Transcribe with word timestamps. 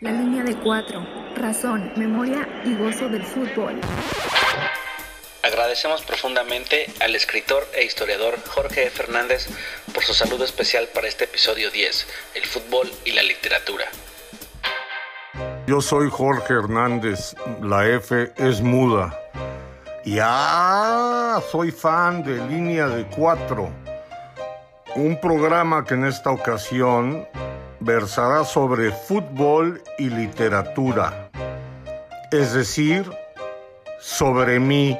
La 0.00 0.12
línea 0.12 0.44
de 0.44 0.54
cuatro, 0.54 1.04
razón, 1.34 1.90
memoria 1.96 2.46
y 2.64 2.72
gozo 2.76 3.08
del 3.08 3.24
fútbol. 3.24 3.80
Agradecemos 5.42 6.02
profundamente 6.02 6.86
al 7.00 7.16
escritor 7.16 7.66
e 7.74 7.84
historiador 7.84 8.38
Jorge 8.46 8.90
Fernández 8.90 9.48
por 9.92 10.04
su 10.04 10.14
saludo 10.14 10.44
especial 10.44 10.86
para 10.94 11.08
este 11.08 11.24
episodio 11.24 11.72
10, 11.72 12.06
el 12.36 12.44
fútbol 12.44 12.88
y 13.04 13.10
la 13.10 13.24
literatura. 13.24 13.86
Yo 15.66 15.80
soy 15.80 16.08
Jorge 16.10 16.54
Hernández, 16.54 17.34
la 17.60 17.84
F 17.88 18.32
es 18.36 18.60
muda. 18.60 19.18
Ya 20.04 21.42
soy 21.50 21.72
fan 21.72 22.22
de 22.22 22.36
Línea 22.46 22.86
de 22.86 23.04
Cuatro, 23.04 23.68
un 24.94 25.20
programa 25.20 25.84
que 25.84 25.94
en 25.94 26.04
esta 26.04 26.30
ocasión 26.30 27.26
versará 27.88 28.44
sobre 28.44 28.92
fútbol 28.92 29.82
y 29.96 30.10
literatura, 30.10 31.30
es 32.30 32.52
decir, 32.52 33.10
sobre 33.98 34.60
mí. 34.60 34.98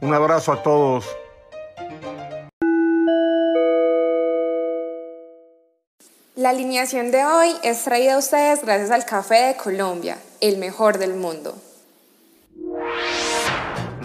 Un 0.00 0.12
abrazo 0.12 0.52
a 0.52 0.64
todos. 0.64 1.06
La 6.34 6.50
alineación 6.50 7.12
de 7.12 7.24
hoy 7.24 7.54
es 7.62 7.84
traída 7.84 8.16
a 8.16 8.18
ustedes 8.18 8.64
gracias 8.64 8.90
al 8.90 9.04
Café 9.04 9.46
de 9.46 9.56
Colombia, 9.56 10.18
el 10.40 10.58
mejor 10.58 10.98
del 10.98 11.14
mundo. 11.14 11.54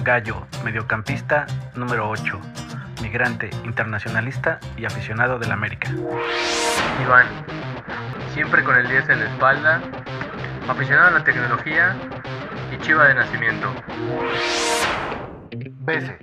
Gallo, 0.04 0.46
mediocampista 0.64 1.48
número 1.74 2.12
8, 2.12 2.40
migrante, 3.02 3.50
internacionalista 3.66 4.60
y 4.78 4.86
aficionado 4.86 5.40
del 5.40 5.52
América. 5.52 5.92
Iván, 7.02 7.28
siempre 8.34 8.64
con 8.64 8.76
el 8.76 8.88
10 8.88 9.10
en 9.10 9.20
la 9.20 9.26
espalda, 9.26 9.82
aficionado 10.68 11.08
a 11.08 11.20
la 11.20 11.24
tecnología 11.24 11.96
y 12.72 12.78
chiva 12.80 13.08
de 13.08 13.16
nacimiento. 13.16 13.74
Bese, 15.82 16.18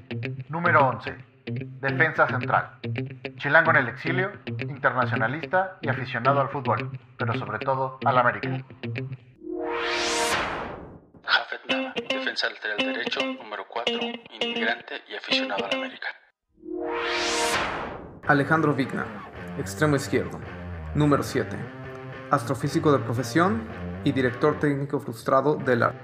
número 0.48 0.88
11, 0.88 1.14
defensa 1.80 2.26
central. 2.28 2.78
Chilango 3.36 3.70
en 3.70 3.76
el 3.76 3.88
exilio, 3.88 4.32
internacionalista 4.46 5.78
y 5.80 5.88
aficionado 5.88 6.40
al 6.40 6.48
fútbol, 6.48 6.90
pero 7.16 7.34
sobre 7.34 7.58
todo 7.58 7.98
al 8.04 8.18
América. 8.18 8.48
Jafet 11.24 11.60
Nava, 11.68 11.94
defensa 12.08 12.48
lateral 12.50 12.78
derecho 12.78 13.20
número 13.24 13.66
4, 13.68 13.92
inmigrante 14.40 15.02
y 15.08 15.16
aficionado 15.16 15.64
al 15.64 15.74
América. 15.74 16.08
Alejandro 18.28 18.74
Vigna, 18.74 19.06
extremo 19.58 19.96
izquierdo, 19.96 20.40
número 20.96 21.22
7, 21.22 21.54
astrofísico 22.30 22.90
de 22.90 22.98
profesión 23.00 23.62
y 24.02 24.12
director 24.12 24.58
técnico 24.58 24.98
frustrado 24.98 25.56
de 25.56 25.76
la... 25.76 25.94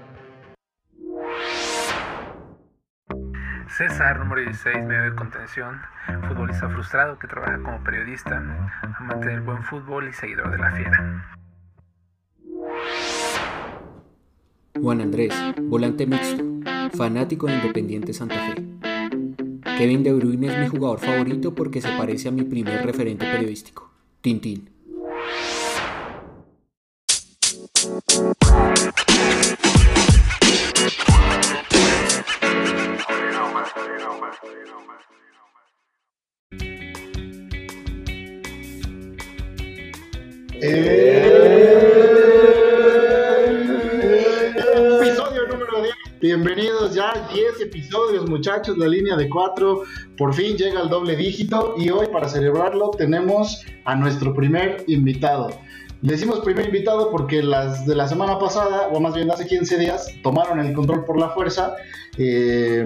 César, 3.67 4.19
número 4.19 4.41
16, 4.41 4.85
medio 4.85 5.09
de 5.09 5.15
contención, 5.15 5.81
futbolista 6.27 6.69
frustrado 6.69 7.17
que 7.17 7.27
trabaja 7.27 7.57
como 7.63 7.83
periodista, 7.83 8.37
amante 8.99 9.29
del 9.29 9.41
buen 9.41 9.63
fútbol 9.63 10.07
y 10.07 10.13
seguidor 10.13 10.51
de 10.51 10.57
la 10.59 10.71
fiera. 10.73 11.39
Juan 14.79 15.01
Andrés, 15.01 15.33
volante 15.63 16.05
mixto, 16.05 16.43
fanático 16.95 17.47
de 17.47 17.55
Independiente 17.55 18.13
Santa 18.13 18.35
Fe. 18.35 18.63
Kevin 19.75 20.03
De 20.03 20.13
Bruyne 20.13 20.47
es 20.47 20.59
mi 20.59 20.67
jugador 20.67 20.99
favorito 20.99 21.55
porque 21.55 21.81
se 21.81 21.89
parece 21.97 22.29
a 22.29 22.31
mi 22.31 22.43
primer 22.43 22.85
referente 22.85 23.25
periodístico, 23.25 23.91
Tintín. 24.21 24.72
Episodio 40.63 40.79
número 45.49 45.81
10. 45.81 45.93
Bienvenidos 46.21 46.95
ya 46.95 47.09
a 47.09 47.27
10 47.33 47.59
episodios, 47.59 48.29
muchachos. 48.29 48.77
La 48.77 48.87
línea 48.87 49.17
de 49.17 49.27
4 49.27 49.83
por 50.17 50.33
fin 50.33 50.55
llega 50.55 50.79
al 50.79 50.87
doble 50.87 51.17
dígito. 51.17 51.75
Y 51.77 51.89
hoy, 51.89 52.07
para 52.13 52.29
celebrarlo, 52.29 52.91
tenemos 52.91 53.61
a 53.83 53.93
nuestro 53.95 54.33
primer 54.33 54.85
invitado. 54.87 55.49
Decimos 56.01 56.39
primer 56.39 56.67
invitado 56.67 57.11
porque 57.11 57.43
las 57.43 57.85
de 57.85 57.95
la 57.95 58.07
semana 58.07 58.39
pasada, 58.39 58.87
o 58.87 59.01
más 59.01 59.15
bien 59.15 59.29
hace 59.31 59.45
15 59.45 59.77
días, 59.77 60.15
tomaron 60.23 60.61
el 60.61 60.71
control 60.71 61.03
por 61.03 61.19
la 61.19 61.27
fuerza. 61.31 61.75
Eh, 62.17 62.85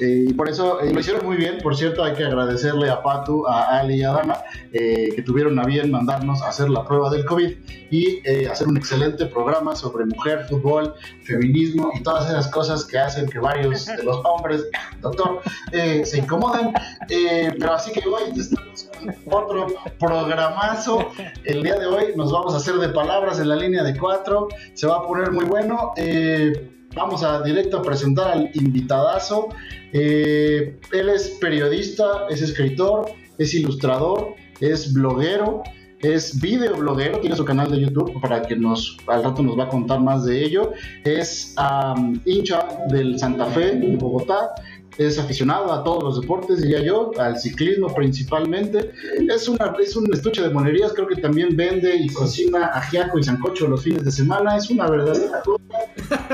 eh, 0.00 0.26
y 0.28 0.32
por 0.32 0.48
eso 0.48 0.80
eh, 0.80 0.92
lo 0.92 1.00
hicieron 1.00 1.24
muy 1.24 1.36
bien. 1.36 1.58
Por 1.62 1.76
cierto, 1.76 2.02
hay 2.02 2.14
que 2.14 2.24
agradecerle 2.24 2.90
a 2.90 3.02
Patu, 3.02 3.46
a 3.46 3.78
Ali 3.78 3.96
y 3.96 4.02
a 4.02 4.12
Dana 4.12 4.38
eh, 4.72 5.10
que 5.14 5.22
tuvieron 5.22 5.58
a 5.58 5.64
bien 5.64 5.90
mandarnos 5.90 6.42
a 6.42 6.48
hacer 6.48 6.68
la 6.70 6.84
prueba 6.84 7.10
del 7.10 7.24
COVID 7.24 7.50
y 7.92 8.20
eh, 8.24 8.48
hacer 8.48 8.68
un 8.68 8.78
excelente 8.78 9.26
programa 9.26 9.76
sobre 9.76 10.06
mujer, 10.06 10.46
fútbol, 10.48 10.94
feminismo 11.24 11.90
y 11.94 12.02
todas 12.02 12.30
esas 12.30 12.48
cosas 12.48 12.84
que 12.86 12.98
hacen 12.98 13.28
que 13.28 13.38
varios 13.38 13.84
de 13.84 14.02
los 14.02 14.18
hombres, 14.24 14.66
doctor, 15.02 15.42
eh, 15.72 16.02
se 16.06 16.18
incomoden. 16.18 16.72
Eh, 17.10 17.52
pero 17.58 17.74
así 17.74 17.92
que 17.92 18.00
hoy 18.08 18.38
estamos 18.38 18.88
con 18.98 19.34
otro 19.34 19.66
programazo. 19.98 21.10
El 21.44 21.62
día 21.62 21.78
de 21.78 21.86
hoy 21.86 22.14
nos 22.16 22.32
vamos 22.32 22.54
a 22.54 22.56
hacer 22.56 22.76
de 22.76 22.88
palabras 22.88 23.38
en 23.38 23.50
la 23.50 23.56
línea 23.56 23.82
de 23.82 23.96
cuatro. 23.98 24.48
Se 24.72 24.86
va 24.86 24.96
a 24.96 25.06
poner 25.06 25.30
muy 25.30 25.44
bueno. 25.44 25.92
Eh, 25.96 26.71
Vamos 26.94 27.22
a 27.22 27.42
directo 27.42 27.78
a 27.78 27.82
presentar 27.82 28.32
al 28.32 28.50
invitadazo. 28.54 29.48
Eh, 29.92 30.78
él 30.92 31.08
es 31.08 31.38
periodista, 31.40 32.26
es 32.30 32.42
escritor, 32.42 33.10
es 33.38 33.54
ilustrador, 33.54 34.34
es 34.60 34.92
bloguero, 34.92 35.62
es 36.02 36.40
videobloguero, 36.40 37.20
tiene 37.20 37.36
su 37.36 37.44
canal 37.44 37.70
de 37.70 37.80
YouTube 37.80 38.20
para 38.20 38.42
que 38.42 38.56
nos 38.56 38.96
al 39.06 39.22
rato 39.22 39.42
nos 39.42 39.58
va 39.58 39.64
a 39.64 39.68
contar 39.68 40.00
más 40.00 40.24
de 40.24 40.44
ello. 40.44 40.72
Es 41.04 41.54
um, 41.58 42.20
hincha 42.24 42.66
del 42.88 43.18
Santa 43.18 43.46
Fe 43.46 43.76
de 43.76 43.96
Bogotá. 43.96 44.50
Es 44.98 45.18
aficionado 45.18 45.72
a 45.72 45.82
todos 45.82 46.02
los 46.02 46.20
deportes, 46.20 46.60
diría 46.60 46.82
yo, 46.82 47.12
al 47.18 47.38
ciclismo 47.38 47.94
principalmente. 47.94 48.92
Es, 49.28 49.48
una, 49.48 49.74
es 49.82 49.96
un 49.96 50.12
estuche 50.12 50.42
de 50.42 50.50
monerías, 50.50 50.92
creo 50.92 51.06
que 51.06 51.16
también 51.16 51.56
vende 51.56 51.96
y 51.96 52.08
cocina 52.08 52.66
ajiaco 52.74 53.18
y 53.18 53.22
sancocho 53.22 53.68
los 53.68 53.82
fines 53.82 54.04
de 54.04 54.12
semana. 54.12 54.56
Es 54.56 54.68
una 54.70 54.88
verdadera. 54.88 55.42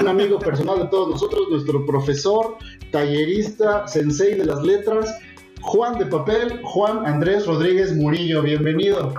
Un 0.01 0.09
amigo 0.09 0.39
personal 0.39 0.81
de 0.81 0.87
todos 0.87 1.11
nosotros, 1.11 1.47
nuestro 1.51 1.87
profesor, 1.87 2.57
tallerista, 2.91 3.87
sensei 3.87 4.35
de 4.35 4.45
las 4.45 4.63
letras, 4.63 5.17
Juan 5.61 5.99
de 5.99 6.07
Papel, 6.07 6.61
Juan 6.65 7.07
Andrés 7.07 7.47
Rodríguez 7.47 7.95
Murillo. 7.95 8.43
Bienvenido. 8.43 9.15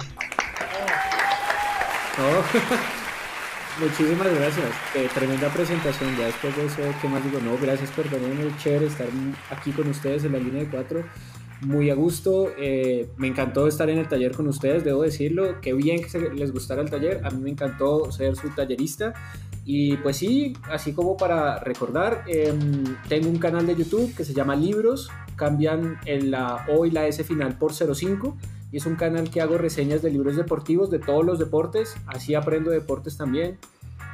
Oh. 2.17 2.89
Muchísimas 3.79 4.27
gracias. 4.35 4.67
Eh, 4.93 5.07
tremenda 5.13 5.47
presentación. 5.47 6.17
Ya 6.17 6.25
después 6.25 6.53
de 6.57 6.65
eso, 6.65 6.81
¿qué 7.01 7.07
más 7.07 7.23
digo? 7.23 7.39
No, 7.39 7.57
gracias 7.57 7.89
por 7.91 8.05
tenerme. 8.05 8.51
Chévere 8.57 8.87
estar 8.87 9.07
aquí 9.51 9.71
con 9.71 9.87
ustedes 9.87 10.25
en 10.25 10.33
la 10.33 10.39
línea 10.39 10.63
de 10.63 10.69
cuatro. 10.69 11.05
Muy 11.61 11.89
a 11.89 11.95
gusto. 11.95 12.51
Eh, 12.57 13.09
me 13.15 13.27
encantó 13.27 13.67
estar 13.67 13.89
en 13.89 13.99
el 13.99 14.09
taller 14.09 14.33
con 14.33 14.47
ustedes, 14.47 14.83
debo 14.83 15.03
decirlo. 15.03 15.61
Qué 15.61 15.73
bien 15.73 16.01
que 16.01 16.09
se 16.09 16.19
les 16.19 16.51
gustara 16.51 16.81
el 16.81 16.89
taller. 16.89 17.21
A 17.25 17.29
mí 17.29 17.41
me 17.41 17.51
encantó 17.51 18.11
ser 18.11 18.35
su 18.35 18.49
tallerista. 18.49 19.13
Y 19.63 19.95
pues 19.97 20.17
sí, 20.17 20.57
así 20.69 20.91
como 20.91 21.15
para 21.15 21.59
recordar, 21.59 22.25
eh, 22.27 22.53
tengo 23.07 23.29
un 23.29 23.39
canal 23.39 23.65
de 23.65 23.77
YouTube 23.77 24.13
que 24.13 24.25
se 24.25 24.33
llama 24.33 24.57
Libros. 24.57 25.09
Cambian 25.37 25.99
en 26.05 26.31
la 26.31 26.65
O 26.67 26.85
y 26.85 26.91
la 26.91 27.07
S 27.07 27.23
final 27.23 27.57
por 27.57 27.71
05 27.73 28.35
y 28.71 28.77
es 28.77 28.85
un 28.85 28.95
canal 28.95 29.29
que 29.29 29.41
hago 29.41 29.57
reseñas 29.57 30.01
de 30.01 30.11
libros 30.11 30.35
deportivos 30.35 30.89
de 30.89 30.99
todos 30.99 31.25
los 31.25 31.39
deportes, 31.39 31.95
así 32.07 32.35
aprendo 32.35 32.71
deportes 32.71 33.17
también. 33.17 33.57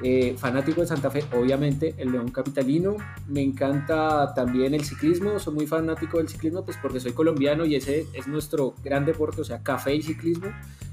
Eh, 0.03 0.35
fanático 0.37 0.81
de 0.81 0.87
Santa 0.87 1.09
Fe, 1.09 1.23
obviamente, 1.33 1.95
el 1.97 2.11
León 2.11 2.29
Capitalino. 2.29 2.97
Me 3.27 3.41
encanta 3.41 4.33
también 4.33 4.73
el 4.73 4.83
ciclismo, 4.83 5.39
soy 5.39 5.53
muy 5.53 5.67
fanático 5.67 6.17
del 6.17 6.27
ciclismo, 6.27 6.65
pues 6.65 6.77
porque 6.81 6.99
soy 6.99 7.13
colombiano 7.13 7.65
y 7.65 7.75
ese 7.75 8.05
es 8.13 8.27
nuestro 8.27 8.75
gran 8.83 9.05
deporte, 9.05 9.41
o 9.41 9.45
sea, 9.45 9.63
café 9.63 9.95
y 9.95 10.01
ciclismo. 10.01 10.47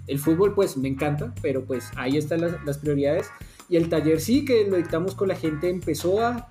El 0.06 0.18
fútbol, 0.18 0.54
pues 0.54 0.76
me 0.76 0.88
encanta, 0.88 1.34
pero 1.42 1.64
pues 1.64 1.90
ahí 1.96 2.16
están 2.16 2.40
las, 2.40 2.78
prioridades. 2.78 3.28
Y 3.68 3.76
el 3.76 3.88
taller 3.88 4.20
sí, 4.20 4.44
que 4.44 4.68
lo 4.68 4.76
dictamos 4.76 5.14
con 5.14 5.28
la 5.28 5.36
gente 5.36 5.68
en 5.68 5.80
Pessoa. 5.80 6.48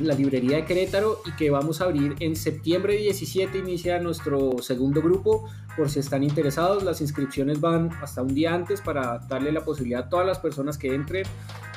La 0.00 0.14
librería 0.14 0.56
de 0.56 0.64
Querétaro 0.64 1.20
y 1.26 1.32
que 1.32 1.50
vamos 1.50 1.80
a 1.80 1.84
abrir 1.84 2.16
en 2.20 2.36
septiembre 2.36 2.96
17 2.96 3.58
inicia 3.58 3.98
nuestro 3.98 4.56
segundo 4.60 5.02
grupo. 5.02 5.48
Por 5.76 5.90
si 5.90 6.00
están 6.00 6.22
interesados 6.22 6.82
las 6.82 7.00
inscripciones 7.00 7.60
van 7.60 7.90
hasta 8.02 8.22
un 8.22 8.34
día 8.34 8.54
antes 8.54 8.80
para 8.80 9.18
darle 9.18 9.52
la 9.52 9.64
posibilidad 9.64 10.04
a 10.04 10.08
todas 10.08 10.26
las 10.26 10.38
personas 10.38 10.78
que 10.78 10.94
entren 10.94 11.24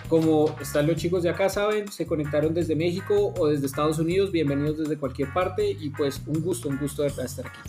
Como 0.10 0.56
están 0.62 0.88
los 0.88 0.98
chicos 0.98 1.24
de 1.24 1.30
acá, 1.30 1.50
saben, 1.50 1.92
se 1.92 2.06
conectaron 2.06 2.54
desde 2.54 2.76
México 2.76 3.34
o 3.38 3.48
desde 3.48 3.66
Estados 3.66 4.00
Unidos, 4.00 4.32
bienvenidos 4.32 4.78
desde 4.78 4.98
cualquier 4.98 5.34
parte 5.34 5.70
y 5.72 5.90
pues 5.90 6.22
un 6.28 6.42
gusto, 6.42 6.70
un 6.70 6.78
gusto 6.78 7.04
de 7.04 7.08
estar 7.08 7.48
aquí. 7.48 7.60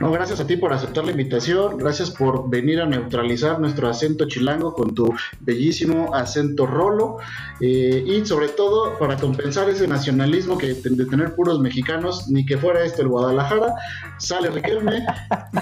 No, 0.00 0.10
gracias 0.10 0.40
a 0.40 0.46
ti 0.46 0.56
por 0.56 0.72
aceptar 0.72 1.04
la 1.04 1.12
invitación, 1.12 1.78
gracias 1.78 2.10
por 2.10 2.48
venir 2.48 2.80
a 2.80 2.86
neutralizar 2.86 3.60
nuestro 3.60 3.88
acento 3.88 4.26
chilango 4.26 4.74
con 4.74 4.94
tu 4.94 5.14
bellísimo 5.40 6.14
acento 6.14 6.66
rolo 6.66 7.18
eh, 7.60 8.02
y 8.06 8.24
sobre 8.26 8.48
todo 8.48 8.98
para 8.98 9.16
compensar 9.16 9.68
ese 9.70 9.86
nacionalismo 9.86 10.58
que 10.58 10.74
de 10.74 11.06
tener 11.06 11.34
puros 11.34 11.60
mexicanos, 11.60 12.28
ni 12.28 12.44
que 12.44 12.58
fuera 12.58 12.84
esto 12.84 13.02
el 13.02 13.08
Guadalajara, 13.08 13.74
sale 14.18 14.50
Riquelme, 14.50 15.04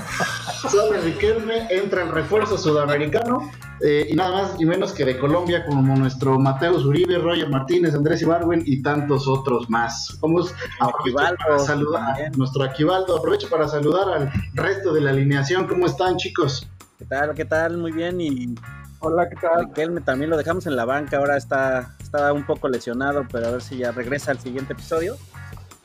sale 0.70 1.00
Riquelme, 1.02 1.66
entra 1.70 2.02
el 2.02 2.10
refuerzo 2.10 2.58
sudamericano 2.58 3.50
eh, 3.80 4.06
y 4.10 4.14
nada 4.14 4.30
más 4.30 4.60
y 4.60 4.64
menos 4.64 4.92
que 4.92 5.04
de 5.04 5.18
Colombia 5.18 5.64
como 5.66 5.96
nuestro 5.96 6.38
Mateus 6.38 6.84
Uribe, 6.84 7.18
Roger 7.18 7.48
Martínez, 7.48 7.94
Andrés 7.94 8.22
Ibarwen 8.22 8.62
y 8.66 8.82
tantos 8.82 9.26
otros 9.28 9.68
más. 9.68 10.18
Vamos 10.20 10.54
a 10.80 10.90
para 11.36 11.58
saludar 11.58 12.22
a 12.22 12.30
nuestro 12.36 12.64
Aquivaldo, 12.64 13.16
aprovecho 13.16 13.48
para 13.48 13.68
saludar 13.68 14.08
al 14.08 14.32
resto 14.54 14.92
de 14.92 15.00
la 15.00 15.10
alineación. 15.10 15.66
¿Cómo 15.66 15.86
están 15.86 16.16
chicos? 16.16 16.68
¿Qué 16.98 17.04
tal? 17.04 17.34
¿Qué 17.34 17.44
tal? 17.44 17.76
Muy 17.76 17.92
bien 17.92 18.20
y 18.20 18.54
Hola, 19.06 19.28
¿qué 19.28 19.36
tal? 19.36 19.66
Riquelme 19.66 20.00
también 20.00 20.30
lo 20.30 20.36
dejamos 20.38 20.66
en 20.66 20.76
la 20.76 20.86
banca, 20.86 21.18
ahora 21.18 21.36
está, 21.36 21.94
está 22.00 22.32
un 22.32 22.46
poco 22.46 22.70
lesionado, 22.70 23.26
pero 23.30 23.48
a 23.48 23.50
ver 23.50 23.60
si 23.60 23.76
ya 23.76 23.92
regresa 23.92 24.30
al 24.30 24.38
siguiente 24.38 24.72
episodio 24.72 25.18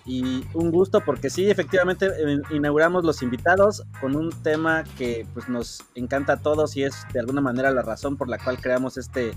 y 0.10 0.44
un 0.56 0.72
gusto 0.72 1.02
porque 1.06 1.30
sí, 1.30 1.52
efectivamente 1.52 2.08
eh, 2.08 2.42
inauguramos 2.50 3.06
los 3.06 3.22
invitados 3.22 3.84
con 4.02 4.16
un 4.16 4.32
tema 4.42 4.84
que 4.98 5.28
pues 5.36 5.48
nos 5.48 5.84
encanta 5.94 6.34
a 6.34 6.38
todos 6.38 6.76
y 6.76 6.84
es 6.84 7.06
de 7.14 7.20
alguna 7.20 7.42
manera 7.42 7.70
la 7.70 7.84
razón 7.84 8.18
por 8.18 8.28
la 8.28 8.40
cual 8.40 8.60
creamos 8.60 8.98
este, 8.98 9.34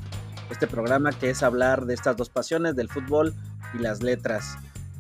este 0.51 0.67
programa 0.67 1.13
que 1.13 1.29
es 1.29 1.43
hablar 1.43 1.85
de 1.85 1.93
estas 1.93 2.17
dos 2.17 2.31
pasiones, 2.31 2.75
del 2.75 2.89
fútbol 2.89 3.35
y 3.75 3.83
las 3.83 4.03
letras. 4.03 4.57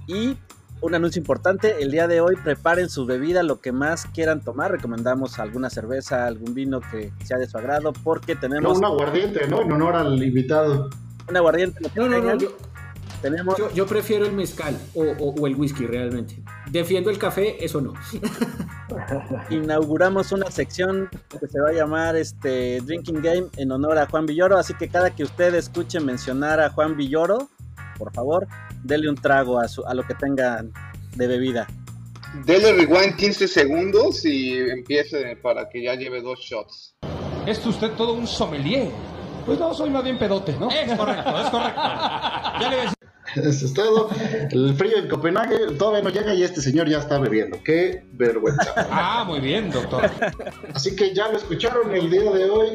Y 0.06 0.36
un 0.82 0.94
anuncio 0.94 1.20
importante, 1.20 1.82
el 1.82 1.90
día 1.90 2.06
de 2.06 2.20
hoy 2.20 2.36
preparen 2.36 2.90
su 2.90 3.06
bebida, 3.06 3.42
lo 3.42 3.62
que 3.62 3.72
más 3.72 4.04
quieran 4.04 4.42
tomar, 4.42 4.72
recomendamos 4.72 5.38
alguna 5.38 5.70
cerveza, 5.70 6.26
algún 6.26 6.52
vino 6.52 6.80
que 6.80 7.12
sea 7.24 7.38
de 7.38 7.46
su 7.46 7.56
agrado 7.56 7.94
porque 8.04 8.36
tenemos... 8.36 8.76
un 8.76 8.84
aguardiente, 8.84 9.48
¿no? 9.48 9.62
En 9.62 9.72
honor 9.72 9.94
al 9.94 10.22
invitado. 10.22 10.90
Un 11.30 11.36
aguardiente. 11.38 11.80
No, 11.94 12.08
no, 12.08 12.20
no, 12.20 12.36
yo, 13.74 13.86
prefiero 13.86 14.26
el 14.26 14.32
mezcal 14.32 14.76
o, 14.94 15.46
el 15.46 15.56
whisky 15.56 15.86
realmente. 15.86 16.42
Defiendo 16.70 17.10
el 17.10 17.18
café, 17.18 17.64
eso 17.64 17.80
no. 17.80 17.94
Inauguramos 19.50 20.32
una 20.32 20.50
sección 20.50 21.08
que 21.40 21.46
se 21.46 21.60
va 21.60 21.70
a 21.70 21.72
llamar 21.72 22.16
este 22.16 22.80
Drinking 22.80 23.22
Game 23.22 23.46
en 23.56 23.72
honor 23.72 23.98
a 23.98 24.06
Juan 24.06 24.26
Villoro, 24.26 24.56
así 24.56 24.74
que 24.74 24.88
cada 24.88 25.14
que 25.14 25.24
usted 25.24 25.54
escuche 25.54 26.00
mencionar 26.00 26.60
a 26.60 26.70
Juan 26.70 26.96
Villoro, 26.96 27.48
por 27.98 28.12
favor, 28.12 28.46
dele 28.82 29.08
un 29.08 29.16
trago 29.16 29.60
a, 29.60 29.66
a 29.86 29.94
lo 29.94 30.02
que 30.02 30.14
tengan 30.14 30.72
de 31.16 31.26
bebida. 31.26 31.66
Dele 32.46 32.72
rewind 32.72 33.16
15 33.16 33.46
segundos 33.46 34.24
y 34.24 34.56
empiece 34.58 35.36
para 35.36 35.68
que 35.68 35.82
ya 35.82 35.94
lleve 35.94 36.22
dos 36.22 36.40
shots. 36.40 36.96
Es 37.46 37.64
usted 37.66 37.90
todo 37.92 38.14
un 38.14 38.26
sommelier. 38.26 38.90
Pues 39.44 39.58
no, 39.58 39.74
soy 39.74 39.90
más 39.90 40.04
bien 40.04 40.18
pedote, 40.18 40.56
¿no? 40.58 40.70
Es 40.70 40.96
correcto, 40.96 41.40
es 41.40 41.50
correcto. 41.50 41.80
Ya 42.60 42.70
le 42.70 42.76
Eso 43.36 43.66
es 43.66 43.74
todo. 43.74 44.10
El 44.50 44.74
frío 44.74 44.98
en 44.98 45.08
Copenhague 45.08 45.74
todavía 45.78 46.02
no 46.02 46.10
llega 46.10 46.34
y 46.34 46.42
este 46.42 46.60
señor 46.60 46.88
ya 46.88 46.98
está 46.98 47.18
bebiendo. 47.18 47.58
Qué 47.64 48.04
vergüenza. 48.12 48.72
Ah, 48.90 49.24
muy 49.26 49.40
bien, 49.40 49.70
doctor. 49.70 50.10
Así 50.74 50.94
que 50.96 51.14
ya 51.14 51.28
lo 51.28 51.38
escucharon 51.38 51.94
el 51.94 52.10
día 52.10 52.30
de 52.30 52.50
hoy. 52.50 52.68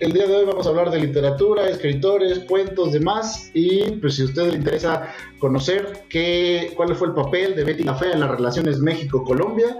El 0.00 0.12
día 0.14 0.26
de 0.26 0.34
hoy 0.34 0.46
vamos 0.46 0.66
a 0.66 0.70
hablar 0.70 0.90
de 0.90 0.98
literatura, 0.98 1.68
escritores, 1.68 2.40
cuentos, 2.40 2.92
demás. 2.92 3.50
Y 3.52 3.82
pues 4.00 4.16
si 4.16 4.22
a 4.22 4.24
usted 4.24 4.50
le 4.50 4.56
interesa 4.56 5.14
conocer 5.38 6.04
qué, 6.08 6.72
cuál 6.74 6.94
fue 6.96 7.08
el 7.08 7.14
papel 7.14 7.54
de 7.54 7.64
Betty 7.64 7.84
la 7.84 7.94
Fea 7.94 8.12
en 8.12 8.20
las 8.20 8.30
relaciones 8.30 8.80
México-Colombia, 8.80 9.76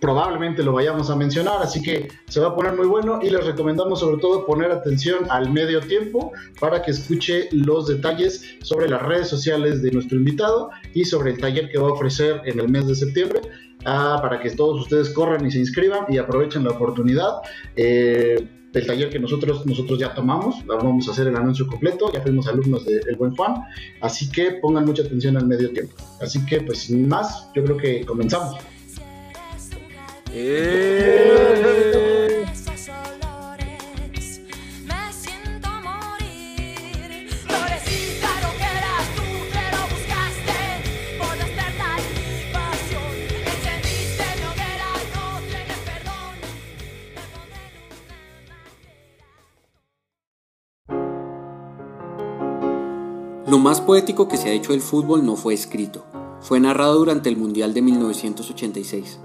probablemente 0.00 0.62
lo 0.62 0.72
vayamos 0.72 1.10
a 1.10 1.16
mencionar, 1.16 1.60
así 1.62 1.82
que 1.82 2.08
se 2.28 2.40
va 2.40 2.48
a 2.48 2.54
poner 2.54 2.74
muy 2.74 2.86
bueno 2.86 3.20
y 3.22 3.30
les 3.30 3.44
recomendamos 3.44 4.00
sobre 4.00 4.20
todo 4.20 4.46
poner 4.46 4.70
atención 4.70 5.26
al 5.30 5.50
medio 5.50 5.80
tiempo 5.80 6.32
para 6.60 6.82
que 6.82 6.92
escuche 6.92 7.48
los 7.52 7.88
detalles 7.88 8.44
sobre 8.62 8.88
las 8.88 9.02
redes 9.02 9.28
sociales 9.28 9.82
de 9.82 9.90
nuestro 9.90 10.18
invitado 10.18 10.70
y 10.94 11.04
sobre 11.04 11.32
el 11.32 11.38
taller 11.38 11.68
que 11.70 11.78
va 11.78 11.88
a 11.88 11.92
ofrecer 11.92 12.42
en 12.44 12.60
el 12.60 12.68
mes 12.68 12.86
de 12.86 12.94
septiembre. 12.94 13.40
Ah, 13.84 14.18
para 14.20 14.40
que 14.40 14.50
todos 14.50 14.80
ustedes 14.82 15.10
corran 15.10 15.46
y 15.46 15.52
se 15.52 15.58
inscriban 15.60 16.04
y 16.08 16.18
aprovechen 16.18 16.64
la 16.64 16.70
oportunidad. 16.70 17.36
Eh, 17.76 18.48
del 18.72 18.86
taller 18.86 19.08
que 19.08 19.18
nosotros, 19.18 19.64
nosotros 19.64 19.98
ya 19.98 20.14
tomamos, 20.14 20.64
vamos 20.66 21.08
a 21.08 21.12
hacer 21.12 21.28
el 21.28 21.36
anuncio 21.36 21.66
completo, 21.66 22.12
ya 22.12 22.20
fuimos 22.20 22.46
alumnos 22.48 22.84
del 22.84 23.16
buen 23.16 23.34
Juan, 23.34 23.54
así 24.00 24.30
que 24.30 24.52
pongan 24.60 24.84
mucha 24.84 25.02
atención 25.02 25.36
al 25.36 25.46
medio 25.46 25.70
tiempo. 25.70 25.94
Así 26.20 26.44
que 26.44 26.60
pues 26.60 26.80
sin 26.80 27.08
más, 27.08 27.48
yo 27.54 27.64
creo 27.64 27.76
que 27.76 28.04
comenzamos. 28.04 28.58
Eh. 30.32 31.08
Lo 53.48 53.56
más 53.56 53.80
poético 53.80 54.28
que 54.28 54.36
se 54.36 54.50
ha 54.50 54.52
hecho 54.52 54.72
del 54.72 54.82
fútbol 54.82 55.24
no 55.24 55.34
fue 55.34 55.54
escrito, 55.54 56.04
fue 56.42 56.60
narrado 56.60 56.98
durante 56.98 57.30
el 57.30 57.38
Mundial 57.38 57.72
de 57.72 57.80
1986. 57.80 59.20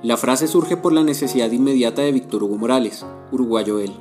La 0.00 0.16
frase 0.16 0.46
surge 0.46 0.76
por 0.76 0.92
la 0.92 1.02
necesidad 1.02 1.50
inmediata 1.50 2.02
de 2.02 2.12
Víctor 2.12 2.44
Hugo 2.44 2.56
Morales, 2.56 3.04
uruguayo 3.32 3.80
él. 3.80 3.92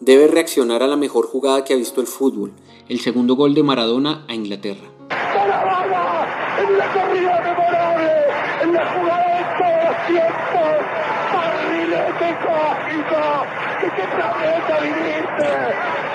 Debe 0.00 0.28
reaccionar 0.28 0.82
a 0.82 0.86
la 0.86 0.96
mejor 0.96 1.26
jugada 1.26 1.62
que 1.62 1.74
ha 1.74 1.76
visto 1.76 2.00
el 2.00 2.06
fútbol, 2.06 2.54
el 2.88 3.00
segundo 3.00 3.36
gol 3.36 3.52
de 3.52 3.62
Maradona 3.62 4.24
a 4.28 4.34
Inglaterra. 4.34 4.88
En 5.06 6.78
la 6.78 6.90
corrida 6.90 7.42
de 7.42 7.52
Morales, 7.52 8.24
en 8.62 8.72
la 8.72 8.86
jugada 8.86 9.28
de 9.36 9.44
todos 9.60 10.06
tiempos, 10.06 10.72
barrilete 11.34 12.28
cósmico, 12.40 13.44
que 13.80 13.88
te 13.90 14.08
planeta 14.16 14.74
viniste 14.80 15.52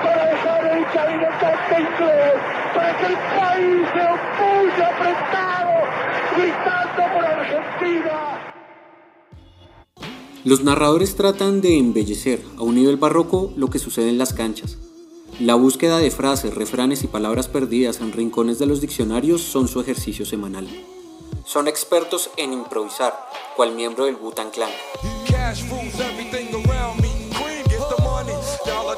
para 0.01 0.25
dejar 0.31 0.65
el 0.65 0.85
caminante 0.85 1.77
inglés, 1.77 2.41
para 2.73 2.97
que 2.97 3.05
el 3.05 3.17
país 3.37 3.85
se 3.93 4.01
opulle 4.01 4.83
apretado, 4.83 5.75
gritando 6.35 7.01
por 7.13 7.23
Argentina. 7.23 8.30
Los 10.43 10.63
narradores 10.63 11.15
tratan 11.15 11.61
de 11.61 11.77
embellecer 11.77 12.43
a 12.57 12.63
un 12.63 12.73
nivel 12.73 12.97
barroco 12.97 13.53
lo 13.55 13.69
que 13.69 13.77
sucede 13.77 14.09
en 14.09 14.17
las 14.17 14.33
canchas. 14.33 14.79
La 15.39 15.53
búsqueda 15.53 15.99
de 15.99 16.09
frases, 16.09 16.55
refranes 16.55 17.03
y 17.03 17.07
palabras 17.07 17.47
perdidas 17.47 18.01
en 18.01 18.11
rincones 18.11 18.57
de 18.57 18.65
los 18.65 18.81
diccionarios 18.81 19.41
son 19.41 19.67
su 19.67 19.79
ejercicio 19.79 20.25
semanal. 20.25 20.67
Son 21.45 21.67
expertos 21.67 22.31
en 22.37 22.53
improvisar, 22.53 23.13
cual 23.55 23.75
miembro 23.75 24.05
del 24.05 24.15
Butan 24.15 24.49
Clan. 24.49 24.71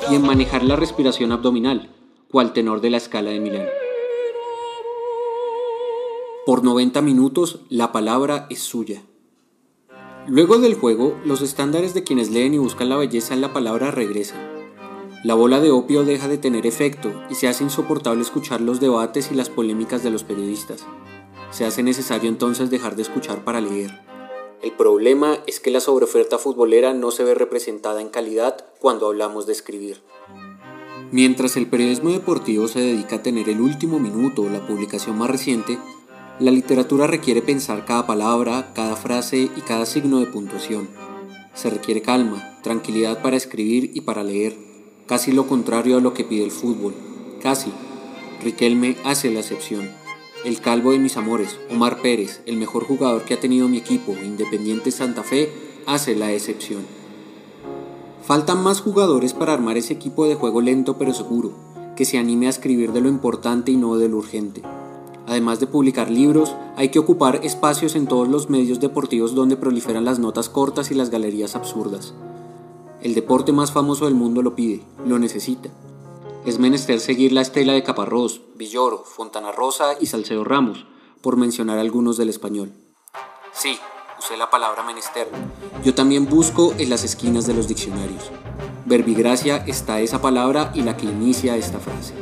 Y 0.09 0.15
en 0.15 0.21
manejar 0.21 0.63
la 0.63 0.77
respiración 0.77 1.33
abdominal, 1.33 1.93
cual 2.31 2.53
tenor 2.53 2.79
de 2.79 2.89
la 2.89 2.97
escala 2.97 3.31
de 3.31 3.41
Milán. 3.41 3.67
Por 6.45 6.63
90 6.63 7.01
minutos 7.01 7.59
la 7.69 7.91
palabra 7.91 8.47
es 8.49 8.59
suya. 8.59 9.03
Luego 10.27 10.57
del 10.57 10.75
juego, 10.75 11.19
los 11.25 11.41
estándares 11.41 11.93
de 11.93 12.03
quienes 12.03 12.31
leen 12.31 12.53
y 12.53 12.57
buscan 12.57 12.87
la 12.87 12.95
belleza 12.95 13.33
en 13.33 13.41
la 13.41 13.51
palabra 13.51 13.91
regresan. 13.91 14.39
La 15.25 15.33
bola 15.33 15.59
de 15.59 15.71
opio 15.71 16.05
deja 16.05 16.29
de 16.29 16.37
tener 16.37 16.65
efecto 16.65 17.11
y 17.29 17.35
se 17.35 17.49
hace 17.49 17.65
insoportable 17.65 18.21
escuchar 18.21 18.61
los 18.61 18.79
debates 18.79 19.31
y 19.31 19.35
las 19.35 19.49
polémicas 19.49 20.01
de 20.01 20.11
los 20.11 20.23
periodistas. 20.23 20.85
Se 21.51 21.65
hace 21.65 21.83
necesario 21.83 22.29
entonces 22.29 22.69
dejar 22.69 22.95
de 22.95 23.01
escuchar 23.01 23.43
para 23.43 23.59
leer. 23.59 23.91
El 24.61 24.71
problema 24.71 25.39
es 25.45 25.59
que 25.59 25.71
la 25.71 25.81
sobreoferta 25.81 26.37
futbolera 26.37 26.93
no 26.93 27.11
se 27.11 27.25
ve 27.25 27.35
representada 27.35 27.99
en 27.99 28.07
calidad 28.07 28.65
cuando 28.79 29.07
hablamos 29.07 29.45
de 29.45 29.51
escribir. 29.51 30.01
Mientras 31.11 31.57
el 31.57 31.67
periodismo 31.67 32.11
deportivo 32.11 32.69
se 32.69 32.79
dedica 32.79 33.17
a 33.17 33.23
tener 33.23 33.49
el 33.49 33.59
último 33.59 33.99
minuto 33.99 34.43
o 34.43 34.49
la 34.49 34.65
publicación 34.65 35.17
más 35.17 35.29
reciente, 35.29 35.77
la 36.39 36.49
literatura 36.49 37.05
requiere 37.05 37.43
pensar 37.43 37.85
cada 37.85 38.07
palabra, 38.07 38.73
cada 38.73 38.95
frase 38.95 39.51
y 39.55 39.61
cada 39.61 39.85
signo 39.85 40.19
de 40.19 40.25
puntuación. 40.25 40.89
Se 41.53 41.69
requiere 41.69 42.01
calma, 42.01 42.57
tranquilidad 42.63 43.21
para 43.21 43.37
escribir 43.37 43.91
y 43.93 44.01
para 44.01 44.23
leer, 44.23 44.57
casi 45.05 45.31
lo 45.31 45.45
contrario 45.45 45.97
a 45.97 46.01
lo 46.01 46.15
que 46.15 46.23
pide 46.23 46.43
el 46.43 46.51
fútbol. 46.51 46.95
Casi. 47.41 47.71
Riquelme 48.41 48.97
hace 49.05 49.31
la 49.31 49.41
excepción. 49.41 49.91
El 50.43 50.59
calvo 50.59 50.91
de 50.91 50.99
mis 50.99 51.17
amores, 51.17 51.59
Omar 51.69 52.01
Pérez, 52.01 52.41
el 52.47 52.57
mejor 52.57 52.83
jugador 52.83 53.23
que 53.23 53.35
ha 53.35 53.39
tenido 53.39 53.69
mi 53.69 53.77
equipo, 53.77 54.15
Independiente 54.21 54.91
Santa 54.91 55.23
Fe, 55.23 55.49
hace 55.85 56.15
la 56.15 56.33
excepción. 56.33 56.81
Faltan 58.23 58.63
más 58.63 58.81
jugadores 58.81 59.33
para 59.33 59.53
armar 59.53 59.77
ese 59.77 59.93
equipo 59.93 60.25
de 60.25 60.35
juego 60.35 60.61
lento 60.61 60.97
pero 60.97 61.13
seguro, 61.13 61.53
que 61.95 62.05
se 62.05 62.17
anime 62.17 62.47
a 62.47 62.49
escribir 62.49 62.91
de 62.91 63.01
lo 63.01 63.09
importante 63.09 63.71
y 63.71 63.77
no 63.77 63.97
de 63.97 64.09
lo 64.09 64.17
urgente. 64.17 64.63
Además 65.27 65.59
de 65.59 65.67
publicar 65.67 66.11
libros, 66.11 66.55
hay 66.75 66.89
que 66.89 66.99
ocupar 66.99 67.39
espacios 67.43 67.95
en 67.95 68.07
todos 68.07 68.27
los 68.27 68.49
medios 68.49 68.79
deportivos 68.79 69.35
donde 69.35 69.55
proliferan 69.55 70.05
las 70.05 70.19
notas 70.19 70.49
cortas 70.49 70.91
y 70.91 70.95
las 70.95 71.09
galerías 71.09 71.55
absurdas. 71.55 72.13
El 73.01 73.15
deporte 73.15 73.51
más 73.51 73.71
famoso 73.71 74.05
del 74.05 74.15
mundo 74.15 74.41
lo 74.41 74.55
pide, 74.55 74.83
lo 75.05 75.19
necesita. 75.19 75.69
Es 76.45 76.59
menester 76.59 76.99
seguir 76.99 77.31
la 77.31 77.41
estela 77.41 77.73
de 77.73 77.83
Caparrós, 77.83 78.41
Villoro, 78.55 79.03
Fontana 79.05 79.51
Rosa 79.51 79.95
y 79.99 80.07
Salcedo 80.07 80.43
Ramos, 80.43 80.85
por 81.21 81.37
mencionar 81.37 81.79
algunos 81.79 82.17
del 82.17 82.29
español. 82.29 82.73
Sí, 83.53 83.77
usé 84.19 84.35
la 84.35 84.49
palabra 84.49 84.83
menester. 84.83 85.29
Yo 85.85 85.95
también 85.95 86.27
busco 86.27 86.73
en 86.77 86.89
las 86.89 87.05
esquinas 87.05 87.47
de 87.47 87.53
los 87.53 87.69
diccionarios. 87.69 88.29
Verbigracia 88.85 89.57
está 89.65 90.01
esa 90.01 90.21
palabra 90.21 90.71
y 90.73 90.81
la 90.81 90.97
que 90.97 91.05
inicia 91.05 91.55
esta 91.55 91.79
frase. 91.79 92.13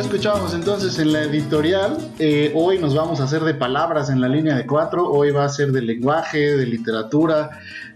Escuchábamos 0.00 0.54
entonces 0.54 0.98
en 0.98 1.12
la 1.12 1.24
editorial, 1.24 1.98
eh, 2.18 2.52
hoy 2.54 2.78
nos 2.78 2.94
vamos 2.94 3.20
a 3.20 3.24
hacer 3.24 3.42
de 3.42 3.52
palabras 3.52 4.08
en 4.08 4.20
la 4.22 4.28
línea 4.28 4.56
de 4.56 4.66
cuatro, 4.66 5.06
hoy 5.10 5.30
va 5.30 5.44
a 5.44 5.48
ser 5.50 5.72
de 5.72 5.82
lenguaje, 5.82 6.56
de 6.56 6.64
literatura, 6.64 7.50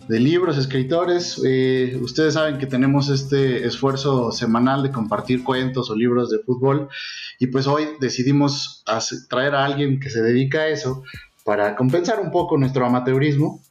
de 0.06 0.20
libros, 0.20 0.58
escritores. 0.58 1.40
Eh, 1.46 1.99
ustedes 2.02 2.34
saben 2.34 2.58
que 2.58 2.66
tenemos 2.66 3.08
este 3.08 3.66
esfuerzo 3.66 4.32
semanal 4.32 4.82
de 4.82 4.90
compartir 4.90 5.42
cuentos 5.42 5.88
o 5.88 5.96
libros 5.96 6.28
de 6.28 6.40
fútbol 6.40 6.88
y 7.38 7.46
pues 7.46 7.66
hoy 7.66 7.88
decidimos 8.00 8.84
traer 9.30 9.54
a 9.54 9.64
alguien 9.64 9.99
que 9.99 10.11
se 10.11 10.20
dedica 10.23 10.61
a 10.61 10.68
eso 10.68 11.02
para 11.42 11.75
compensar 11.75 12.20
un 12.20 12.30
poco 12.30 12.58
nuestro 12.58 12.84
amateurismo. 12.84 13.62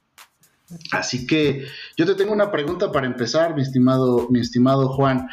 Así 0.91 1.25
que 1.27 1.65
yo 1.97 2.05
te 2.05 2.15
tengo 2.15 2.31
una 2.33 2.51
pregunta 2.51 2.91
para 2.91 3.07
empezar, 3.07 3.55
mi 3.55 3.61
estimado, 3.61 4.27
mi 4.29 4.39
estimado 4.39 4.89
Juan. 4.89 5.27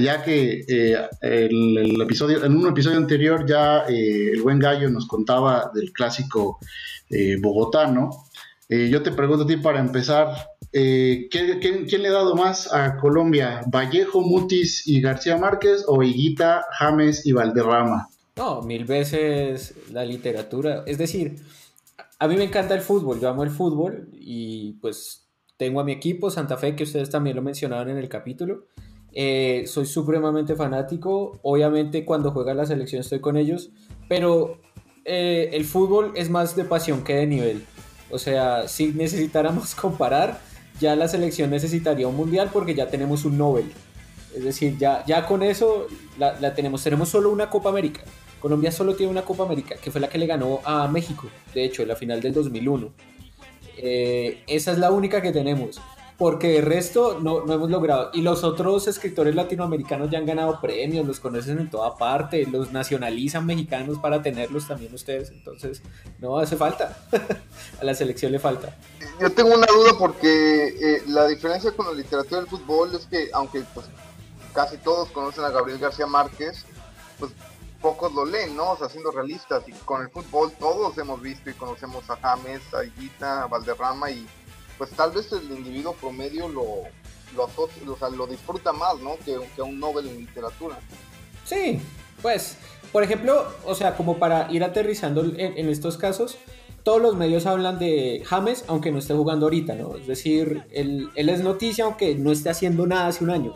Ya 0.00 0.22
que 0.22 0.64
eh, 0.68 0.96
el, 1.20 2.00
episodio, 2.00 2.44
en 2.44 2.56
un 2.56 2.66
episodio 2.68 2.96
anterior 2.96 3.44
ya 3.46 3.84
eh, 3.88 4.30
el 4.32 4.42
buen 4.42 4.58
gallo 4.58 4.88
nos 4.90 5.06
contaba 5.06 5.70
del 5.74 5.92
clásico 5.92 6.58
eh, 7.10 7.36
bogotano. 7.40 8.10
Eh, 8.68 8.88
yo 8.90 9.02
te 9.02 9.12
pregunto 9.12 9.44
a 9.44 9.46
ti 9.46 9.58
para 9.58 9.80
empezar, 9.80 10.28
eh, 10.72 11.28
¿qué- 11.30 11.58
qué- 11.60 11.84
¿quién 11.84 12.02
le 12.02 12.08
ha 12.08 12.12
dado 12.12 12.34
más 12.34 12.72
a 12.72 12.96
Colombia? 12.96 13.60
¿Vallejo, 13.66 14.22
Mutis 14.22 14.86
y 14.86 15.02
García 15.02 15.36
Márquez 15.36 15.84
o 15.86 16.02
Higuita, 16.02 16.64
James 16.78 17.26
y 17.26 17.32
Valderrama? 17.32 18.08
No, 18.36 18.62
mil 18.62 18.86
veces 18.86 19.74
la 19.92 20.06
literatura. 20.06 20.84
Es 20.86 20.96
decir, 20.96 21.36
a 22.22 22.28
mí 22.28 22.36
me 22.36 22.44
encanta 22.44 22.74
el 22.74 22.82
fútbol, 22.82 23.18
yo 23.18 23.28
amo 23.28 23.42
el 23.42 23.50
fútbol 23.50 24.08
y 24.12 24.74
pues 24.74 25.28
tengo 25.56 25.80
a 25.80 25.84
mi 25.84 25.90
equipo, 25.90 26.30
Santa 26.30 26.56
Fe, 26.56 26.76
que 26.76 26.84
ustedes 26.84 27.10
también 27.10 27.34
lo 27.34 27.42
mencionaron 27.42 27.90
en 27.90 27.98
el 27.98 28.08
capítulo. 28.08 28.66
Eh, 29.12 29.64
soy 29.66 29.86
supremamente 29.86 30.54
fanático, 30.54 31.40
obviamente 31.42 32.04
cuando 32.04 32.30
juega 32.30 32.54
la 32.54 32.64
selección 32.64 33.00
estoy 33.00 33.18
con 33.18 33.36
ellos, 33.36 33.72
pero 34.08 34.60
eh, 35.04 35.50
el 35.52 35.64
fútbol 35.64 36.12
es 36.14 36.30
más 36.30 36.54
de 36.54 36.64
pasión 36.64 37.02
que 37.02 37.16
de 37.16 37.26
nivel. 37.26 37.64
O 38.12 38.20
sea, 38.20 38.68
si 38.68 38.92
necesitáramos 38.92 39.74
comparar, 39.74 40.40
ya 40.78 40.94
la 40.94 41.08
selección 41.08 41.50
necesitaría 41.50 42.06
un 42.06 42.16
mundial 42.16 42.50
porque 42.52 42.76
ya 42.76 42.88
tenemos 42.88 43.24
un 43.24 43.36
Nobel. 43.36 43.72
Es 44.32 44.44
decir, 44.44 44.78
ya, 44.78 45.04
ya 45.06 45.26
con 45.26 45.42
eso 45.42 45.88
la, 46.20 46.38
la 46.38 46.54
tenemos. 46.54 46.84
Tenemos 46.84 47.08
solo 47.08 47.32
una 47.32 47.50
Copa 47.50 47.70
América. 47.70 48.02
Colombia 48.42 48.72
solo 48.72 48.96
tiene 48.96 49.12
una 49.12 49.22
Copa 49.22 49.44
América, 49.44 49.76
que 49.76 49.92
fue 49.92 50.00
la 50.00 50.08
que 50.08 50.18
le 50.18 50.26
ganó 50.26 50.60
a 50.64 50.88
México, 50.88 51.28
de 51.54 51.64
hecho, 51.64 51.82
en 51.82 51.88
la 51.88 51.96
final 51.96 52.20
del 52.20 52.34
2001. 52.34 52.90
Eh, 53.78 54.42
esa 54.48 54.72
es 54.72 54.78
la 54.78 54.90
única 54.90 55.22
que 55.22 55.30
tenemos, 55.30 55.80
porque 56.18 56.58
el 56.58 56.64
resto 56.64 57.20
no, 57.20 57.44
no 57.44 57.52
hemos 57.52 57.70
logrado. 57.70 58.10
Y 58.12 58.22
los 58.22 58.42
otros 58.42 58.88
escritores 58.88 59.36
latinoamericanos 59.36 60.10
ya 60.10 60.18
han 60.18 60.26
ganado 60.26 60.60
premios, 60.60 61.06
los 61.06 61.20
conocen 61.20 61.60
en 61.60 61.70
toda 61.70 61.96
parte, 61.96 62.44
los 62.46 62.72
nacionalizan 62.72 63.46
mexicanos 63.46 63.98
para 63.98 64.20
tenerlos 64.22 64.66
también 64.66 64.92
ustedes. 64.92 65.30
Entonces, 65.30 65.80
no 66.18 66.36
hace 66.36 66.56
falta. 66.56 66.98
a 67.80 67.84
la 67.84 67.94
selección 67.94 68.32
le 68.32 68.40
falta. 68.40 68.76
Yo 69.20 69.30
tengo 69.30 69.54
una 69.54 69.66
duda 69.66 69.92
porque 69.96 70.66
eh, 70.66 71.02
la 71.06 71.28
diferencia 71.28 71.70
con 71.70 71.86
la 71.86 71.92
literatura 71.92 72.40
del 72.40 72.50
fútbol 72.50 72.92
es 72.92 73.06
que, 73.06 73.28
aunque 73.32 73.62
pues, 73.72 73.86
casi 74.52 74.78
todos 74.78 75.10
conocen 75.10 75.44
a 75.44 75.50
Gabriel 75.50 75.78
García 75.78 76.06
Márquez, 76.06 76.64
pues 77.20 77.30
pocos 77.82 78.14
lo 78.14 78.24
leen, 78.24 78.56
¿no? 78.56 78.70
O 78.70 78.76
sea, 78.78 78.88
siendo 78.88 79.10
realistas. 79.10 79.64
Y 79.68 79.72
con 79.72 80.00
el 80.00 80.08
fútbol 80.08 80.52
todos 80.52 80.96
hemos 80.96 81.20
visto 81.20 81.50
y 81.50 81.54
conocemos 81.54 82.08
a 82.08 82.16
James, 82.16 82.62
a 82.72 82.84
Higuita, 82.84 83.42
a 83.42 83.46
Valderrama 83.48 84.10
y 84.10 84.26
pues 84.78 84.90
tal 84.90 85.12
vez 85.12 85.30
el 85.32 85.50
individuo 85.50 85.92
promedio 85.92 86.48
lo, 86.48 86.64
lo, 87.36 87.44
o 87.44 87.96
sea, 87.98 88.08
lo 88.08 88.26
disfruta 88.26 88.72
más, 88.72 88.98
¿no? 89.00 89.16
Que, 89.24 89.36
que 89.54 89.62
un 89.62 89.78
Nobel 89.78 90.08
en 90.08 90.18
literatura. 90.18 90.78
Sí, 91.44 91.80
pues, 92.22 92.56
por 92.92 93.02
ejemplo, 93.02 93.46
o 93.64 93.74
sea, 93.74 93.96
como 93.96 94.18
para 94.18 94.50
ir 94.50 94.64
aterrizando 94.64 95.24
en, 95.24 95.68
estos 95.68 95.98
casos, 95.98 96.38
todos 96.82 97.00
los 97.00 97.16
medios 97.16 97.46
hablan 97.46 97.78
de 97.78 98.22
James, 98.26 98.64
aunque 98.68 98.90
no 98.90 98.98
esté 98.98 99.14
jugando 99.14 99.46
ahorita, 99.46 99.74
¿no? 99.74 99.96
Es 99.96 100.06
decir, 100.06 100.64
él 100.72 101.10
es 101.14 101.40
noticia, 101.40 101.84
aunque 101.84 102.14
no 102.14 102.32
esté 102.32 102.50
haciendo 102.50 102.86
nada 102.86 103.08
hace 103.08 103.24
un 103.24 103.30
año. 103.30 103.54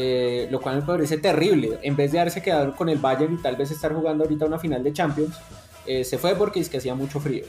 Eh, 0.00 0.46
lo 0.52 0.60
cual 0.60 0.76
me 0.76 0.82
parece 0.82 1.18
terrible. 1.18 1.78
En 1.82 1.96
vez 1.96 2.12
de 2.12 2.20
haberse 2.20 2.40
quedado 2.40 2.76
con 2.76 2.88
el 2.88 2.98
Bayern 2.98 3.34
y 3.34 3.42
tal 3.42 3.56
vez 3.56 3.72
estar 3.72 3.92
jugando 3.92 4.22
ahorita 4.22 4.44
una 4.46 4.60
final 4.60 4.84
de 4.84 4.92
Champions, 4.92 5.34
eh, 5.86 6.04
se 6.04 6.18
fue 6.18 6.36
porque 6.36 6.60
es 6.60 6.68
que 6.68 6.76
hacía 6.78 6.94
mucho 6.94 7.18
frío. 7.18 7.44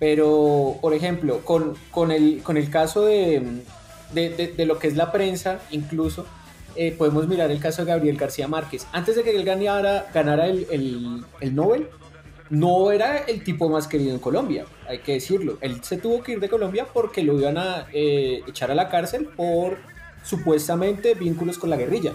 Pero, 0.00 0.76
por 0.80 0.94
ejemplo, 0.94 1.40
con, 1.44 1.74
con, 1.92 2.10
el, 2.10 2.42
con 2.42 2.56
el 2.56 2.70
caso 2.70 3.04
de, 3.04 3.62
de, 4.12 4.52
de- 4.56 4.66
lo 4.66 4.78
que 4.80 4.88
es 4.88 4.96
la 4.96 5.12
prensa, 5.12 5.60
incluso, 5.70 6.26
eh, 6.74 6.92
podemos 6.96 7.28
mirar 7.28 7.52
el 7.52 7.60
caso 7.60 7.84
de 7.84 7.92
Gabriel 7.92 8.16
García 8.16 8.48
Márquez. 8.48 8.86
Antes 8.90 9.14
de 9.14 9.22
que 9.22 9.30
él 9.30 9.44
ganara, 9.44 10.06
ganara 10.12 10.46
el, 10.46 10.66
el, 10.72 11.24
el 11.40 11.54
Nobel, 11.54 11.86
no 12.48 12.90
era 12.90 13.18
el 13.18 13.44
tipo 13.44 13.68
más 13.68 13.86
querido 13.86 14.12
en 14.12 14.18
Colombia, 14.18 14.64
hay 14.88 14.98
que 14.98 15.12
decirlo. 15.12 15.58
Él 15.60 15.84
se 15.84 15.98
tuvo 15.98 16.20
que 16.22 16.32
ir 16.32 16.40
de 16.40 16.48
Colombia 16.48 16.86
porque 16.92 17.22
lo 17.22 17.38
iban 17.38 17.58
a 17.58 17.86
eh, 17.92 18.40
echar 18.48 18.72
a 18.72 18.74
la 18.74 18.88
cárcel 18.88 19.26
por 19.36 19.78
supuestamente 20.22 21.14
vínculos 21.14 21.58
con 21.58 21.70
la 21.70 21.76
guerrilla, 21.76 22.12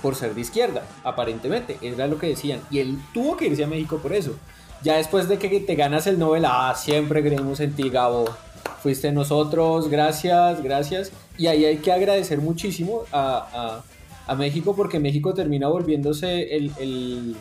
por 0.00 0.14
ser 0.16 0.34
de 0.34 0.40
izquierda, 0.40 0.82
aparentemente, 1.04 1.78
era 1.80 2.06
lo 2.06 2.18
que 2.18 2.28
decían. 2.28 2.60
Y 2.70 2.80
él 2.80 2.98
tuvo 3.14 3.36
que 3.36 3.46
irse 3.46 3.64
a 3.64 3.68
México 3.68 3.98
por 3.98 4.12
eso. 4.12 4.32
Ya 4.82 4.96
después 4.96 5.28
de 5.28 5.38
que 5.38 5.60
te 5.60 5.74
ganas 5.76 6.06
el 6.08 6.18
Nobel, 6.18 6.44
ah, 6.44 6.74
siempre 6.76 7.22
creemos 7.22 7.60
en 7.60 7.72
ti, 7.72 7.88
Gabo. 7.88 8.24
Fuiste 8.82 9.12
nosotros, 9.12 9.88
gracias, 9.88 10.60
gracias. 10.62 11.12
Y 11.38 11.46
ahí 11.46 11.64
hay 11.64 11.76
que 11.78 11.92
agradecer 11.92 12.38
muchísimo 12.40 13.02
a, 13.12 13.82
a- 14.26 14.34
México 14.34 14.74
porque 14.74 14.98
México 14.98 15.34
termina 15.34 15.68
volviéndose 15.68 16.56
el, 16.56 16.72
el- 16.80 17.36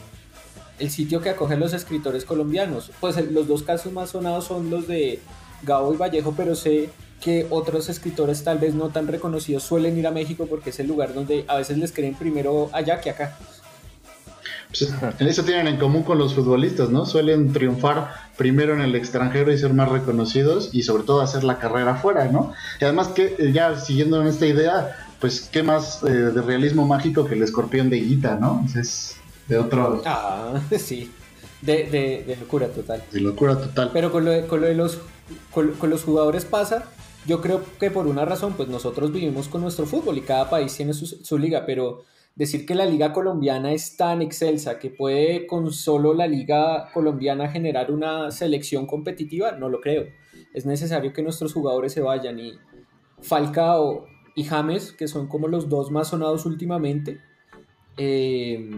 el 0.78 0.90
sitio 0.92 1.22
que 1.22 1.30
acoge 1.30 1.58
los 1.58 1.74
escritores 1.74 2.26
colombianos. 2.26 2.92
Pues 3.00 3.16
los 3.32 3.48
dos 3.48 3.64
casos 3.64 3.92
más 3.94 4.12
sonados 4.12 4.46
son 4.46 4.70
los 4.70 4.88
de 4.88 5.20
Gabo 5.64 5.94
y 5.94 5.98
Vallejo, 5.98 6.34
pero 6.38 6.54
sé 6.56 6.90
que 7.22 7.48
otros 7.51 7.88
escritores 7.88 8.44
tal 8.44 8.58
vez 8.58 8.74
no 8.74 8.90
tan 8.90 9.08
reconocidos 9.08 9.63
suelen 9.63 9.98
ir 9.98 10.08
a 10.08 10.12
México 10.12 10.48
porque 10.50 10.72
es 10.72 10.80
el 10.80 10.88
lugar 10.88 11.13
donde 11.13 11.46
a 11.48 11.56
veces 11.58 11.78
les 11.78 11.92
creen 11.92 12.16
primero 12.16 12.70
allá 12.74 13.00
que 13.00 13.12
acá. 13.12 13.38
Pues, 14.70 14.90
en 15.20 15.28
eso 15.28 15.44
tienen 15.44 15.68
en 15.68 15.78
común 15.78 16.04
con 16.04 16.18
los 16.18 16.34
futbolistas, 16.34 16.90
¿no? 16.90 17.06
Suelen 17.06 17.51
triunfar 17.51 18.13
primero 18.38 18.74
en 18.74 18.82
el 18.82 18.96
extranjero 18.96 19.51
y 19.51 19.58
ser 19.58 19.74
más 19.74 19.90
reconocidos 19.90 20.70
y 20.72 20.84
sobre 20.84 21.04
todo 21.04 21.22
hacer 21.22 21.44
la 21.44 21.60
carrera 21.60 21.92
afuera, 21.96 22.25
¿no? 22.32 22.54
Y 22.80 22.86
además 22.86 23.10
que 23.10 23.36
eh, 23.38 23.51
ya 23.54 23.78
siguiendo 23.78 24.22
en 24.22 24.28
esta 24.28 24.46
idea, 24.46 24.98
pues 25.20 25.42
qué 25.51 25.62
más 25.62 26.01
eh, 26.04 26.08
de 26.10 26.42
realismo 26.42 26.88
mágico 26.88 27.25
que 27.25 27.36
el 27.36 27.44
escorpión 27.44 27.90
de 27.90 27.98
Guita, 28.00 28.38
¿no? 28.38 28.66
Es 28.75 29.18
de 29.48 29.58
otro... 29.58 30.01
Ah, 30.06 30.54
sí. 30.80 31.12
De, 31.62 31.84
de- 31.84 32.24
de 32.25 32.36
locura 32.38 32.68
total. 32.70 33.04
De 33.12 33.20
locura 33.20 33.56
total. 33.60 33.92
Pero 33.94 34.12
con 34.12 34.24
lo 34.25 34.32
de, 34.32 34.48
con 34.48 34.62
lo 34.62 34.68
de 34.68 34.74
los, 34.74 35.00
con, 35.51 35.74
con 35.74 35.90
los 35.90 36.04
jugadores 36.04 36.46
pasa, 36.46 36.86
yo 37.28 37.42
creo 37.42 37.63
que 37.80 37.92
por 37.92 38.08
una 38.08 38.25
razón, 38.25 38.54
pues 38.54 38.70
nosotros 38.70 39.12
vivimos 39.12 39.48
con 39.48 39.62
nuestro 39.62 39.86
fútbol 39.86 40.18
y 40.18 40.22
cada 40.22 40.50
país 40.50 40.75
tiene 40.75 40.94
su, 40.94 41.06
su 41.06 41.38
liga, 41.38 41.66
pero 41.66 42.04
decir 42.36 42.66
que 42.66 42.75
la 42.75 42.86
liga 42.86 43.13
colombiana 43.13 43.74
es 43.74 43.98
tan 43.98 44.22
excelsa 44.22 44.80
que 44.80 44.90
puede 44.90 45.46
con 45.48 45.72
solo 45.72 46.13
la 46.13 46.28
liga 46.28 46.90
colombiana 46.94 47.50
generar 47.50 47.92
una 47.92 48.32
selección 48.32 48.88
competitiva, 48.88 49.51
no 49.51 49.70
lo 49.70 49.82
creo. 49.82 50.06
Es 50.54 50.66
necesario 50.66 51.13
que 51.13 51.24
nuestros 51.24 51.54
jugadores 51.54 51.94
se 51.94 52.01
vayan 52.01 52.40
y 52.40 52.54
Falcao 53.22 54.08
y 54.36 54.44
James, 54.44 54.92
que 54.92 55.08
son 55.08 55.28
como 55.28 55.48
los 55.48 55.70
dos 55.70 55.92
más 55.92 56.10
sonados 56.10 56.46
últimamente, 56.46 57.20
eh, 57.98 58.70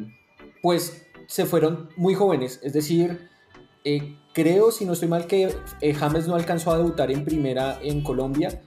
pues 0.61 1.07
se 1.27 1.45
fueron 1.45 1.89
muy 1.95 2.15
jóvenes. 2.15 2.59
Es 2.63 2.73
decir, 2.73 3.29
eh, 3.83 4.17
creo, 4.33 4.71
si 4.71 4.85
no 4.85 4.93
estoy 4.93 5.07
mal, 5.07 5.27
que 5.27 5.55
eh, 5.79 5.93
James 5.93 6.27
no 6.27 6.35
alcanzó 6.35 6.71
a 6.71 6.77
debutar 6.77 7.11
en 7.11 7.23
primera 7.23 7.79
en 7.81 8.01
Colombia. 8.01 8.61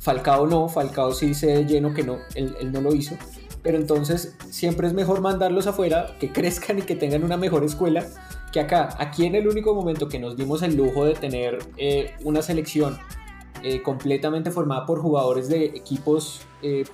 Falcao 0.00 0.46
no, 0.46 0.68
Falcao 0.68 1.12
sí 1.14 1.32
se 1.32 1.64
lleno 1.64 1.94
que 1.94 2.02
no, 2.02 2.18
él, 2.34 2.54
no 2.72 2.80
lo 2.80 2.94
hizo. 2.94 3.16
Pero 3.62 3.78
entonces 3.78 4.36
siempre 4.50 4.86
es 4.86 4.92
mejor 4.92 5.22
mandarlos 5.22 5.66
afuera, 5.66 6.14
que 6.20 6.30
crezcan 6.32 6.80
y 6.80 6.82
que 6.82 6.96
tengan 6.96 7.24
una 7.24 7.36
mejor 7.36 7.64
escuela, 7.64 8.06
que 8.52 8.60
acá. 8.60 8.90
Aquí 8.98 9.24
en 9.24 9.34
el 9.36 9.48
único 9.48 9.74
momento 9.74 10.08
que 10.08 10.18
nos 10.18 10.36
dimos 10.36 10.62
el 10.62 10.76
lujo 10.76 11.06
de 11.06 11.14
tener 11.14 11.58
eh, 11.76 12.14
una 12.24 12.42
selección 12.42 12.98
eh, 13.62 13.80
completamente 13.82 14.50
formada 14.50 14.84
por 14.84 15.00
jugadores 15.00 15.48
de 15.48 15.64
equipos 15.64 16.42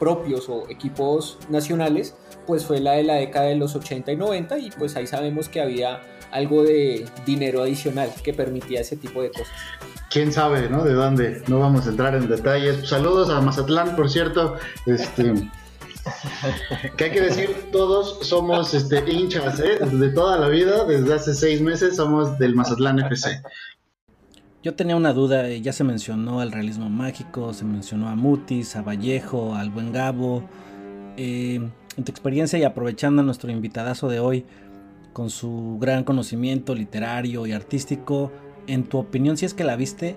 propios 0.00 0.48
o 0.48 0.68
equipos 0.68 1.38
nacionales, 1.48 2.16
pues 2.44 2.66
fue 2.66 2.80
la 2.80 2.94
de 2.94 3.04
la 3.04 3.14
década 3.14 3.46
de 3.46 3.54
los 3.54 3.76
80 3.76 4.10
y 4.10 4.16
90 4.16 4.58
y 4.58 4.70
pues 4.72 4.96
ahí 4.96 5.06
sabemos 5.06 5.48
que 5.48 5.60
había 5.60 6.00
algo 6.30 6.62
de 6.62 7.06
dinero 7.26 7.62
adicional 7.62 8.10
que 8.22 8.32
permitía 8.32 8.80
ese 8.80 8.96
tipo 8.96 9.22
de 9.22 9.30
cosas. 9.30 9.48
Quién 10.10 10.32
sabe, 10.32 10.68
¿no? 10.68 10.84
De 10.84 10.92
dónde. 10.92 11.42
No 11.48 11.60
vamos 11.60 11.86
a 11.86 11.90
entrar 11.90 12.14
en 12.14 12.28
detalles. 12.28 12.88
Saludos 12.88 13.30
a 13.30 13.40
Mazatlán, 13.40 13.94
por 13.96 14.10
cierto. 14.10 14.56
Este, 14.86 15.32
que 16.96 17.04
hay 17.04 17.10
que 17.10 17.20
decir, 17.20 17.68
todos 17.72 18.26
somos 18.26 18.74
este, 18.74 19.04
hinchas 19.10 19.60
¿eh? 19.60 19.78
de 19.84 20.08
toda 20.10 20.38
la 20.38 20.48
vida, 20.48 20.84
desde 20.84 21.14
hace 21.14 21.34
seis 21.34 21.60
meses 21.60 21.96
somos 21.96 22.38
del 22.38 22.54
Mazatlán 22.54 22.98
FC. 23.00 23.42
Yo 24.62 24.74
tenía 24.74 24.96
una 24.96 25.12
duda, 25.12 25.48
eh, 25.48 25.62
ya 25.62 25.72
se 25.72 25.84
mencionó 25.84 26.40
al 26.40 26.52
realismo 26.52 26.90
mágico, 26.90 27.54
se 27.54 27.64
mencionó 27.64 28.08
a 28.08 28.14
Mutis, 28.14 28.76
a 28.76 28.82
Vallejo, 28.82 29.54
al 29.54 29.70
buen 29.70 29.92
Gabo. 29.92 30.44
Eh, 31.16 31.60
en 31.96 32.04
tu 32.04 32.12
experiencia 32.12 32.58
y 32.58 32.64
aprovechando 32.64 33.22
a 33.22 33.24
nuestro 33.24 33.50
invitadazo 33.50 34.08
de 34.08 34.20
hoy, 34.20 34.44
con 35.12 35.30
su 35.30 35.78
gran 35.80 36.04
conocimiento 36.04 36.74
literario 36.74 37.46
y 37.46 37.52
artístico, 37.52 38.30
en 38.66 38.84
tu 38.84 38.98
opinión, 38.98 39.36
si 39.36 39.46
es 39.46 39.54
que 39.54 39.64
la 39.64 39.76
viste, 39.76 40.16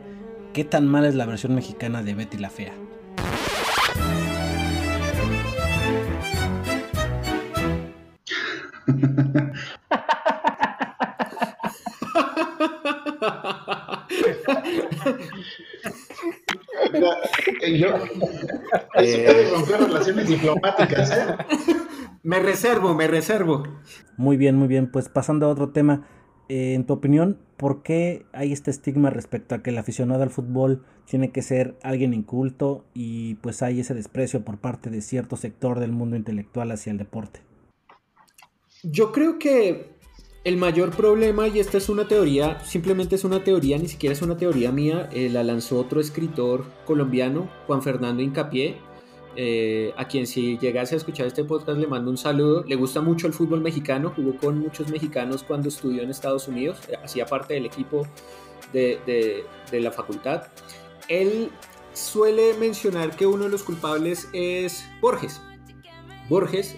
¿qué 0.53 0.63
tan 0.63 0.87
mala 0.87 1.07
es 1.07 1.15
la 1.15 1.25
versión 1.25 1.55
mexicana 1.55 2.03
de 2.03 2.13
Betty 2.13 2.37
la 2.37 2.49
Fea? 2.49 2.73
Yo, 17.77 17.87
eh, 18.95 19.49
romper 19.51 19.79
relaciones 19.79 20.27
diplomáticas, 20.27 21.11
¿eh? 21.11 21.72
Me 22.23 22.39
reservo, 22.39 22.95
me 22.95 23.07
reservo. 23.07 23.63
Muy 24.15 24.37
bien, 24.37 24.55
muy 24.55 24.67
bien. 24.67 24.89
Pues 24.89 25.09
pasando 25.09 25.45
a 25.45 25.49
otro 25.49 25.69
tema. 25.69 26.07
Eh, 26.49 26.73
en 26.73 26.85
tu 26.85 26.93
opinión, 26.93 27.37
¿por 27.57 27.83
qué 27.83 28.25
hay 28.33 28.51
este 28.51 28.69
estigma 28.69 29.09
respecto 29.09 29.55
a 29.55 29.63
que 29.63 29.69
el 29.69 29.77
aficionado 29.77 30.23
al 30.23 30.29
fútbol 30.29 30.83
tiene 31.05 31.31
que 31.31 31.41
ser 31.41 31.77
alguien 31.83 32.13
inculto 32.13 32.85
y 32.93 33.35
pues 33.35 33.61
hay 33.61 33.79
ese 33.79 33.93
desprecio 33.93 34.43
por 34.43 34.57
parte 34.57 34.89
de 34.89 35.01
cierto 35.01 35.37
sector 35.37 35.79
del 35.79 35.91
mundo 35.91 36.15
intelectual 36.17 36.71
hacia 36.71 36.91
el 36.91 36.97
deporte? 36.97 37.41
Yo 38.83 39.13
creo 39.13 39.39
que 39.39 39.93
el 40.43 40.57
mayor 40.57 40.91
problema, 40.91 41.47
y 41.47 41.59
esta 41.59 41.77
es 41.77 41.87
una 41.87 42.07
teoría, 42.07 42.59
simplemente 42.65 43.15
es 43.15 43.23
una 43.23 43.45
teoría, 43.45 43.77
ni 43.77 43.87
siquiera 43.87 44.13
es 44.13 44.21
una 44.21 44.35
teoría 44.35 44.73
mía, 44.73 45.09
eh, 45.13 45.29
la 45.29 45.43
lanzó 45.43 45.79
otro 45.79 46.01
escritor 46.01 46.65
colombiano, 46.85 47.49
Juan 47.65 47.81
Fernando 47.81 48.21
Incapié, 48.21 48.75
eh, 49.35 49.93
a 49.97 50.07
quien 50.07 50.27
si 50.27 50.57
llegase 50.57 50.95
a 50.95 50.97
escuchar 50.97 51.27
este 51.27 51.43
podcast 51.43 51.79
le 51.79 51.87
mando 51.87 52.11
un 52.11 52.17
saludo. 52.17 52.63
Le 52.65 52.75
gusta 52.75 53.01
mucho 53.01 53.27
el 53.27 53.33
fútbol 53.33 53.61
mexicano, 53.61 54.13
jugó 54.15 54.37
con 54.37 54.59
muchos 54.59 54.89
mexicanos 54.89 55.43
cuando 55.43 55.69
estudió 55.69 56.03
en 56.03 56.09
Estados 56.09 56.47
Unidos, 56.47 56.79
eh, 56.87 56.95
hacía 57.03 57.25
parte 57.25 57.53
del 57.55 57.65
equipo 57.65 58.07
de, 58.71 59.43
la 59.71 59.91
facultad. 59.91 60.43
Él 61.07 61.49
suele 61.93 62.53
mencionar 62.55 63.15
que 63.15 63.25
uno 63.25 63.43
de 63.43 63.49
los 63.49 63.63
culpables 63.63 64.29
es 64.33 64.85
Borges. 65.01 65.41
Borges 66.29 66.75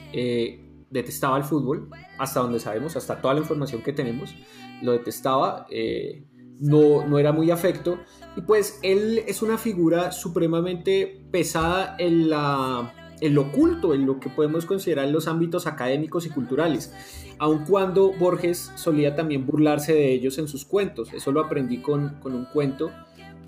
detestaba 0.90 1.38
el 1.38 1.44
fútbol, 1.44 1.90
hasta 2.18 2.40
donde 2.40 2.60
sabemos, 2.60 2.96
hasta 2.96 3.22
toda 3.22 3.34
la 3.34 3.42
información 3.42 3.82
que 3.82 3.94
tenemos, 3.94 4.34
lo 4.82 4.94
detestaba, 4.94 5.66
eh, 5.70 6.24
no, 6.60 7.06
no 7.08 7.20
era 7.20 7.32
muy 7.32 7.52
afecto, 7.52 8.00
y 8.36 8.42
pues 8.42 8.80
él 8.84 9.24
es 9.28 9.42
una 9.42 9.58
figura 9.58 10.12
supremamente 10.12 11.24
pesada 11.32 11.96
en, 12.00 12.30
la, 12.30 12.94
en 13.22 13.34
lo 13.34 13.42
oculto, 13.44 13.94
en 13.94 14.06
lo 14.06 14.20
que 14.20 14.30
podemos 14.30 14.66
considerar 14.66 15.08
los 15.10 15.28
ámbitos 15.28 15.68
académicos 15.68 16.26
y 16.26 16.30
culturales, 16.30 16.94
aun 17.38 17.66
cuando 17.66 18.12
Borges 18.14 18.72
solía 18.76 19.16
también 19.16 19.46
burlarse 19.46 19.94
de 19.94 20.12
ellos 20.14 20.38
en 20.38 20.48
sus 20.48 20.66
cuentos, 20.66 21.14
eso 21.14 21.32
lo 21.32 21.42
aprendí 21.42 21.78
con, 21.78 22.20
con 22.22 22.34
un 22.34 22.46
cuento 22.46 22.92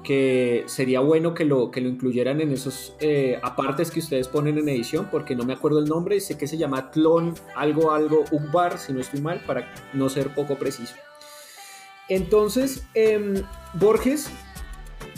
que 0.03 0.63
sería 0.67 1.01
bueno 1.01 1.33
que 1.33 1.43
lo, 1.43 1.69
que 1.69 1.81
lo 1.81 1.89
incluyeran 1.89 2.39
en 2.39 2.53
esos 2.53 2.95
eh, 3.01 3.39
apartes 3.43 3.91
que 3.91 3.99
ustedes 3.99 4.29
ponen 4.29 4.57
en 4.57 4.69
edición, 4.69 5.09
porque 5.11 5.35
no 5.35 5.43
me 5.43 5.51
acuerdo 5.51 5.79
el 5.79 5.85
nombre, 5.85 6.21
sé 6.21 6.37
que 6.37 6.47
se 6.47 6.57
llama 6.57 6.91
Clon 6.91 7.33
algo 7.57 7.91
algo 7.91 8.23
Ugbar, 8.31 8.77
si 8.77 8.93
no 8.93 9.01
estoy 9.01 9.19
mal, 9.19 9.41
para 9.45 9.69
no 9.93 10.07
ser 10.07 10.33
poco 10.33 10.55
preciso. 10.55 10.95
Entonces, 12.09 12.83
em, 12.93 13.43
Borges 13.73 14.29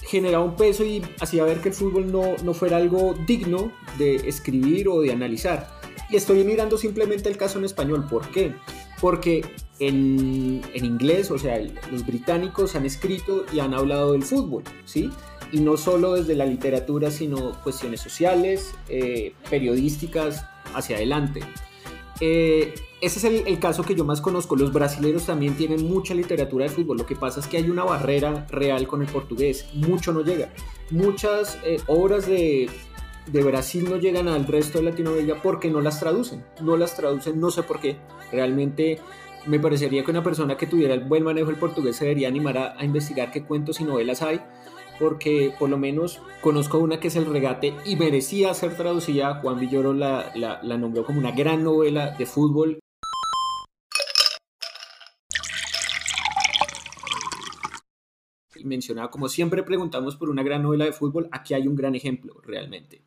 generaba 0.07 0.43
un 0.43 0.55
peso 0.55 0.83
y 0.83 1.03
hacía 1.19 1.43
ver 1.43 1.61
que 1.61 1.69
el 1.69 1.75
fútbol 1.75 2.11
no, 2.11 2.35
no 2.43 2.53
fuera 2.53 2.77
algo 2.77 3.15
digno 3.27 3.71
de 3.97 4.15
escribir 4.15 4.89
o 4.89 5.01
de 5.01 5.11
analizar. 5.11 5.79
Y 6.09 6.15
estoy 6.15 6.43
mirando 6.43 6.77
simplemente 6.77 7.29
el 7.29 7.37
caso 7.37 7.59
en 7.59 7.65
español. 7.65 8.07
¿Por 8.09 8.29
qué? 8.31 8.55
Porque 8.99 9.45
en, 9.79 10.61
inglés, 10.73 11.29
o 11.31 11.37
sea, 11.37 11.59
los 11.91 12.05
británicos 12.05 12.75
han 12.75 12.85
escrito 12.85 13.45
y 13.53 13.59
han 13.59 13.73
hablado 13.73 14.13
del 14.13 14.23
fútbol, 14.23 14.63
¿sí? 14.85 15.11
Y 15.51 15.61
no 15.61 15.77
solo 15.77 16.13
desde 16.13 16.35
la 16.35 16.45
literatura, 16.45 17.11
sino 17.11 17.61
cuestiones 17.63 18.01
sociales, 18.01 18.71
eh, 18.87 19.33
periodísticas, 19.49 20.45
hacia 20.73 20.97
adelante. 20.97 21.41
Eh, 22.21 22.73
ese 23.01 23.19
es 23.19 23.45
el, 23.47 23.59
caso 23.59 23.83
que 23.83 23.95
yo 23.95 24.03
más 24.03 24.21
conozco. 24.21 24.55
Los 24.55 24.73
brasileños 24.73 25.25
también 25.25 25.55
tienen 25.55 25.87
mucha 25.87 26.13
literatura 26.13 26.65
de 26.65 26.69
fútbol. 26.69 26.97
Lo 26.97 27.05
que 27.05 27.15
pasa 27.15 27.39
es 27.39 27.47
que 27.47 27.57
hay 27.57 27.69
una 27.69 27.83
barrera 27.83 28.45
real 28.49 28.87
con 28.87 29.01
el 29.01 29.07
portugués. 29.07 29.67
Mucho 29.73 30.11
no 30.11 30.21
llega. 30.21 30.49
Muchas 30.91 31.57
eh, 31.63 31.79
obras 31.87 32.27
de, 32.27 32.69
de 33.27 33.43
Brasil 33.43 33.87
no 33.89 33.97
llegan 33.97 34.27
al 34.27 34.45
resto 34.45 34.79
de 34.79 34.85
Latinoamérica 34.85 35.41
porque 35.41 35.69
no 35.69 35.81
las 35.81 35.99
traducen. 35.99 36.43
No 36.61 36.77
las 36.77 36.95
traducen, 36.95 37.39
no 37.39 37.51
sé 37.51 37.63
por 37.63 37.79
qué. 37.79 37.97
Realmente 38.31 38.99
me 39.45 39.59
parecería 39.59 40.03
que 40.03 40.11
una 40.11 40.23
persona 40.23 40.57
que 40.57 40.67
tuviera 40.67 40.93
el 40.93 41.01
buen 41.01 41.23
manejo 41.23 41.47
del 41.47 41.55
portugués 41.55 41.95
se 41.95 42.05
debería 42.05 42.27
animar 42.27 42.57
a, 42.57 42.83
investigar 42.83 43.31
qué 43.31 43.43
cuentos 43.43 43.79
y 43.79 43.83
novelas 43.83 44.21
hay, 44.21 44.41
porque 44.99 45.53
por 45.57 45.69
lo 45.69 45.77
menos 45.77 46.21
conozco 46.41 46.77
una 46.77 46.99
que 46.99 47.07
es 47.07 47.15
El 47.15 47.25
Regate 47.25 47.73
y 47.85 47.95
merecía 47.95 48.53
ser 48.53 48.75
traducida. 48.75 49.35
Juan 49.41 49.59
Villoro 49.59 49.93
la, 49.93 50.31
la 50.35 50.77
nombró 50.77 51.05
como 51.05 51.19
una 51.19 51.31
gran 51.31 51.63
novela 51.63 52.11
de 52.11 52.25
fútbol. 52.25 52.79
Y 58.55 58.65
mencionaba, 58.65 59.09
como 59.09 59.29
siempre 59.29 59.63
preguntamos 59.63 60.17
por 60.17 60.29
una 60.29 60.43
gran 60.43 60.61
novela 60.63 60.85
de 60.85 60.91
fútbol, 60.91 61.29
aquí 61.31 61.53
hay 61.53 61.67
un 61.67 61.75
gran 61.75 61.95
ejemplo 61.95 62.41
realmente. 62.43 63.03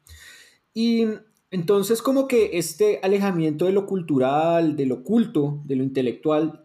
Y 0.72 1.06
entonces, 1.52 2.00
como 2.00 2.26
que 2.26 2.56
este 2.56 2.98
alejamiento 3.02 3.66
de 3.66 3.72
lo 3.72 3.84
cultural, 3.84 4.74
de 4.74 4.86
lo 4.86 5.02
culto, 5.02 5.60
de 5.66 5.76
lo 5.76 5.82
intelectual, 5.84 6.64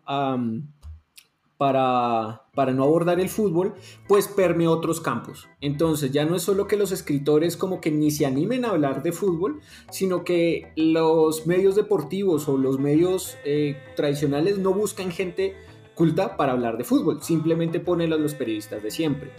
para, 1.57 2.43
para 2.53 2.71
no 2.71 2.83
abordar 2.83 3.19
el 3.19 3.29
fútbol, 3.29 3.73
pues 4.07 4.27
permeó 4.27 4.71
otros 4.71 5.01
campos. 5.01 5.47
Entonces, 5.59 6.11
ya 6.11 6.25
no 6.25 6.35
es 6.35 6.43
solo 6.43 6.67
que 6.67 6.77
los 6.77 6.91
escritores 6.91 7.57
como 7.57 7.81
que 7.81 7.91
ni 7.91 8.11
se 8.11 8.25
animen 8.25 8.65
a 8.65 8.69
hablar 8.69 9.03
de 9.03 9.11
fútbol, 9.11 9.59
sino 9.89 10.23
que 10.23 10.71
los 10.75 11.47
medios 11.47 11.75
deportivos 11.75 12.47
o 12.47 12.57
los 12.57 12.79
medios 12.79 13.37
eh, 13.43 13.77
tradicionales 13.95 14.59
no 14.59 14.73
buscan 14.73 15.11
gente 15.11 15.55
culta 15.95 16.37
para 16.37 16.51
hablar 16.51 16.77
de 16.77 16.83
fútbol, 16.83 17.23
simplemente 17.23 17.79
ponen 17.79 18.13
a 18.13 18.17
los 18.17 18.35
periodistas 18.35 18.83
de 18.83 18.91
siempre. 18.91 19.31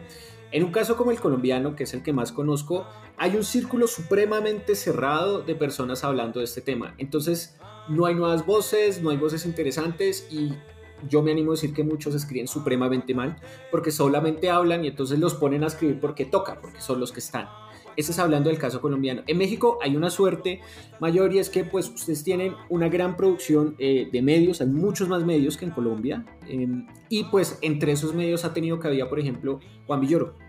En 0.50 0.64
un 0.64 0.72
caso 0.72 0.96
como 0.96 1.12
el 1.12 1.20
colombiano, 1.20 1.76
que 1.76 1.84
es 1.84 1.94
el 1.94 2.02
que 2.02 2.12
más 2.12 2.32
conozco, 2.32 2.84
hay 3.16 3.36
un 3.36 3.44
círculo 3.44 3.86
supremamente 3.86 4.74
cerrado 4.74 5.42
de 5.42 5.54
personas 5.54 6.02
hablando 6.04 6.40
de 6.40 6.46
este 6.46 6.62
tema. 6.62 6.94
Entonces, 6.98 7.56
no 7.88 8.06
hay 8.06 8.14
nuevas 8.14 8.44
voces, 8.44 9.02
no 9.02 9.10
hay 9.10 9.18
voces 9.18 9.46
interesantes 9.46 10.26
y 10.30 10.54
yo 11.08 11.22
me 11.22 11.32
animo 11.32 11.52
a 11.52 11.54
decir 11.54 11.72
que 11.72 11.84
muchos 11.84 12.14
escriben 12.14 12.48
supremamente 12.48 13.14
mal 13.14 13.36
porque 13.70 13.90
solamente 13.90 14.50
hablan 14.50 14.84
y 14.84 14.88
entonces 14.88 15.18
los 15.18 15.34
ponen 15.34 15.64
a 15.64 15.66
escribir 15.66 16.00
porque 16.00 16.24
toca, 16.24 16.60
porque 16.60 16.80
son 16.80 17.00
los 17.00 17.12
que 17.12 17.20
están. 17.20 17.48
Ese 17.96 18.12
es 18.12 18.18
hablando 18.20 18.48
del 18.48 18.58
caso 18.58 18.80
colombiano. 18.80 19.22
En 19.26 19.38
México 19.38 19.78
hay 19.82 19.96
una 19.96 20.08
suerte 20.08 20.60
mayor 21.00 21.32
y 21.34 21.40
es 21.40 21.50
que 21.50 21.64
pues 21.64 21.88
ustedes 21.88 22.22
tienen 22.22 22.54
una 22.68 22.88
gran 22.88 23.16
producción 23.16 23.74
eh, 23.78 24.08
de 24.12 24.22
medios, 24.22 24.60
hay 24.60 24.68
muchos 24.68 25.08
más 25.08 25.24
medios 25.24 25.56
que 25.56 25.64
en 25.64 25.72
Colombia 25.72 26.24
em, 26.46 26.86
y 27.08 27.24
pues 27.24 27.58
entre 27.60 27.90
esos 27.90 28.14
medios 28.14 28.44
ha 28.44 28.54
tenido 28.54 28.78
cabida 28.78 29.08
por 29.08 29.18
ejemplo 29.18 29.58
Juan 29.86 30.00
Villoro. 30.00 30.47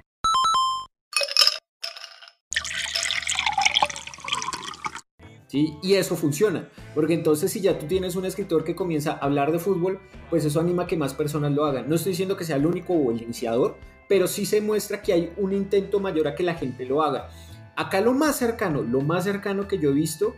Y 5.51 5.95
eso 5.95 6.15
funciona, 6.15 6.69
porque 6.93 7.15
entonces 7.15 7.51
si 7.51 7.59
ya 7.59 7.79
tú 7.79 7.87
tienes 7.87 8.15
un 8.15 8.25
escritor 8.25 8.63
que 8.63 8.75
comienza 8.75 9.13
a 9.13 9.25
hablar 9.25 9.51
de 9.51 9.57
fútbol, 9.57 9.99
pues 10.29 10.45
eso 10.45 10.59
anima 10.59 10.83
a 10.83 10.87
que 10.87 10.95
más 10.95 11.15
personas 11.15 11.51
lo 11.53 11.65
hagan. 11.65 11.89
No 11.89 11.95
estoy 11.95 12.11
diciendo 12.11 12.37
que 12.37 12.43
sea 12.43 12.57
el 12.57 12.67
único 12.67 12.93
o 12.93 13.11
el 13.11 13.23
iniciador, 13.23 13.77
pero 14.07 14.27
sí 14.27 14.45
se 14.45 14.61
muestra 14.61 15.01
que 15.01 15.13
hay 15.13 15.33
un 15.37 15.53
intento 15.53 15.99
mayor 15.99 16.27
a 16.27 16.35
que 16.35 16.43
la 16.43 16.53
gente 16.53 16.85
lo 16.85 17.01
haga. 17.01 17.29
Acá 17.75 18.01
lo 18.01 18.13
más 18.13 18.35
cercano, 18.35 18.83
lo 18.83 19.01
más 19.01 19.23
cercano 19.23 19.67
que 19.67 19.79
yo 19.79 19.89
he 19.89 19.93
visto 19.93 20.35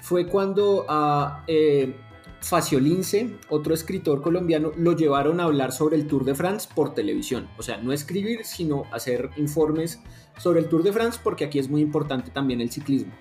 fue 0.00 0.26
cuando 0.26 0.86
a 0.88 1.44
eh, 1.48 1.96
Faciolince, 2.40 3.36
otro 3.48 3.72
escritor 3.72 4.20
colombiano, 4.20 4.72
lo 4.76 4.92
llevaron 4.96 5.40
a 5.40 5.44
hablar 5.44 5.72
sobre 5.72 5.96
el 5.96 6.06
Tour 6.06 6.24
de 6.24 6.34
France 6.34 6.68
por 6.72 6.94
televisión. 6.94 7.48
O 7.56 7.62
sea, 7.62 7.78
no 7.78 7.92
escribir, 7.92 8.44
sino 8.44 8.84
hacer 8.92 9.30
informes 9.36 10.00
sobre 10.38 10.60
el 10.60 10.68
Tour 10.68 10.82
de 10.82 10.92
France, 10.92 11.18
porque 11.22 11.44
aquí 11.44 11.58
es 11.58 11.68
muy 11.68 11.80
importante 11.80 12.30
también 12.30 12.60
el 12.60 12.70
ciclismo. 12.70 13.12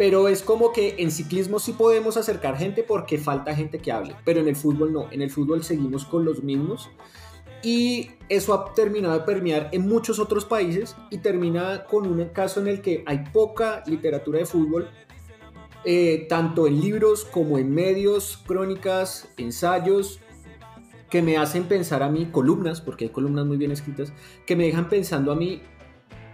Pero 0.00 0.28
es 0.28 0.42
como 0.42 0.72
que 0.72 0.94
en 0.96 1.10
ciclismo 1.10 1.58
sí 1.58 1.74
podemos 1.74 2.16
acercar 2.16 2.56
gente 2.56 2.82
porque 2.82 3.18
falta 3.18 3.54
gente 3.54 3.80
que 3.80 3.92
hable, 3.92 4.16
pero 4.24 4.40
en 4.40 4.48
el 4.48 4.56
fútbol 4.56 4.94
no. 4.94 5.12
En 5.12 5.20
el 5.20 5.30
fútbol 5.30 5.62
seguimos 5.62 6.06
con 6.06 6.24
los 6.24 6.42
mismos. 6.42 6.88
Y 7.62 8.12
eso 8.30 8.54
ha 8.54 8.72
terminado 8.72 9.12
de 9.18 9.26
permear 9.26 9.68
en 9.72 9.86
muchos 9.86 10.18
otros 10.18 10.46
países 10.46 10.96
y 11.10 11.18
termina 11.18 11.84
con 11.84 12.06
un 12.06 12.24
caso 12.30 12.60
en 12.60 12.68
el 12.68 12.80
que 12.80 13.04
hay 13.04 13.24
poca 13.30 13.82
literatura 13.86 14.38
de 14.38 14.46
fútbol, 14.46 14.88
eh, 15.84 16.24
tanto 16.30 16.66
en 16.66 16.80
libros 16.80 17.26
como 17.26 17.58
en 17.58 17.70
medios, 17.70 18.42
crónicas, 18.46 19.28
ensayos, 19.36 20.20
que 21.10 21.20
me 21.20 21.36
hacen 21.36 21.64
pensar 21.64 22.02
a 22.02 22.08
mí, 22.08 22.24
columnas, 22.32 22.80
porque 22.80 23.04
hay 23.04 23.10
columnas 23.10 23.44
muy 23.44 23.58
bien 23.58 23.70
escritas, 23.70 24.14
que 24.46 24.56
me 24.56 24.64
dejan 24.64 24.88
pensando 24.88 25.30
a 25.30 25.36
mí 25.36 25.60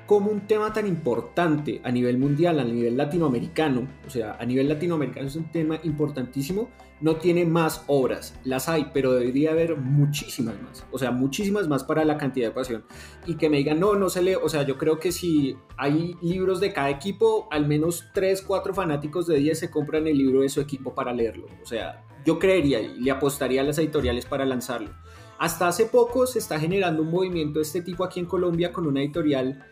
como 0.06 0.30
un 0.30 0.46
tema 0.46 0.72
tan 0.72 0.86
importante 0.86 1.80
a 1.84 1.90
nivel 1.90 2.16
mundial, 2.16 2.60
a 2.60 2.64
nivel 2.64 2.96
latinoamericano, 2.96 3.88
o 4.06 4.10
sea, 4.10 4.36
a 4.38 4.46
nivel 4.46 4.68
latinoamericano 4.68 5.26
es 5.26 5.36
un 5.36 5.50
tema 5.50 5.78
importantísimo, 5.82 6.70
no 7.00 7.16
tiene 7.16 7.44
más 7.44 7.84
obras, 7.88 8.38
las 8.44 8.68
hay, 8.68 8.90
pero 8.94 9.12
debería 9.12 9.50
haber 9.50 9.76
muchísimas 9.76 10.54
más, 10.62 10.86
o 10.92 10.98
sea, 10.98 11.10
muchísimas 11.10 11.68
más 11.68 11.84
para 11.84 12.04
la 12.04 12.16
cantidad 12.16 12.48
de 12.48 12.54
pasión. 12.54 12.84
Y 13.26 13.34
que 13.34 13.50
me 13.50 13.58
digan, 13.58 13.80
no, 13.80 13.96
no 13.96 14.08
se 14.08 14.22
lee, 14.22 14.36
o 14.40 14.48
sea, 14.48 14.62
yo 14.62 14.78
creo 14.78 14.98
que 14.98 15.12
si 15.12 15.56
hay 15.76 16.16
libros 16.22 16.60
de 16.60 16.72
cada 16.72 16.88
equipo, 16.88 17.48
al 17.50 17.66
menos 17.66 18.04
3, 18.14 18.42
4 18.42 18.74
fanáticos 18.74 19.26
de 19.26 19.38
10 19.38 19.58
se 19.58 19.70
compran 19.70 20.06
el 20.06 20.16
libro 20.16 20.40
de 20.40 20.48
su 20.48 20.60
equipo 20.60 20.94
para 20.94 21.12
leerlo, 21.12 21.46
o 21.62 21.66
sea, 21.66 22.04
yo 22.24 22.38
creería 22.38 22.80
y 22.80 23.00
le 23.00 23.10
apostaría 23.10 23.60
a 23.60 23.64
las 23.64 23.78
editoriales 23.78 24.24
para 24.24 24.44
lanzarlo. 24.44 24.90
Hasta 25.38 25.68
hace 25.68 25.86
poco 25.86 26.26
se 26.26 26.38
está 26.38 26.58
generando 26.58 27.02
un 27.02 27.10
movimiento 27.10 27.58
de 27.58 27.64
este 27.64 27.82
tipo 27.82 28.04
aquí 28.04 28.20
en 28.20 28.26
Colombia 28.26 28.72
con 28.72 28.86
una 28.86 29.00
editorial 29.00 29.66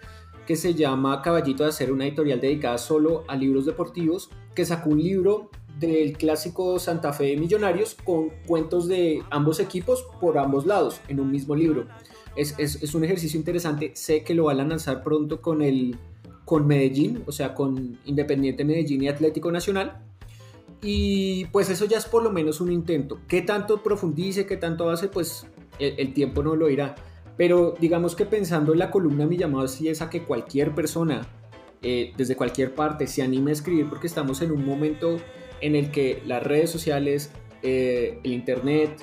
que 0.46 0.56
se 0.56 0.74
llama 0.74 1.22
Caballito 1.22 1.62
de 1.62 1.70
Hacer, 1.70 1.92
una 1.92 2.06
editorial 2.06 2.40
dedicada 2.40 2.78
solo 2.78 3.24
a 3.28 3.36
libros 3.36 3.66
deportivos, 3.66 4.30
que 4.54 4.64
sacó 4.64 4.90
un 4.90 5.02
libro 5.02 5.50
del 5.78 6.16
clásico 6.16 6.78
Santa 6.78 7.12
Fe 7.12 7.24
de 7.24 7.36
Millonarios 7.36 7.96
con 8.04 8.30
cuentos 8.46 8.86
de 8.86 9.22
ambos 9.30 9.58
equipos 9.58 10.06
por 10.20 10.38
ambos 10.38 10.66
lados 10.66 11.00
en 11.08 11.20
un 11.20 11.30
mismo 11.30 11.54
libro. 11.56 11.86
Es, 12.36 12.54
es, 12.58 12.82
es 12.82 12.94
un 12.94 13.04
ejercicio 13.04 13.38
interesante, 13.38 13.92
sé 13.94 14.22
que 14.22 14.34
lo 14.34 14.44
van 14.44 14.60
a 14.60 14.64
lanzar 14.64 15.02
pronto 15.02 15.40
con, 15.40 15.62
el, 15.62 15.96
con 16.44 16.66
Medellín, 16.66 17.22
o 17.26 17.32
sea, 17.32 17.54
con 17.54 17.98
Independiente 18.04 18.64
Medellín 18.64 19.02
y 19.02 19.08
Atlético 19.08 19.50
Nacional. 19.50 20.00
Y 20.82 21.46
pues 21.46 21.70
eso 21.70 21.86
ya 21.86 21.96
es 21.96 22.04
por 22.04 22.22
lo 22.22 22.30
menos 22.30 22.60
un 22.60 22.70
intento. 22.70 23.18
¿Qué 23.26 23.40
tanto 23.40 23.82
profundice, 23.82 24.46
qué 24.46 24.56
tanto 24.56 24.90
hace? 24.90 25.08
Pues 25.08 25.46
el, 25.78 25.94
el 25.98 26.12
tiempo 26.12 26.42
no 26.42 26.54
lo 26.56 26.68
irá 26.68 26.94
pero 27.36 27.74
digamos 27.78 28.14
que 28.14 28.26
pensando 28.26 28.72
en 28.72 28.78
la 28.78 28.90
columna, 28.90 29.26
mi 29.26 29.36
llamado 29.36 29.66
sí 29.68 29.88
es 29.88 30.02
a 30.02 30.10
que 30.10 30.22
cualquier 30.22 30.74
persona, 30.74 31.26
eh, 31.82 32.12
desde 32.16 32.36
cualquier 32.36 32.74
parte, 32.74 33.06
se 33.06 33.22
anime 33.22 33.50
a 33.50 33.54
escribir 33.54 33.88
porque 33.88 34.06
estamos 34.06 34.40
en 34.42 34.52
un 34.52 34.64
momento 34.64 35.18
en 35.60 35.74
el 35.74 35.90
que 35.90 36.22
las 36.26 36.42
redes 36.42 36.70
sociales, 36.70 37.32
eh, 37.62 38.20
el 38.22 38.32
Internet 38.32 39.02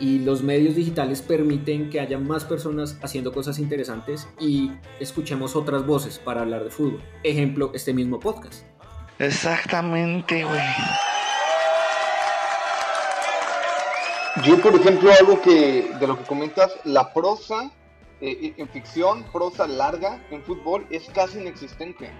y 0.00 0.18
los 0.18 0.42
medios 0.42 0.74
digitales 0.74 1.22
permiten 1.22 1.90
que 1.90 2.00
haya 2.00 2.18
más 2.18 2.44
personas 2.44 2.98
haciendo 3.02 3.32
cosas 3.32 3.58
interesantes 3.58 4.28
y 4.40 4.72
escuchemos 5.00 5.54
otras 5.56 5.86
voces 5.86 6.18
para 6.18 6.42
hablar 6.42 6.64
de 6.64 6.70
fútbol. 6.70 7.00
Ejemplo, 7.22 7.70
este 7.74 7.92
mismo 7.92 8.18
podcast. 8.18 8.64
Exactamente, 9.18 10.44
güey. 10.44 10.60
Yo, 14.40 14.58
por 14.62 14.74
ejemplo, 14.74 15.10
algo 15.12 15.42
que 15.42 15.92
de 16.00 16.06
lo 16.06 16.18
que 16.18 16.24
comentas, 16.24 16.72
la 16.84 17.12
prosa 17.12 17.70
eh, 18.22 18.54
en 18.56 18.68
ficción, 18.70 19.24
prosa 19.30 19.66
larga 19.66 20.24
en 20.30 20.42
fútbol 20.42 20.86
es 20.90 21.08
casi 21.10 21.38
inexistente. 21.38 22.10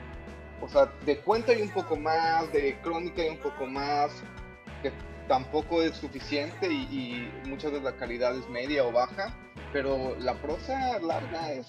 O 0.60 0.68
sea, 0.68 0.92
de 1.06 1.18
cuenta 1.18 1.52
hay 1.52 1.62
un 1.62 1.70
poco 1.70 1.96
más, 1.96 2.52
de 2.52 2.78
crónica 2.82 3.22
hay 3.22 3.30
un 3.30 3.38
poco 3.38 3.66
más, 3.66 4.12
que 4.82 4.92
tampoco 5.26 5.82
es 5.82 5.96
suficiente 5.96 6.70
y, 6.70 7.30
y 7.44 7.48
muchas 7.48 7.72
veces 7.72 7.84
la 7.84 7.96
calidad 7.96 8.36
es 8.36 8.46
media 8.50 8.84
o 8.84 8.92
baja, 8.92 9.34
pero 9.72 10.14
la 10.20 10.34
prosa 10.34 10.98
larga 11.00 11.52
es 11.52 11.68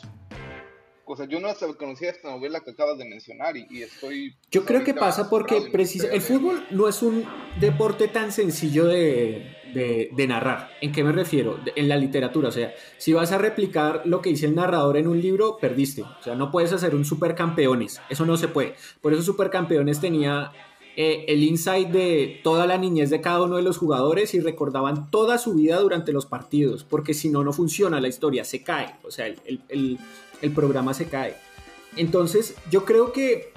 o 1.05 1.17
sea, 1.17 1.27
yo 1.27 1.39
no 1.39 1.49
conocía 1.77 2.11
esta 2.11 2.29
novela 2.29 2.61
que 2.61 2.71
acabas 2.71 2.97
de 2.97 3.05
mencionar 3.05 3.57
y, 3.57 3.83
estoy... 3.83 4.35
Yo 4.49 4.63
creo 4.63 4.83
que 4.83 4.93
pasa 4.93 5.29
porque 5.29 5.69
precisa, 5.71 6.07
el 6.07 6.21
fútbol 6.21 6.65
no 6.71 6.87
es 6.87 7.01
un 7.03 7.25
deporte 7.59 8.07
tan 8.07 8.31
sencillo 8.31 8.85
de, 8.85 9.45
de, 9.73 10.25
narrar. 10.27 10.69
¿En 10.81 10.91
qué 10.91 11.03
me 11.03 11.11
refiero? 11.11 11.59
en 11.75 11.89
la 11.89 11.97
literatura. 11.97 12.49
O 12.49 12.51
sea, 12.51 12.73
si 12.97 13.13
vas 13.13 13.31
a 13.31 13.37
replicar 13.37 14.03
lo 14.05 14.21
que 14.21 14.29
dice 14.29 14.45
el 14.45 14.55
narrador 14.55 14.97
en 14.97 15.07
un 15.07 15.21
libro, 15.21 15.57
perdiste. 15.57 16.03
O 16.03 16.23
sea, 16.23 16.35
no 16.35 16.51
puedes 16.51 16.71
hacer 16.73 16.95
un 16.95 17.05
supercampeones. 17.05 18.01
Eso 18.09 18.25
no 18.25 18.37
se 18.37 18.47
puede. 18.47 18.75
Por 19.01 19.13
eso 19.13 19.21
Supercampeones 19.21 19.99
tenía 19.99 20.51
eh, 20.95 21.25
el 21.27 21.43
insight 21.43 21.89
de 21.89 22.39
toda 22.43 22.67
la 22.67 22.77
niñez 22.77 23.09
de 23.09 23.21
cada 23.21 23.41
uno 23.41 23.57
de 23.57 23.63
los 23.63 23.77
jugadores 23.77 24.33
y 24.33 24.39
recordaban 24.39 25.09
toda 25.09 25.37
su 25.37 25.53
vida 25.53 25.79
durante 25.79 26.13
los 26.13 26.25
partidos. 26.25 26.83
Porque 26.83 27.13
si 27.13 27.29
no, 27.29 27.43
no 27.43 27.53
funciona 27.53 27.99
la 27.99 28.07
historia, 28.07 28.45
se 28.45 28.63
cae. 28.63 28.95
O 29.03 29.11
sea, 29.11 29.27
el, 29.27 29.61
el, 29.69 29.99
el 30.41 30.51
programa 30.51 30.93
se 30.93 31.05
cae. 31.05 31.35
Entonces, 31.95 32.55
yo 32.71 32.85
creo 32.85 33.11
que 33.11 33.53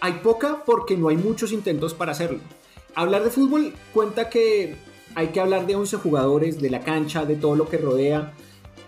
hay 0.00 0.14
poca 0.22 0.62
porque 0.64 0.96
no 0.96 1.08
hay 1.08 1.16
muchos 1.16 1.52
intentos 1.52 1.94
para 1.94 2.12
hacerlo. 2.12 2.40
Hablar 2.94 3.22
de 3.24 3.30
fútbol 3.30 3.74
cuenta 3.92 4.28
que 4.28 4.76
hay 5.14 5.28
que 5.28 5.40
hablar 5.40 5.66
de 5.66 5.76
11 5.76 5.96
jugadores, 5.98 6.60
de 6.60 6.70
la 6.70 6.80
cancha, 6.80 7.24
de 7.24 7.36
todo 7.36 7.56
lo 7.56 7.68
que 7.68 7.78
rodea. 7.78 8.32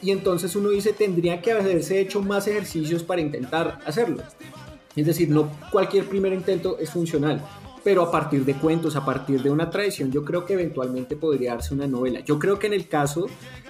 Y 0.01 0.11
entonces 0.11 0.57
uno 0.57 0.71
dice, 0.71 0.93
tendría 0.93 1.41
que 1.41 1.53
haberse 1.53 2.01
hecho 2.01 2.21
más 2.23 2.47
ejercicios 2.49 3.03
para 3.03 3.21
intentar 3.21 3.79
hacerlo. 3.87 4.23
Es 4.97 5.07
decir, 5.07 5.31
no 5.31 5.51
cualquier 5.71 6.07
primer 6.09 6.33
intento 6.33 6.79
es 6.79 6.91
funcional, 6.91 7.43
pero 7.85 8.03
a 8.03 8.11
partir 8.11 8.45
de 8.45 8.55
cuentos, 8.55 8.97
a 8.97 9.05
partir 9.05 9.43
de 9.43 9.51
una 9.51 9.71
tradición, 9.71 10.13
yo 10.13 10.25
creo 10.25 10.45
que 10.45 10.55
eventualmente 10.55 11.17
podría 11.17 11.55
darse 11.55 11.75
una 11.75 11.87
novela. 11.87 12.21
Yo 12.21 12.39
creo 12.39 12.59
que 12.59 12.67
en 12.67 12.75
el 12.75 12.89
caso 12.89 13.27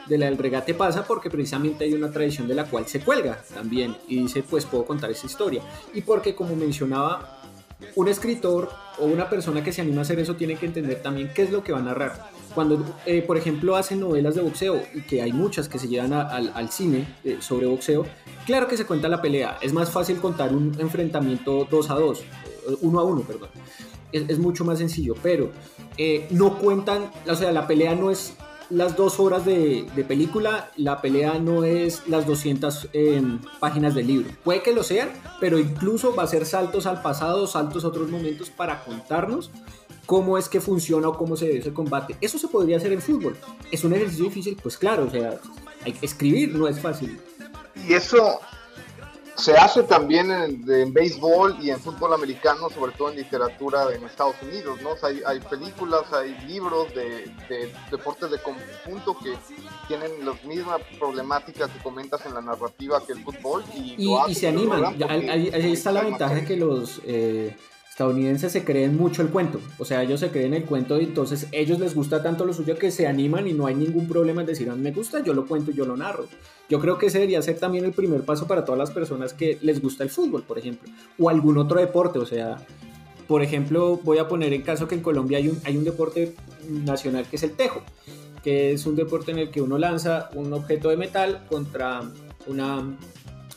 de 0.08 0.18
la 0.18 0.26
del 0.26 0.38
regate 0.38 0.74
pasa 0.74 1.04
porque 1.04 1.30
precisamente 1.30 1.84
hay 1.84 1.94
una 1.94 2.10
tradición 2.10 2.48
de 2.48 2.54
la 2.54 2.64
cual 2.64 2.86
se 2.86 3.00
cuelga 3.00 3.42
también 3.54 3.96
y 4.08 4.22
dice, 4.22 4.42
pues 4.42 4.64
puedo 4.66 4.84
contar 4.84 5.10
esa 5.10 5.26
historia. 5.26 5.62
Y 5.94 6.02
porque, 6.02 6.34
como 6.34 6.56
mencionaba, 6.56 7.40
un 7.94 8.08
escritor 8.08 8.68
o 8.98 9.06
una 9.06 9.28
persona 9.28 9.62
que 9.62 9.72
se 9.72 9.80
anima 9.80 10.00
a 10.00 10.02
hacer 10.02 10.18
eso 10.18 10.36
tiene 10.36 10.56
que 10.56 10.66
entender 10.66 11.00
también 11.02 11.30
qué 11.34 11.42
es 11.42 11.50
lo 11.50 11.62
que 11.62 11.72
va 11.72 11.78
a 11.78 11.82
narrar. 11.82 12.30
Cuando, 12.54 12.84
eh, 13.06 13.22
por 13.22 13.36
ejemplo, 13.36 13.76
hacen 13.76 14.00
novelas 14.00 14.34
de 14.34 14.42
boxeo, 14.42 14.82
que 15.08 15.22
hay 15.22 15.32
muchas 15.32 15.68
que 15.68 15.78
se 15.78 15.88
llevan 15.88 16.12
al, 16.12 16.70
cine 16.70 17.06
eh, 17.24 17.38
sobre 17.40 17.66
boxeo, 17.66 18.04
claro 18.46 18.68
que 18.68 18.76
se 18.76 18.84
cuenta 18.84 19.08
la 19.08 19.22
pelea. 19.22 19.58
Es 19.60 19.72
más 19.72 19.90
fácil 19.90 20.18
contar 20.18 20.54
un 20.54 20.74
enfrentamiento 20.78 21.66
2 21.70 21.90
a 21.90 21.94
2, 21.94 22.24
1 22.80 23.00
a 23.00 23.04
1, 23.04 23.20
perdón. 23.22 23.48
Es, 24.12 24.38
mucho 24.38 24.64
más 24.64 24.78
sencillo, 24.78 25.14
pero 25.22 25.50
eh, 25.96 26.26
no 26.30 26.58
cuentan, 26.58 27.10
o 27.26 27.34
sea, 27.34 27.50
la 27.50 27.66
pelea 27.66 27.94
no 27.94 28.10
es 28.10 28.34
las 28.72 28.96
dos 28.96 29.20
horas 29.20 29.44
de, 29.44 29.86
película, 30.08 30.70
la 30.76 31.00
pelea 31.02 31.38
no 31.38 31.64
es 31.64 32.06
las 32.08 32.26
200 32.26 32.88
em, 32.92 33.38
páginas 33.60 33.94
del 33.94 34.06
libro. 34.06 34.30
Puede 34.44 34.62
que 34.62 34.72
lo 34.72 34.82
sea, 34.82 35.12
pero 35.40 35.58
incluso 35.58 36.14
va 36.14 36.22
a 36.22 36.26
ser 36.26 36.46
saltos 36.46 36.86
al 36.86 37.02
pasado, 37.02 37.46
saltos 37.46 37.84
a 37.84 37.88
otros 37.88 38.10
momentos 38.10 38.50
para 38.50 38.82
contarnos 38.84 39.50
cómo 40.06 40.38
es 40.38 40.48
que 40.48 40.60
funciona 40.60 41.08
o 41.08 41.16
cómo 41.16 41.36
se 41.36 41.46
debe 41.46 41.60
ese 41.60 41.72
combate. 41.72 42.16
Eso 42.20 42.38
se 42.38 42.48
podría 42.48 42.76
hacer 42.76 42.92
en 42.92 43.02
fútbol. 43.02 43.36
¿Es 43.70 43.84
un 43.84 43.94
ejercicio 43.94 44.24
difícil? 44.24 44.58
Pues 44.62 44.76
claro, 44.76 45.06
o 45.06 45.10
sea, 45.10 45.38
hay 45.84 45.92
que 45.92 46.06
escribir 46.06 46.54
no 46.54 46.68
es 46.68 46.80
fácil. 46.80 47.20
Y 47.88 47.94
eso 47.94 48.40
se 49.36 49.56
hace 49.56 49.82
también 49.82 50.30
en, 50.30 50.92
béisbol 50.92 51.56
y 51.62 51.70
en 51.70 51.80
fútbol 51.80 52.12
americano, 52.12 52.68
sobre 52.70 52.92
todo 52.92 53.10
en 53.10 53.16
literatura 53.16 53.86
en 53.94 54.04
Estados 54.04 54.36
Unidos, 54.42 54.78
¿no? 54.82 54.90
hay, 55.02 55.40
películas, 55.40 56.02
hay 56.12 56.36
libros 56.46 56.94
de, 56.94 57.32
deportes 57.90 58.30
de 58.30 58.38
conjunto 58.38 59.16
que 59.18 59.34
tienen 59.88 60.24
las 60.24 60.44
mismas 60.44 60.80
problemáticas 60.98 61.70
que 61.70 61.82
comentas 61.82 62.24
en 62.26 62.34
la 62.34 62.42
narrativa 62.42 63.04
que 63.06 63.14
el 63.14 63.24
fútbol 63.24 63.64
y, 63.74 64.34
se 64.34 64.48
animan. 64.48 64.96
Ahí, 65.08 65.72
está 65.72 65.92
la 65.92 66.02
ventaja 66.02 66.34
de 66.34 66.44
que 66.44 66.56
los 66.56 67.00
eh, 67.04 67.56
estadounidenses 67.92 68.50
se 68.50 68.64
creen 68.64 68.96
mucho 68.96 69.20
el 69.20 69.28
cuento. 69.28 69.61
O 69.78 69.85
sea, 69.85 70.02
ellos 70.02 70.18
se 70.18 70.31
creen 70.31 70.55
el 70.55 70.64
cuento 70.64 70.98
y 70.98 71.05
entonces 71.05 71.46
ellos 71.52 71.78
les 71.78 71.94
gusta 71.94 72.22
tanto 72.22 72.46
lo 72.46 72.55
suyo 72.55 72.78
que 72.78 72.90
se 72.90 73.07
animan 73.07 73.46
y 73.46 73.52
no 73.52 73.66
hay 73.66 73.74
ningún 73.74 74.09
problema 74.09 74.40
en 74.40 74.46
decir, 74.46 74.70
a 74.70 74.74
mí 74.74 74.81
me 74.81 74.92
gusta, 74.92 75.22
yo 75.22 75.35
lo 75.35 75.46
cuento 75.46 75.70
y 75.70 75.74
yo 75.74 75.85
lo 75.85 75.94
narro. 75.94 76.26
Yo 76.70 76.81
creo 76.81 76.96
que 76.96 77.07
ese 77.07 77.18
debería 77.18 77.42
ser 77.42 77.59
también 77.59 77.85
el 77.85 77.92
primer 77.92 78.22
paso 78.22 78.46
para 78.46 78.64
todas 78.64 78.78
las 78.78 78.90
personas 78.90 79.35
que 79.35 79.59
les 79.61 79.83
gusta 79.83 80.05
el 80.05 80.11
fútbol, 80.11 80.42
por 80.42 80.59
ejemplo, 80.59 80.90
o 81.18 81.28
algún 81.28 81.59
otro 81.59 81.78
deporte. 81.78 82.18
O 82.18 82.24
sea, 82.24 82.64
por 83.28 83.42
ejemplo, 83.42 84.00
voy 84.02 84.16
a 84.16 84.26
poner 84.26 84.55
en 84.55 84.62
caso 84.62 84.88
que 84.88 84.94
en 84.94 85.02
Colombia 85.02 85.37
hay 85.37 85.48
un, 85.48 85.61
hay 85.64 85.76
un 85.76 85.85
deporte 85.85 86.35
nacional 86.70 87.26
que 87.28 87.37
es 87.37 87.42
el 87.42 87.52
tejo, 87.52 87.83
que 88.42 88.72
es 88.72 88.87
un 88.87 88.96
deporte 88.96 89.33
en 89.33 89.38
el 89.38 89.50
que 89.50 89.61
uno 89.61 89.76
lanza 89.76 90.31
un 90.33 90.50
objeto 90.55 90.88
de 90.88 90.96
metal 90.96 91.44
contra 91.46 92.00
una 92.46 92.96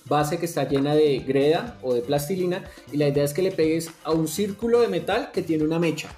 base 0.06 0.38
que 0.38 0.46
está 0.46 0.68
llena 0.68 0.96
de 0.96 1.20
greda 1.20 1.78
o 1.82 1.94
de 1.94 2.02
plastilina 2.02 2.64
y 2.92 2.98
la 2.98 3.08
idea 3.08 3.24
es 3.24 3.34
que 3.34 3.42
le 3.42 3.52
pegues 3.52 3.90
a 4.04 4.12
un 4.12 4.28
círculo 4.28 4.82
de 4.82 4.88
metal 4.88 5.32
que 5.32 5.42
tiene 5.42 5.64
una 5.64 5.80
mecha. 5.80 6.10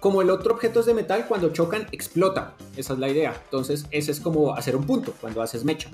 Como 0.00 0.22
el 0.22 0.30
otro 0.30 0.54
objeto 0.54 0.80
es 0.80 0.86
de 0.86 0.94
metal, 0.94 1.26
cuando 1.26 1.52
chocan 1.52 1.88
explota. 1.90 2.54
Esa 2.76 2.92
es 2.92 2.98
la 3.00 3.08
idea. 3.08 3.34
Entonces, 3.44 3.84
ese 3.90 4.12
es 4.12 4.20
como 4.20 4.54
hacer 4.54 4.76
un 4.76 4.84
punto 4.84 5.12
cuando 5.20 5.42
haces 5.42 5.64
mecha. 5.64 5.90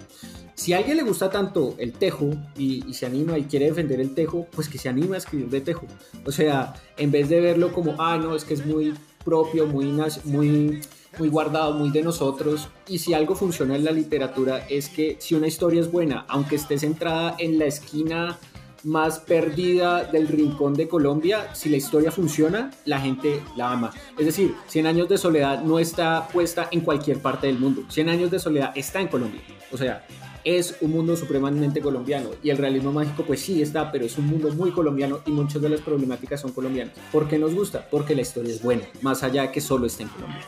Si 0.55 0.75
a 0.75 0.79
alguien 0.79 0.99
le 0.99 1.03
gusta 1.05 1.31
tanto 1.31 1.75
el 1.79 1.93
tejo 1.93 2.31
y, 2.57 2.93
se 2.93 3.07
anima 3.07 3.39
y 3.39 3.45
quiere 3.45 3.67
defender 3.67 4.01
el 4.01 4.15
tejo, 4.15 4.47
pues 4.55 4.69
que 4.69 4.77
se 4.77 4.91
anime 4.91 5.15
a 5.15 5.19
escribir 5.19 5.49
de 5.49 5.63
tejo. 5.63 5.87
O 6.27 6.33
sea, 6.33 6.75
en 6.99 7.11
vez 7.11 7.31
de 7.31 7.41
verlo 7.41 7.73
como, 7.73 7.95
ah, 7.99 8.19
no, 8.19 8.37
es 8.37 8.45
que 8.45 8.53
es 8.53 8.67
muy 8.67 8.95
propio, 9.25 9.67
muy, 9.67 9.87
muy, 10.25 10.81
muy 11.19 11.29
guardado, 11.29 11.75
muy 11.75 11.91
de 11.91 12.03
nosotros. 12.03 12.69
Y 12.89 12.99
si 12.99 13.15
algo 13.15 13.35
funciona 13.35 13.77
en 13.77 13.85
la 13.85 13.93
literatura 13.93 14.67
es 14.69 14.89
que 14.89 15.17
si 15.21 15.35
una 15.35 15.47
historia 15.47 15.81
es 15.81 15.91
buena, 15.91 16.25
aunque 16.29 16.57
esté 16.57 16.79
centrada 16.79 17.37
en 17.39 17.59
la 17.59 17.67
esquina 17.67 18.39
más 18.85 19.19
perdida 19.19 20.05
del 20.05 20.29
rincón 20.29 20.75
de 20.75 20.89
Colombia, 20.89 21.55
si 21.55 21.69
la 21.71 21.77
historia 21.77 22.13
funciona, 22.13 22.71
la 22.85 23.01
gente 23.01 23.43
la 23.57 23.73
ama. 23.73 23.93
Es 24.19 24.27
decir, 24.27 24.55
100 24.69 24.87
años 24.87 25.09
de 25.09 25.19
soledad 25.19 25.63
no 25.63 25.79
está 25.79 26.29
puesta 26.29 26.69
en 26.71 26.83
cualquier 26.83 27.21
parte 27.21 27.47
del 27.47 27.59
mundo. 27.59 27.83
100 27.89 28.09
años 28.11 28.31
de 28.31 28.39
soledad 28.39 28.73
está 28.75 29.01
en 29.01 29.09
Colombia. 29.09 29.41
O 29.73 29.77
sea, 29.77 30.07
es 30.45 30.77
un 30.83 30.91
mundo 30.91 31.17
supremamente 31.17 31.81
colombiano 31.81 32.31
y 32.43 32.51
el 32.51 32.59
realismo 32.59 32.93
mágico 32.93 33.25
pues 33.25 33.41
sí 33.41 33.63
está, 33.63 33.91
pero 33.91 34.05
es 34.05 34.19
un 34.19 34.27
mundo 34.27 34.53
muy 34.53 34.71
colombiano 34.71 35.21
y 35.27 35.31
muchas 35.31 35.63
de 35.63 35.71
las 35.71 35.81
problemáticas 35.81 36.41
son 36.41 36.53
colombianas. 36.53 36.95
¿Por 37.11 37.27
qué 37.27 37.39
nos 37.39 37.55
gusta? 37.55 37.89
Porque 37.91 38.15
la 38.15 38.23
historia 38.23 38.53
es 38.53 38.63
buena, 38.63 38.85
más 39.01 39.23
allá 39.23 39.43
de 39.43 39.53
que 39.53 39.63
solo 39.63 39.87
está 39.87 40.03
en 40.03 40.11
Colombia. 40.11 40.45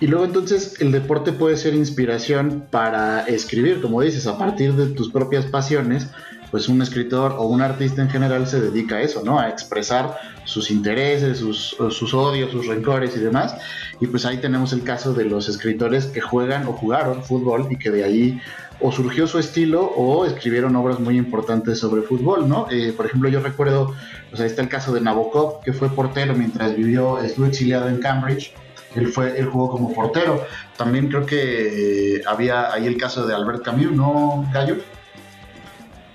Y 0.00 0.06
luego 0.06 0.24
entonces 0.24 0.80
el 0.80 0.92
deporte 0.92 1.32
puede 1.32 1.56
ser 1.56 1.74
inspiración 1.74 2.66
para 2.70 3.20
escribir, 3.26 3.80
como 3.80 4.00
dices, 4.02 4.26
a 4.26 4.36
partir 4.36 4.74
de 4.74 4.86
tus 4.86 5.10
propias 5.10 5.46
pasiones, 5.46 6.08
pues 6.50 6.68
un 6.68 6.82
escritor 6.82 7.34
o 7.38 7.46
un 7.46 7.62
artista 7.62 8.02
en 8.02 8.10
general 8.10 8.46
se 8.46 8.60
dedica 8.60 8.96
a 8.96 9.02
eso, 9.02 9.22
¿no? 9.24 9.40
A 9.40 9.48
expresar 9.48 10.16
sus 10.44 10.70
intereses, 10.70 11.38
sus, 11.38 11.76
sus, 11.90 12.14
odios, 12.14 12.52
sus 12.52 12.66
rencores 12.66 13.16
y 13.16 13.20
demás. 13.20 13.56
Y 14.00 14.06
pues 14.06 14.24
ahí 14.24 14.38
tenemos 14.38 14.72
el 14.72 14.82
caso 14.82 15.14
de 15.14 15.24
los 15.24 15.48
escritores 15.48 16.06
que 16.06 16.20
juegan 16.20 16.66
o 16.66 16.72
jugaron 16.72 17.24
fútbol 17.24 17.66
y 17.70 17.76
que 17.76 17.90
de 17.90 18.04
ahí 18.04 18.40
o 18.80 18.92
surgió 18.92 19.26
su 19.26 19.38
estilo 19.38 19.84
o 19.84 20.26
escribieron 20.26 20.76
obras 20.76 21.00
muy 21.00 21.16
importantes 21.16 21.78
sobre 21.78 22.02
fútbol, 22.02 22.48
¿no? 22.48 22.66
Eh, 22.70 22.92
por 22.96 23.06
ejemplo, 23.06 23.28
yo 23.28 23.40
recuerdo, 23.40 23.94
pues 24.30 24.40
ahí 24.40 24.46
está 24.46 24.62
el 24.62 24.68
caso 24.68 24.92
de 24.92 25.00
Nabokov, 25.00 25.60
que 25.62 25.72
fue 25.72 25.88
portero 25.88 26.34
mientras 26.34 26.76
vivió, 26.76 27.18
estuvo 27.18 27.46
exiliado 27.46 27.88
en 27.88 27.98
Cambridge. 27.98 28.52
Él, 28.94 29.08
fue, 29.08 29.38
él 29.38 29.46
jugó 29.46 29.70
como 29.70 29.92
portero. 29.92 30.44
También 30.76 31.08
creo 31.08 31.26
que 31.26 32.16
eh, 32.16 32.22
había 32.26 32.72
ahí 32.72 32.86
el 32.86 32.96
caso 32.96 33.26
de 33.26 33.34
Albert 33.34 33.62
Camus, 33.62 33.92
¿no, 33.92 34.48
Gallo? 34.52 34.76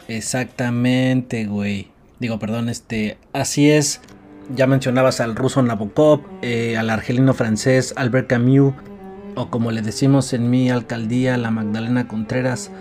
Exactamente, 0.07 1.45
güey. 1.45 1.91
Digo, 2.19 2.39
perdón, 2.39 2.69
este, 2.69 3.17
así 3.33 3.69
es. 3.69 4.01
Ya 4.55 4.65
mencionabas 4.65 5.21
al 5.21 5.35
ruso 5.35 5.61
Nabokov, 5.61 6.21
eh, 6.41 6.75
al 6.75 6.89
argelino 6.89 7.33
francés 7.35 7.93
Albert 7.95 8.27
Camus, 8.27 8.73
o 9.35 9.49
como 9.49 9.71
le 9.71 9.83
decimos 9.83 10.33
en 10.33 10.49
mi 10.49 10.71
alcaldía, 10.71 11.37
la 11.37 11.51
Magdalena 11.51 12.07
Contreras, 12.07 12.71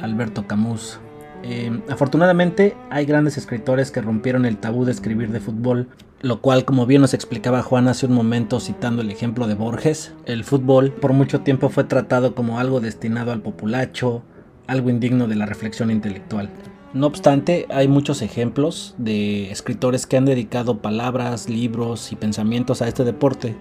Alberto 0.00 0.46
Camus. 0.46 1.00
Eh, 1.48 1.80
afortunadamente 1.88 2.76
hay 2.90 3.06
grandes 3.06 3.38
escritores 3.38 3.92
que 3.92 4.00
rompieron 4.00 4.46
el 4.46 4.56
tabú 4.56 4.84
de 4.84 4.90
escribir 4.90 5.30
de 5.30 5.38
fútbol, 5.38 5.86
lo 6.20 6.40
cual 6.40 6.64
como 6.64 6.86
bien 6.86 7.02
nos 7.02 7.14
explicaba 7.14 7.62
Juan 7.62 7.86
hace 7.86 8.06
un 8.06 8.14
momento 8.14 8.58
citando 8.58 9.02
el 9.02 9.12
ejemplo 9.12 9.46
de 9.46 9.54
Borges, 9.54 10.12
el 10.24 10.42
fútbol 10.42 10.90
por 10.90 11.12
mucho 11.12 11.42
tiempo 11.42 11.68
fue 11.68 11.84
tratado 11.84 12.34
como 12.34 12.58
algo 12.58 12.80
destinado 12.80 13.30
al 13.30 13.42
populacho, 13.42 14.24
algo 14.66 14.90
indigno 14.90 15.28
de 15.28 15.36
la 15.36 15.46
reflexión 15.46 15.92
intelectual. 15.92 16.50
No 16.94 17.06
obstante, 17.06 17.66
hay 17.70 17.86
muchos 17.86 18.22
ejemplos 18.22 18.96
de 18.98 19.52
escritores 19.52 20.04
que 20.06 20.16
han 20.16 20.24
dedicado 20.24 20.82
palabras, 20.82 21.48
libros 21.48 22.10
y 22.10 22.16
pensamientos 22.16 22.82
a 22.82 22.88
este 22.88 23.04
deporte. 23.04 23.54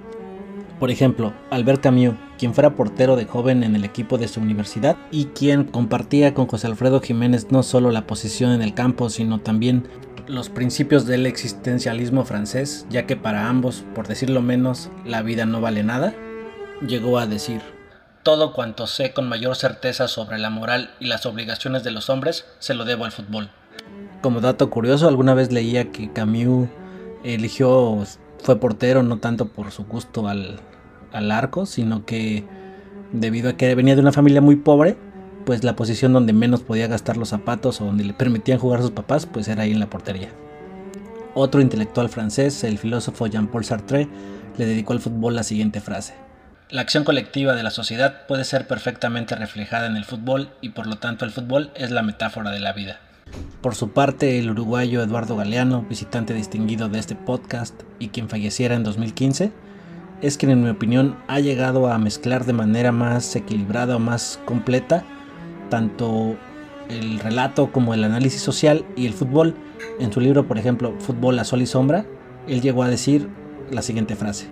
Por 0.80 0.90
ejemplo, 0.90 1.34
Albert 1.52 1.84
Camus, 1.84 2.16
quien 2.38 2.54
fuera 2.54 2.76
portero 2.76 3.16
de 3.16 3.26
joven 3.26 3.64
en 3.64 3.76
el 3.76 3.86
equipo 3.86 4.18
de 4.18 4.28
su 4.28 4.40
universidad 4.40 4.98
y 5.12 5.26
quien 5.26 5.66
compartía 5.66 6.34
con 6.34 6.48
José 6.48 6.68
Alfredo 6.68 7.02
Jiménez 7.02 7.48
no 7.52 7.64
solo 7.64 7.92
la 7.92 8.08
posición 8.08 8.52
en 8.52 8.62
el 8.62 8.74
campo, 8.74 9.10
sino 9.10 9.40
también 9.40 9.88
los 10.28 10.50
principios 10.50 11.06
del 11.06 11.26
existencialismo 11.26 12.26
francés, 12.26 12.86
ya 12.90 13.06
que 13.06 13.16
para 13.16 13.48
ambos, 13.48 13.86
por 13.94 14.08
decirlo 14.08 14.42
menos, 14.42 14.90
la 15.06 15.22
vida 15.22 15.46
no 15.46 15.62
vale 15.62 15.84
nada, 15.84 16.14
llegó 16.86 17.20
a 17.20 17.28
decir, 17.28 17.62
todo 18.24 18.54
cuanto 18.54 18.88
sé 18.88 19.14
con 19.14 19.30
mayor 19.30 19.56
certeza 19.56 20.08
sobre 20.08 20.40
la 20.40 20.50
moral 20.50 20.90
y 21.00 21.06
las 21.06 21.26
obligaciones 21.26 21.84
de 21.84 21.92
los 21.92 22.10
hombres 22.10 22.46
se 22.60 22.74
lo 22.74 22.86
debo 22.86 23.06
al 23.06 23.12
fútbol. 23.12 23.50
Como 24.22 24.42
dato 24.42 24.72
curioso, 24.72 25.08
alguna 25.08 25.36
vez 25.36 25.52
leía 25.52 25.92
que 25.92 26.12
Camus 26.12 26.70
eligió, 27.24 28.04
fue 28.40 28.60
portero 28.60 29.04
no 29.04 29.18
tanto 29.18 29.48
por 29.48 29.72
su 29.72 29.86
gusto 29.86 30.28
al, 30.28 30.60
al 31.16 31.32
arco, 31.32 31.66
sino 31.66 32.06
que 32.06 32.44
debido 33.12 33.50
a 33.50 33.54
que 33.54 33.74
venía 33.76 33.96
de 33.96 34.02
una 34.02 34.12
familia 34.12 34.42
muy 34.42 34.56
pobre, 34.56 34.98
pues 35.46 35.64
la 35.64 35.76
posición 35.76 36.14
donde 36.14 36.34
menos 36.34 36.62
podía 36.62 36.88
gastar 36.88 37.18
los 37.18 37.30
zapatos 37.30 37.80
o 37.80 37.86
donde 37.86 38.04
le 38.04 38.14
permitían 38.14 38.60
jugar 38.60 38.80
a 38.80 38.84
sus 38.84 38.92
papás, 38.92 39.26
pues 39.26 39.48
era 39.48 39.64
ahí 39.64 39.72
en 39.72 39.80
la 39.80 39.90
portería. 39.90 40.30
Otro 41.34 41.62
intelectual 41.62 42.10
francés, 42.10 42.64
el 42.64 42.78
filósofo 42.78 43.28
Jean-Paul 43.28 43.66
Sartre, 43.66 44.08
le 44.58 44.66
dedicó 44.66 44.94
al 44.94 45.02
fútbol 45.02 45.36
la 45.36 45.44
siguiente 45.44 45.82
frase. 45.82 46.14
La 46.70 46.82
acción 46.82 47.04
colectiva 47.04 47.54
de 47.54 47.62
la 47.62 47.70
sociedad 47.70 48.26
puede 48.28 48.44
ser 48.44 48.68
perfectamente 48.68 49.36
reflejada 49.36 49.86
en 49.86 49.98
el 49.98 50.06
fútbol 50.06 50.50
y 50.62 50.70
por 50.70 50.88
lo 50.88 50.98
tanto 50.98 51.24
el 51.24 51.32
fútbol 51.32 51.72
es 51.76 51.92
la 51.92 52.02
metáfora 52.02 52.52
de 52.52 52.60
la 52.60 52.74
vida. 52.74 53.00
Por 53.62 53.76
su 53.76 53.92
parte, 53.92 54.40
el 54.40 54.50
uruguayo 54.50 55.04
Eduardo 55.04 55.36
Galeano, 55.36 55.84
visitante 55.84 56.34
distinguido 56.34 56.90
de 56.90 57.00
este 57.00 57.16
podcast 57.16 57.76
y 58.00 58.10
quien 58.10 58.30
falleciera 58.30 58.76
en 58.76 58.84
2015, 58.84 59.52
es 60.22 60.38
quien 60.38 60.52
en 60.52 60.64
mi 60.64 60.70
opinión 60.70 61.18
ha 61.28 61.40
llegado 61.40 61.88
a 61.88 61.98
mezclar 61.98 62.46
de 62.46 62.54
manera 62.54 62.92
más 62.92 63.36
equilibrada 63.36 63.98
o 63.98 64.00
más 64.00 64.40
completa 64.46 65.04
tanto 65.70 66.38
el 66.90 67.20
relato 67.20 67.72
como 67.72 67.94
el 67.94 68.04
análisis 68.04 68.42
social 68.42 68.86
y 68.96 69.06
el 69.06 69.14
fútbol. 69.14 69.56
En 70.00 70.12
su 70.12 70.20
libro, 70.20 70.48
por 70.48 70.58
ejemplo, 70.58 70.96
Fútbol 71.00 71.40
a 71.40 71.44
Sol 71.44 71.62
y 71.62 71.66
Sombra, 71.66 72.06
él 72.48 72.62
llegó 72.62 72.84
a 72.84 72.90
decir 72.90 73.30
la 73.72 73.82
siguiente 73.82 74.16
frase. 74.16 74.50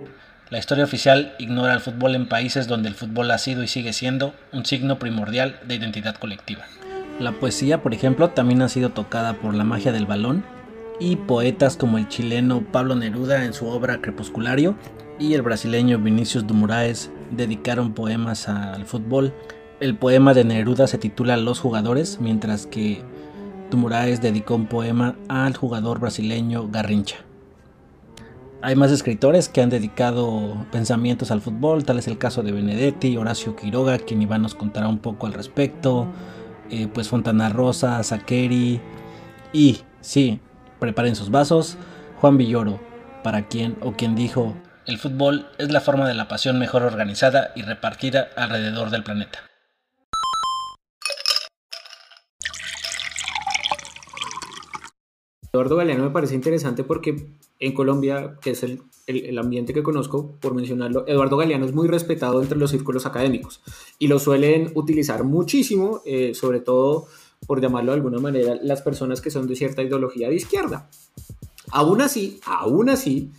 La 0.50 0.58
historia 0.58 0.84
oficial 0.84 1.34
ignora 1.38 1.72
el 1.72 1.80
fútbol 1.80 2.14
en 2.14 2.28
países 2.28 2.66
donde 2.66 2.88
el 2.88 2.94
fútbol 2.94 3.30
ha 3.30 3.38
sido 3.38 3.62
y 3.62 3.68
sigue 3.68 3.92
siendo 3.92 4.34
un 4.52 4.66
signo 4.66 4.98
primordial 4.98 5.58
de 5.66 5.76
identidad 5.76 6.16
colectiva. 6.16 6.64
La 7.18 7.32
poesía, 7.32 7.82
por 7.82 7.94
ejemplo, 7.94 8.30
también 8.30 8.62
ha 8.62 8.68
sido 8.68 8.90
tocada 8.90 9.34
por 9.34 9.54
la 9.54 9.64
magia 9.64 9.92
del 9.92 10.06
balón 10.06 10.44
y 11.00 11.16
poetas 11.16 11.76
como 11.76 11.98
el 11.98 12.08
chileno 12.08 12.62
Pablo 12.72 12.94
Neruda 12.94 13.44
en 13.44 13.54
su 13.54 13.66
obra 13.66 14.00
Crepusculario 14.00 14.76
y 15.18 15.34
el 15.34 15.42
brasileño 15.42 15.98
Vinicius 15.98 16.46
de 16.46 16.54
Moraes 16.54 17.10
dedicaron 17.30 17.92
poemas 17.92 18.48
al 18.48 18.84
fútbol. 18.84 19.32
El 19.80 19.96
poema 19.96 20.34
de 20.34 20.44
Neruda 20.44 20.86
se 20.86 20.98
titula 20.98 21.36
Los 21.36 21.60
jugadores, 21.60 22.18
mientras 22.20 22.66
que 22.66 23.02
Dumuraes 23.70 24.20
dedicó 24.20 24.54
un 24.54 24.66
poema 24.66 25.16
al 25.28 25.56
jugador 25.56 26.00
brasileño 26.00 26.68
Garrincha. 26.68 27.16
Hay 28.62 28.76
más 28.76 28.90
escritores 28.90 29.48
que 29.48 29.60
han 29.60 29.68
dedicado 29.68 30.66
pensamientos 30.72 31.30
al 31.30 31.42
fútbol, 31.42 31.84
tal 31.84 31.98
es 31.98 32.08
el 32.08 32.16
caso 32.16 32.42
de 32.42 32.52
Benedetti, 32.52 33.16
Horacio 33.16 33.56
Quiroga, 33.56 33.98
quien 33.98 34.22
Iván 34.22 34.42
nos 34.42 34.54
contará 34.54 34.88
un 34.88 34.98
poco 34.98 35.26
al 35.26 35.34
respecto, 35.34 36.06
eh, 36.70 36.88
pues 36.92 37.08
Fontana 37.08 37.50
Rosa, 37.50 38.02
Saqueri 38.02 38.80
y, 39.52 39.80
sí, 40.00 40.40
preparen 40.78 41.14
sus 41.14 41.30
vasos, 41.30 41.76
Juan 42.20 42.38
Villoro, 42.38 42.80
para 43.22 43.48
quien 43.48 43.76
o 43.82 43.92
quien 43.92 44.14
dijo, 44.14 44.54
el 44.86 44.98
fútbol 44.98 45.46
es 45.58 45.70
la 45.70 45.80
forma 45.80 46.06
de 46.06 46.14
la 46.14 46.28
pasión 46.28 46.58
mejor 46.58 46.82
organizada 46.82 47.52
y 47.56 47.62
repartida 47.62 48.28
alrededor 48.36 48.90
del 48.90 49.02
planeta. 49.02 49.38
Eduardo 55.52 55.76
Galeano 55.76 56.02
me 56.04 56.10
parece 56.10 56.34
interesante 56.34 56.82
porque 56.82 57.28
en 57.60 57.72
Colombia, 57.72 58.36
que 58.40 58.50
es 58.50 58.64
el, 58.64 58.82
el, 59.06 59.38
ambiente 59.38 59.72
que 59.72 59.84
conozco, 59.84 60.36
por 60.40 60.52
mencionarlo, 60.52 61.06
Eduardo 61.06 61.36
Galeano 61.36 61.64
es 61.64 61.72
muy 61.72 61.86
respetado 61.86 62.42
entre 62.42 62.58
los 62.58 62.72
círculos 62.72 63.06
académicos 63.06 63.62
y 64.00 64.08
lo 64.08 64.18
suelen 64.18 64.72
utilizar 64.74 65.22
muchísimo, 65.22 66.02
eh, 66.04 66.34
sobre 66.34 66.58
todo, 66.58 67.06
por 67.46 67.60
llamarlo 67.60 67.92
de 67.92 67.96
alguna 67.98 68.18
manera, 68.18 68.56
las 68.62 68.82
personas 68.82 69.20
que 69.20 69.30
son 69.30 69.46
de 69.46 69.54
cierta 69.54 69.82
ideología 69.82 70.28
de 70.28 70.34
izquierda. 70.34 70.90
Aún 71.70 72.00
así, 72.00 72.40
aún 72.44 72.90
así, 72.90 73.30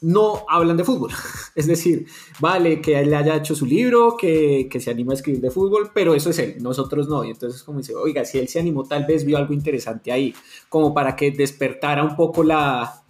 no 0.00 0.44
hablan 0.48 0.76
de 0.76 0.84
fútbol. 0.84 1.10
Es 1.54 1.66
decir, 1.66 2.06
vale 2.38 2.82
que 2.82 3.00
él 3.00 3.14
haya 3.14 3.36
hecho 3.36 3.54
su 3.54 3.64
libro, 3.64 4.16
que, 4.16 4.68
que, 4.70 4.78
se 4.78 4.90
anima 4.90 5.12
a 5.12 5.16
escribir 5.16 5.40
de 5.40 5.50
fútbol, 5.50 5.90
pero 5.94 6.14
eso 6.14 6.28
es 6.28 6.38
él, 6.38 6.56
nosotros 6.60 7.08
no. 7.08 7.24
Y 7.24 7.30
entonces 7.30 7.62
como 7.62 7.78
dice, 7.78 7.94
oiga, 7.94 8.26
si 8.26 8.38
él 8.38 8.48
se 8.48 8.58
animó, 8.58 8.84
tal 8.84 9.06
vez 9.06 9.24
vio 9.24 9.38
algo 9.38 9.54
interesante 9.54 10.12
ahí, 10.12 10.34
como 10.68 10.92
para 10.92 11.16
que 11.16 11.30
despertara 11.30 12.04
un 12.04 12.14
poco 12.14 12.44
la, 12.44 13.02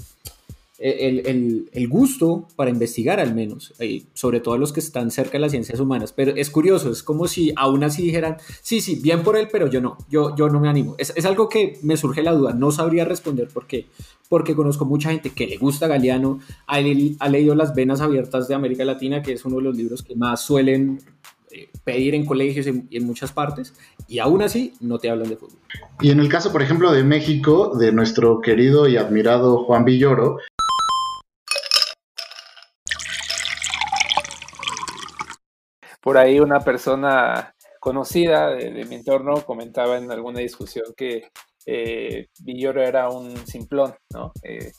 el, 0.78 1.70
el, 1.72 1.88
gusto 1.88 2.48
para 2.54 2.70
investigar 2.70 3.18
al 3.18 3.34
menos, 3.34 3.74
eh, 3.78 4.04
sobre 4.12 4.40
todo 4.40 4.54
a 4.54 4.58
los 4.58 4.72
que 4.72 4.80
están 4.80 5.10
cerca 5.10 5.32
de 5.32 5.38
las 5.38 5.52
ciencias 5.52 5.80
humanas. 5.80 6.12
Pero 6.12 6.34
es 6.36 6.50
curioso, 6.50 6.90
es 6.90 7.02
como 7.02 7.26
si 7.28 7.52
aún 7.56 7.82
así 7.82 8.02
dijeran, 8.02 8.36
sí, 8.60 8.80
sí, 8.80 8.96
bien 8.96 9.22
por 9.22 9.36
él, 9.36 9.48
pero 9.50 9.68
yo 9.68 9.80
no, 9.80 9.96
yo, 10.10 10.36
yo 10.36 10.48
no 10.48 10.60
me 10.60 10.68
animo. 10.68 10.94
Es, 10.98 11.12
es 11.16 11.24
algo 11.24 11.48
que 11.48 11.78
me 11.82 11.96
surge 11.96 12.22
la 12.22 12.32
duda, 12.32 12.52
no 12.52 12.70
sabría 12.72 13.04
responder 13.04 13.48
por 13.48 13.66
qué, 13.66 13.86
porque 14.28 14.54
conozco 14.54 14.84
mucha 14.84 15.10
gente 15.10 15.30
que 15.30 15.46
le 15.46 15.56
gusta 15.56 15.86
Galeano, 15.86 16.40
ha, 16.66 16.76
ha 16.76 17.28
leído 17.28 17.54
Las 17.54 17.74
Venas 17.74 18.00
Abiertas 18.00 18.48
de 18.48 18.54
América 18.54 18.84
Latina, 18.84 19.22
que 19.22 19.32
es 19.32 19.44
uno 19.44 19.56
de 19.56 19.62
los 19.62 19.76
libros 19.76 20.02
que 20.02 20.14
más 20.14 20.42
suelen 20.42 21.00
eh, 21.52 21.70
pedir 21.84 22.14
en 22.14 22.26
colegios 22.26 22.66
y 22.66 22.96
en, 22.96 23.06
muchas 23.06 23.32
partes, 23.32 23.72
y 24.08 24.18
aún 24.18 24.42
así 24.42 24.74
no 24.80 24.98
te 24.98 25.08
hablan 25.08 25.28
de 25.28 25.36
fútbol. 25.36 25.58
Y 26.00 26.10
en 26.10 26.20
el 26.20 26.28
caso, 26.28 26.52
por 26.52 26.60
ejemplo, 26.60 26.92
de 26.92 27.04
México, 27.04 27.76
de 27.78 27.92
nuestro 27.92 28.40
querido 28.40 28.88
y 28.88 28.96
admirado 28.96 29.64
Juan 29.64 29.84
Villoro, 29.84 30.38
por 36.06 36.18
ahí 36.18 36.38
una 36.38 36.60
persona 36.60 37.52
conocida 37.80 38.54
de, 38.54 38.84
mi 38.84 38.94
entorno 38.94 39.44
comentaba 39.44 39.98
en 39.98 40.08
alguna 40.08 40.38
discusión 40.38 40.94
que 40.96 41.30
eh, 41.66 42.28
Villoro 42.44 42.80
era 42.80 43.08
un 43.08 43.36
simplón, 43.44 43.92
¿no? 44.14 44.30
Eh, 44.44 44.70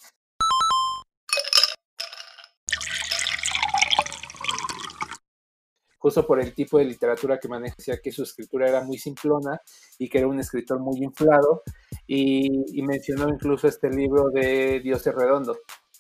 justo 5.98 6.26
por 6.26 6.40
el 6.40 6.54
tipo 6.54 6.78
de 6.78 6.86
literatura 6.86 7.38
que 7.38 7.50
maneja, 7.50 7.76
decía 7.78 8.00
que 8.02 8.14
su 8.14 8.24
escritura 8.24 8.70
era 8.70 8.86
muy 8.86 8.98
simplona 8.98 9.60
y 10.00 10.08
que 10.08 10.20
era 10.20 10.28
un 10.30 10.40
escritor 10.40 10.80
muy 10.80 11.04
inflado, 11.04 11.62
y, 12.08 12.80
y 12.80 12.82
mencionó 12.84 13.28
incluso 13.28 13.68
este 13.68 13.90
libro 13.90 14.30
de 14.30 14.80
Dios 14.80 15.06
es 15.06 15.14
Redondo, 15.14 15.58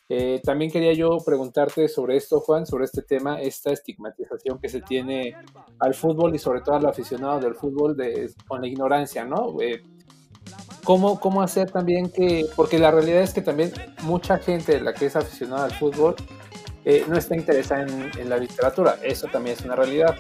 eh, 0.10 0.42
también 0.44 0.72
quería 0.72 0.94
yo 0.94 1.18
preguntarte 1.26 1.90
sobre 1.90 2.16
esto, 2.16 2.40
Juan, 2.40 2.66
sobre 2.66 2.86
este 2.86 3.02
tema, 3.02 3.42
esta 3.42 3.72
estigmatización 3.72 4.58
que 4.60 4.70
se 4.70 4.82
tiene 4.82 5.36
al 5.80 5.94
fútbol 5.94 6.34
y 6.34 6.40
sobre 6.40 6.62
todo 6.62 6.76
al 6.76 6.86
aficionado 6.86 7.42
del 7.42 7.56
fútbol 7.56 7.98
de, 7.98 8.32
con 8.48 8.62
la 8.62 8.68
ignorancia, 8.68 9.26
¿no? 9.26 9.60
Eh, 9.62 9.84
¿cómo, 10.86 11.20
¿Cómo 11.20 11.42
hacer 11.42 11.72
también 11.72 12.10
que, 12.10 12.46
porque 12.56 12.80
la 12.80 12.90
realidad 12.90 13.22
es 13.22 13.34
que 13.34 13.42
también 13.42 13.74
mucha 14.04 14.38
gente, 14.38 14.80
la 14.80 14.94
que 14.94 15.08
es 15.08 15.16
aficionada 15.18 15.66
al 15.66 15.74
fútbol, 15.74 16.16
eh, 16.86 17.04
no 17.10 17.18
está 17.18 17.36
interesada 17.36 17.82
en, 17.82 18.12
en, 18.18 18.30
la 18.30 18.38
literatura, 18.38 18.98
eso 19.04 19.28
también 19.28 19.58
es 19.58 19.66
una 19.66 19.76
realidad, 19.76 20.16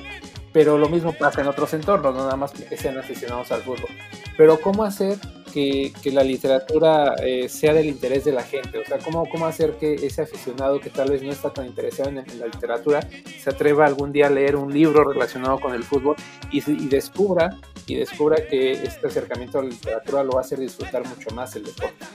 pero 0.51 0.77
lo 0.77 0.89
mismo 0.89 1.13
pasa 1.13 1.39
en 1.39 1.47
otros 1.47 1.73
entornos, 1.73 2.13
no 2.13 2.23
nada 2.23 2.35
más 2.35 2.51
que 2.51 2.75
sean 2.75 2.97
aficionados 2.97 3.53
al 3.53 3.61
fútbol. 3.61 3.89
Pero 4.35 4.59
¿cómo 4.59 4.83
hacer 4.83 5.17
que, 5.57 6.11
la 6.11 6.23
literatura 6.23 7.15
eh, 7.23 7.49
sea 7.49 7.73
del 7.73 7.87
interés 7.87 8.25
de 8.25 8.31
la 8.31 8.43
gente? 8.43 8.79
O 8.79 8.85
sea, 8.85 8.97
¿cómo, 8.99 9.27
¿cómo 9.29 9.45
hacer 9.45 9.73
que 9.73 9.93
ese 9.95 10.21
aficionado 10.21 10.79
que 10.79 10.89
tal 10.89 11.11
vez 11.11 11.23
no 11.23 11.31
está 11.31 11.51
tan 11.51 11.65
interesado 11.65 12.09
en, 12.09 12.17
la 12.39 12.45
literatura 12.45 13.07
se 13.39 13.49
atreva 13.49 13.85
algún 13.85 14.11
día 14.11 14.27
a 14.27 14.29
leer 14.29 14.55
un 14.55 14.71
libro 14.71 15.03
relacionado 15.03 15.59
con 15.59 15.73
el 15.73 15.83
fútbol 15.83 16.15
y, 16.51 16.61
descubra 16.87 17.57
y 17.87 17.95
descubra 17.95 18.37
que 18.47 18.71
este 18.71 19.07
acercamiento 19.07 19.59
a 19.59 19.63
la 19.63 19.69
literatura 19.69 20.23
lo 20.23 20.31
va 20.31 20.41
a 20.41 20.43
hacer 20.43 20.59
disfrutar 20.59 21.05
mucho 21.07 21.29
más 21.31 21.55
el 21.55 21.63
deporte? 21.63 22.05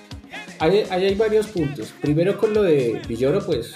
Ahí, 0.58 0.84
hay 0.90 1.14
varios 1.14 1.48
puntos. 1.48 1.92
Primero 2.00 2.38
con 2.38 2.54
lo 2.54 2.62
de 2.62 3.02
Villoro, 3.08 3.44
pues 3.44 3.74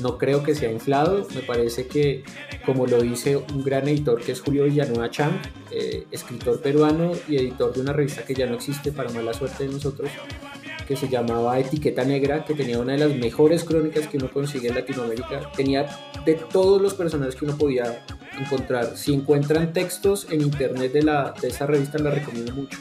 no 0.00 0.18
creo 0.18 0.42
que 0.42 0.54
sea 0.54 0.70
inflado, 0.70 1.26
me 1.34 1.42
parece 1.42 1.86
que 1.86 2.24
como 2.64 2.86
lo 2.86 3.00
dice 3.00 3.36
un 3.36 3.62
gran 3.62 3.88
editor 3.88 4.20
que 4.22 4.32
es 4.32 4.40
Julio 4.40 4.64
Villanueva 4.64 5.10
Chang, 5.10 5.34
eh, 5.70 6.06
escritor 6.10 6.60
peruano 6.60 7.12
y 7.28 7.36
editor 7.36 7.72
de 7.72 7.80
una 7.80 7.92
revista 7.92 8.24
que 8.24 8.34
ya 8.34 8.46
no 8.46 8.54
existe 8.54 8.92
para 8.92 9.10
mala 9.10 9.32
suerte 9.32 9.66
de 9.66 9.72
nosotros, 9.72 10.10
que 10.86 10.96
se 10.96 11.08
llamaba 11.08 11.58
Etiqueta 11.58 12.04
Negra, 12.04 12.44
que 12.44 12.54
tenía 12.54 12.78
una 12.78 12.92
de 12.92 12.98
las 12.98 13.16
mejores 13.16 13.64
crónicas 13.64 14.06
que 14.08 14.18
uno 14.18 14.30
consigue 14.30 14.68
en 14.68 14.74
Latinoamérica. 14.74 15.50
Tenía 15.56 15.86
de 16.24 16.34
todos 16.34 16.80
los 16.80 16.94
personajes 16.94 17.36
que 17.36 17.44
uno 17.44 17.56
podía 17.56 18.04
encontrar. 18.38 18.96
Si 18.96 19.14
encuentran 19.14 19.72
textos 19.72 20.26
en 20.30 20.42
internet 20.42 20.92
de, 20.92 21.02
la, 21.02 21.34
de 21.40 21.48
esa 21.48 21.66
revista, 21.66 21.98
la 21.98 22.10
recomiendo 22.10 22.52
mucho. 22.52 22.78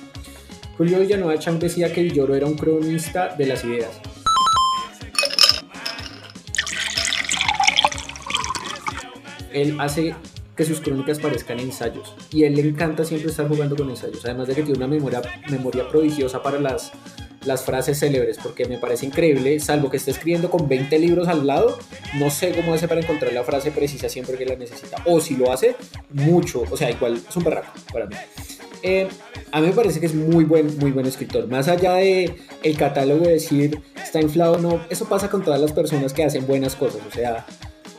Julio 0.78 1.00
Villanueva 1.00 1.38
Chang 1.40 1.60
decía 1.60 1.94
que 1.94 2.02
Villoro 2.02 2.36
era 2.36 2.48
un 2.48 2.56
cronista 2.56 3.36
de 3.36 3.46
las 3.46 3.64
ideas. 3.64 4.02
Él 9.54 9.78
hace 9.80 10.16
que 10.56 10.66
sus 10.66 10.82
crónicas 10.82 11.20
parezcan 11.20 11.60
ensayos 11.60 12.14
y 12.32 12.44
él 12.44 12.56
le 12.56 12.62
encanta 12.62 13.04
siempre 13.04 13.32
estar 13.32 13.48
jugando 13.48 13.76
con 13.76 13.90
ensayos, 13.90 14.24
además 14.26 14.48
de 14.48 14.56
que 14.56 14.64
tiene 14.64 14.78
una 14.78 14.88
memoria, 14.88 15.22
memoria 15.50 15.88
prodigiosa 15.88 16.44
para 16.44 16.60
las, 16.60 16.92
las 17.46 17.64
frases 17.64 18.00
célebres, 18.00 18.38
porque 18.42 18.66
me 18.66 18.78
parece 18.78 19.06
increíble, 19.06 19.60
salvo 19.60 19.90
que 19.90 19.98
esté 19.98 20.12
escribiendo 20.12 20.52
con 20.52 20.68
20 20.68 21.00
libros 21.00 21.28
al 21.28 21.48
lado, 21.48 21.78
no 22.16 22.30
sé 22.30 22.52
cómo 22.52 22.74
hace 22.74 22.88
para 22.88 23.02
encontrar 23.02 23.34
la 23.34 23.44
frase 23.44 23.72
precisa 23.72 24.10
siempre 24.10 24.38
que 24.38 24.46
la 24.46 24.56
necesita, 24.56 24.98
o 25.06 25.20
si 25.20 25.36
lo 25.36 25.52
hace, 25.52 25.76
mucho, 26.12 26.64
o 26.70 26.78
sea, 26.78 26.92
igual 26.92 27.20
es 27.28 27.36
un 27.36 27.44
berraco 27.44 27.72
para 27.92 28.06
mí. 28.06 28.16
Eh, 28.84 29.08
a 29.52 29.62
mí 29.62 29.68
me 29.68 29.74
parece 29.74 30.00
que 30.02 30.08
es 30.08 30.14
muy 30.14 30.44
buen, 30.44 30.78
muy 30.78 30.92
buen 30.92 31.06
escritor. 31.06 31.48
Más 31.48 31.70
allá 31.70 31.94
de 31.94 32.36
el 32.64 32.78
catálogo 32.78 33.26
de 33.26 33.34
decir 33.34 33.82
está 33.96 34.20
inflado, 34.20 34.58
no, 34.58 34.82
eso 34.90 35.06
pasa 35.06 35.30
con 35.30 35.42
todas 35.42 35.62
las 35.62 35.72
personas 35.72 36.12
que 36.12 36.24
hacen 36.24 36.46
buenas 36.46 36.76
cosas. 36.76 37.02
O 37.08 37.12
sea, 37.12 37.46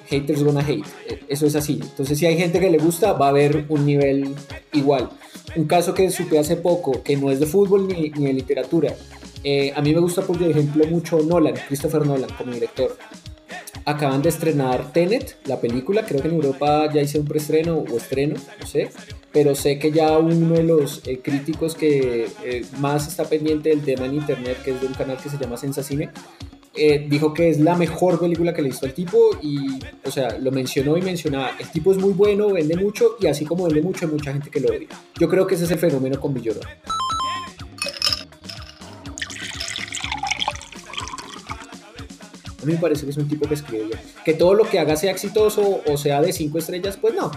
haters 0.06 0.42
gonna 0.42 0.60
hate. 0.60 0.84
Eh, 1.08 1.20
eso 1.28 1.46
es 1.46 1.56
así. 1.56 1.78
Entonces, 1.82 2.18
si 2.18 2.26
hay 2.26 2.36
gente 2.36 2.60
que 2.60 2.70
le 2.70 2.78
gusta, 2.78 3.12
va 3.12 3.26
a 3.26 3.28
haber 3.30 3.66
un 3.68 3.86
nivel 3.86 4.34
igual. 4.72 5.10
Un 5.56 5.64
caso 5.64 5.94
que 5.94 6.10
supe 6.10 6.38
hace 6.38 6.56
poco, 6.56 7.02
que 7.02 7.16
no 7.16 7.30
es 7.30 7.40
de 7.40 7.46
fútbol 7.46 7.86
ni, 7.88 8.10
ni 8.10 8.26
de 8.26 8.32
literatura. 8.32 8.94
Eh, 9.42 9.72
a 9.74 9.82
mí 9.82 9.92
me 9.94 10.00
gusta, 10.00 10.22
por 10.22 10.42
ejemplo, 10.42 10.86
mucho 10.86 11.20
Nolan, 11.20 11.54
Christopher 11.68 12.06
Nolan, 12.06 12.30
como 12.36 12.52
director. 12.52 12.96
Acaban 13.84 14.22
de 14.22 14.30
estrenar 14.30 14.92
Tenet, 14.92 15.36
la 15.44 15.60
película. 15.60 16.06
Creo 16.06 16.22
que 16.22 16.28
en 16.28 16.34
Europa 16.34 16.90
ya 16.92 17.02
hice 17.02 17.18
un 17.18 17.26
preestreno 17.26 17.76
o 17.78 17.96
estreno, 17.96 18.36
no 18.60 18.66
sé. 18.66 18.90
Pero 19.30 19.54
sé 19.54 19.78
que 19.78 19.92
ya 19.92 20.16
uno 20.18 20.54
de 20.54 20.62
los 20.62 21.06
eh, 21.06 21.20
críticos 21.22 21.74
que 21.74 22.28
más 22.78 23.08
está 23.08 23.24
pendiente 23.24 23.68
del 23.68 23.82
tema 23.82 24.06
en 24.06 24.14
internet, 24.14 24.58
que 24.64 24.70
es 24.70 24.80
de 24.80 24.86
un 24.86 24.94
canal 24.94 25.18
que 25.22 25.28
se 25.28 25.36
llama 25.36 25.56
Sensacine, 25.56 26.10
eh, 26.76 27.06
dijo 27.08 27.32
que 27.32 27.50
es 27.50 27.60
la 27.60 27.76
mejor 27.76 28.18
película 28.18 28.52
que 28.52 28.62
le 28.62 28.70
hizo 28.70 28.84
al 28.86 28.94
tipo 28.94 29.18
y, 29.40 29.58
o 30.04 30.10
sea, 30.10 30.38
lo 30.38 30.50
mencionó 30.50 30.96
y 30.96 31.02
mencionaba, 31.02 31.52
el 31.58 31.70
tipo 31.70 31.92
es 31.92 31.98
muy 31.98 32.12
bueno, 32.12 32.50
vende 32.50 32.76
mucho 32.76 33.16
y 33.20 33.26
así 33.26 33.44
como 33.44 33.64
vende 33.64 33.82
mucho 33.82 34.06
hay 34.06 34.12
mucha 34.12 34.32
gente 34.32 34.50
que 34.50 34.60
lo 34.60 34.68
odia. 34.68 34.88
Yo 35.18 35.28
creo 35.28 35.46
que 35.46 35.54
ese 35.54 35.64
es 35.64 35.70
el 35.70 35.78
fenómeno 35.78 36.20
con 36.20 36.34
Villoro. 36.34 36.60
A 42.62 42.66
mí 42.66 42.72
me 42.72 42.78
parece 42.78 43.04
que 43.04 43.10
es 43.10 43.16
un 43.18 43.28
tipo 43.28 43.46
que 43.46 43.54
escribe 43.54 43.84
bien. 43.84 43.98
Que 44.24 44.32
todo 44.32 44.54
lo 44.54 44.64
que 44.64 44.78
haga 44.78 44.96
sea 44.96 45.12
exitoso 45.12 45.82
o 45.86 45.96
sea 45.98 46.22
de 46.22 46.32
cinco 46.32 46.58
estrellas, 46.58 46.96
pues 46.98 47.14
no. 47.14 47.30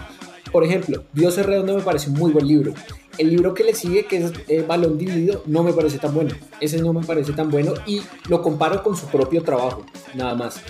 Por 0.50 0.64
ejemplo, 0.64 1.04
Dios 1.12 1.36
es 1.36 1.44
redondo 1.44 1.76
me 1.76 1.82
parece 1.82 2.08
un 2.08 2.18
muy 2.18 2.32
buen 2.32 2.46
libro. 2.46 2.72
El 3.18 3.30
libro 3.30 3.52
que 3.52 3.64
le 3.64 3.74
sigue, 3.74 4.06
que 4.06 4.18
es 4.18 4.32
eh, 4.48 4.64
Balón 4.66 4.96
Dividido, 4.96 5.42
no 5.46 5.62
me 5.62 5.72
parece 5.72 5.98
tan 5.98 6.14
bueno. 6.14 6.34
Ese 6.60 6.80
no 6.80 6.92
me 6.92 7.04
parece 7.04 7.32
tan 7.32 7.50
bueno 7.50 7.74
y 7.86 8.00
lo 8.28 8.40
comparo 8.42 8.82
con 8.82 8.96
su 8.96 9.06
propio 9.06 9.42
trabajo, 9.42 9.84
nada 10.14 10.34
más. 10.34 10.60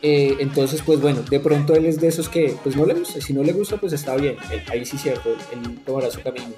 Eh, 0.00 0.36
entonces, 0.40 0.82
pues 0.84 1.00
bueno, 1.00 1.22
de 1.22 1.40
pronto 1.40 1.74
él 1.74 1.86
es 1.86 2.00
de 2.00 2.08
esos 2.08 2.28
que 2.28 2.56
pues 2.62 2.76
no 2.76 2.86
le 2.86 2.94
gusta. 2.94 3.20
Si 3.20 3.32
no 3.32 3.42
le 3.42 3.52
gusta, 3.52 3.76
pues 3.76 3.92
está 3.92 4.16
bien. 4.16 4.36
ahí 4.70 4.84
sí 4.84 4.98
cierto, 4.98 5.30
él 5.30 5.78
tomará 5.84 6.10
su 6.10 6.20
camino. 6.22 6.54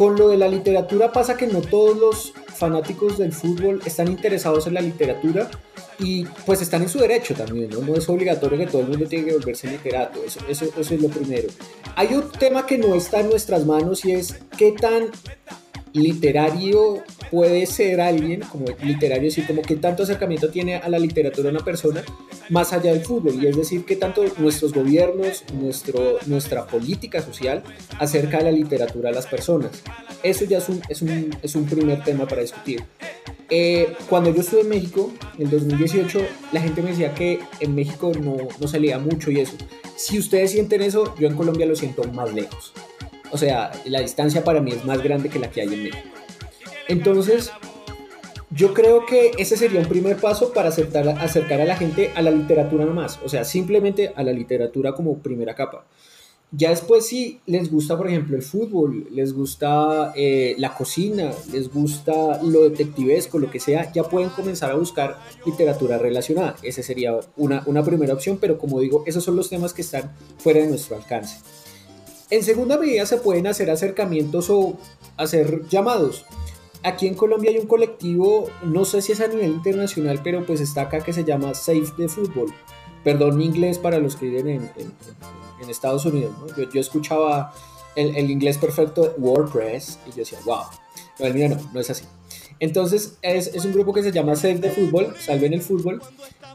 Con 0.00 0.16
lo 0.16 0.28
de 0.28 0.38
la 0.38 0.48
literatura 0.48 1.12
pasa 1.12 1.36
que 1.36 1.46
no 1.46 1.60
todos 1.60 1.94
los 1.94 2.32
fanáticos 2.56 3.18
del 3.18 3.32
fútbol 3.32 3.82
están 3.84 4.08
interesados 4.08 4.66
en 4.66 4.72
la 4.72 4.80
literatura 4.80 5.50
y 5.98 6.24
pues 6.46 6.62
están 6.62 6.80
en 6.80 6.88
su 6.88 7.00
derecho 7.00 7.34
también, 7.34 7.68
¿no? 7.68 7.82
No 7.82 7.94
es 7.94 8.08
obligatorio 8.08 8.56
que 8.60 8.66
todo 8.66 8.80
el 8.80 8.88
mundo 8.88 9.06
tenga 9.06 9.26
que 9.26 9.34
volverse 9.34 9.68
literato, 9.68 10.24
eso, 10.24 10.40
eso, 10.48 10.64
eso 10.74 10.94
es 10.94 11.02
lo 11.02 11.10
primero. 11.10 11.48
Hay 11.96 12.14
un 12.14 12.32
tema 12.32 12.64
que 12.64 12.78
no 12.78 12.94
está 12.94 13.20
en 13.20 13.28
nuestras 13.28 13.66
manos 13.66 14.02
y 14.06 14.12
es 14.12 14.40
qué 14.56 14.72
tan 14.72 15.10
literario 15.92 17.04
puede 17.30 17.66
ser 17.66 18.00
alguien, 18.00 18.40
como 18.40 18.64
literario, 18.82 19.28
así 19.28 19.42
como 19.42 19.60
qué 19.60 19.76
tanto 19.76 20.04
acercamiento 20.04 20.48
tiene 20.48 20.76
a 20.76 20.88
la 20.88 20.98
literatura 20.98 21.50
una 21.50 21.62
persona 21.62 22.02
más 22.50 22.72
allá 22.72 22.92
del 22.92 23.02
fútbol, 23.02 23.42
y 23.42 23.46
es 23.46 23.56
decir, 23.56 23.84
qué 23.84 23.96
tanto 23.96 24.24
nuestros 24.38 24.72
gobiernos, 24.72 25.44
nuestro, 25.54 26.18
nuestra 26.26 26.66
política 26.66 27.22
social 27.22 27.62
acerca 27.98 28.38
de 28.38 28.44
la 28.44 28.52
literatura 28.52 29.10
a 29.10 29.12
las 29.12 29.26
personas. 29.26 29.70
Eso 30.22 30.44
ya 30.44 30.58
es 30.58 30.68
un, 30.68 30.82
es 30.88 31.02
un, 31.02 31.36
es 31.42 31.54
un 31.54 31.64
primer 31.64 32.02
tema 32.04 32.26
para 32.26 32.42
discutir. 32.42 32.84
Eh, 33.48 33.94
cuando 34.08 34.32
yo 34.32 34.42
estuve 34.42 34.60
en 34.60 34.68
México, 34.68 35.12
en 35.38 35.44
el 35.46 35.50
2018, 35.50 36.20
la 36.52 36.60
gente 36.60 36.82
me 36.82 36.90
decía 36.90 37.14
que 37.14 37.40
en 37.60 37.74
México 37.74 38.12
no, 38.20 38.36
no 38.60 38.68
salía 38.68 38.98
mucho 38.98 39.30
y 39.30 39.40
eso. 39.40 39.56
Si 39.96 40.18
ustedes 40.18 40.52
sienten 40.52 40.82
eso, 40.82 41.14
yo 41.18 41.28
en 41.28 41.36
Colombia 41.36 41.66
lo 41.66 41.74
siento 41.74 42.04
más 42.04 42.32
lejos. 42.32 42.72
O 43.32 43.38
sea, 43.38 43.70
la 43.84 44.00
distancia 44.00 44.44
para 44.44 44.60
mí 44.60 44.72
es 44.72 44.84
más 44.84 45.02
grande 45.02 45.28
que 45.28 45.38
la 45.38 45.50
que 45.50 45.62
hay 45.62 45.74
en 45.74 45.84
México. 45.84 46.08
Entonces, 46.88 47.52
yo 48.50 48.74
creo 48.74 49.06
que 49.06 49.30
ese 49.38 49.56
sería 49.56 49.80
un 49.80 49.86
primer 49.86 50.16
paso 50.16 50.52
para 50.52 50.70
acercar, 50.70 51.08
a 51.08 51.64
la 51.64 51.76
gente 51.76 52.10
a 52.14 52.22
la 52.22 52.32
literatura 52.32 52.84
nomás. 52.84 53.18
O 53.24 53.28
sea, 53.28 53.44
simplemente 53.44 54.12
a 54.16 54.22
la 54.22 54.32
literatura 54.32 54.92
como 54.92 55.18
primera 55.18 55.54
capa. 55.54 55.86
Ya 56.52 56.70
después 56.70 57.06
si 57.06 57.40
les 57.46 57.70
gusta, 57.70 57.96
por 57.96 58.08
ejemplo, 58.08 58.34
el 58.36 58.42
fútbol, 58.42 59.06
les 59.12 59.32
gusta 59.32 60.12
eh, 60.16 60.56
la 60.58 60.74
cocina, 60.74 61.30
les 61.52 61.72
gusta 61.72 62.42
lo 62.42 62.68
detectivesco, 62.68 63.38
lo 63.38 63.52
que 63.52 63.60
sea, 63.60 63.92
ya 63.92 64.02
pueden 64.02 64.30
comenzar 64.30 64.72
a 64.72 64.74
buscar 64.74 65.16
literatura 65.46 65.96
relacionada. 65.96 66.56
Esa 66.64 66.82
sería 66.82 67.20
una, 67.36 67.62
una 67.66 67.84
primera 67.84 68.14
opción, 68.14 68.38
pero 68.40 68.58
como 68.58 68.80
digo, 68.80 69.04
esos 69.06 69.22
son 69.22 69.36
los 69.36 69.48
temas 69.48 69.72
que 69.72 69.82
están 69.82 70.10
fuera 70.38 70.60
de 70.60 70.66
nuestro 70.66 70.96
alcance. 70.96 71.36
En 72.30 72.42
segunda 72.42 72.76
medida 72.78 73.06
se 73.06 73.18
pueden 73.18 73.46
hacer 73.46 73.70
acercamientos 73.70 74.50
o 74.50 74.76
hacer 75.16 75.68
llamados. 75.68 76.24
Aquí 76.82 77.06
en 77.06 77.14
Colombia 77.14 77.50
hay 77.50 77.58
un 77.58 77.66
colectivo, 77.66 78.48
no 78.62 78.84
sé 78.84 79.02
si 79.02 79.12
es 79.12 79.20
a 79.20 79.28
nivel 79.28 79.50
internacional, 79.52 80.20
pero 80.24 80.46
pues 80.46 80.60
está 80.60 80.82
acá 80.82 81.00
que 81.00 81.12
se 81.12 81.24
llama 81.24 81.54
Save 81.54 81.92
the 81.96 82.08
Football. 82.08 82.52
Perdón 83.04 83.40
inglés 83.40 83.78
para 83.78 83.98
los 83.98 84.16
que 84.16 84.26
viven 84.26 84.70
en, 84.76 84.92
Estados 85.68 86.04
Unidos. 86.04 86.32
Yo, 86.56 86.68
yo, 86.68 86.80
escuchaba 86.80 87.54
el, 87.94 88.16
el, 88.16 88.28
inglés 88.28 88.58
perfecto 88.58 89.14
WordPress 89.18 90.00
y 90.06 90.10
yo 90.10 90.16
decía, 90.16 90.38
wow. 90.44 90.62
Pero 91.16 91.32
mira, 91.32 91.48
no, 91.48 91.60
no 91.72 91.78
es 91.80 91.90
así. 91.90 92.04
Entonces 92.60 93.18
es, 93.22 93.54
es, 93.54 93.64
un 93.64 93.72
grupo 93.72 93.92
que 93.92 94.02
se 94.02 94.10
llama 94.10 94.36
Save 94.36 94.58
the 94.58 94.70
Football, 94.70 95.14
Salven 95.18 95.52
el 95.52 95.62
Fútbol, 95.62 96.02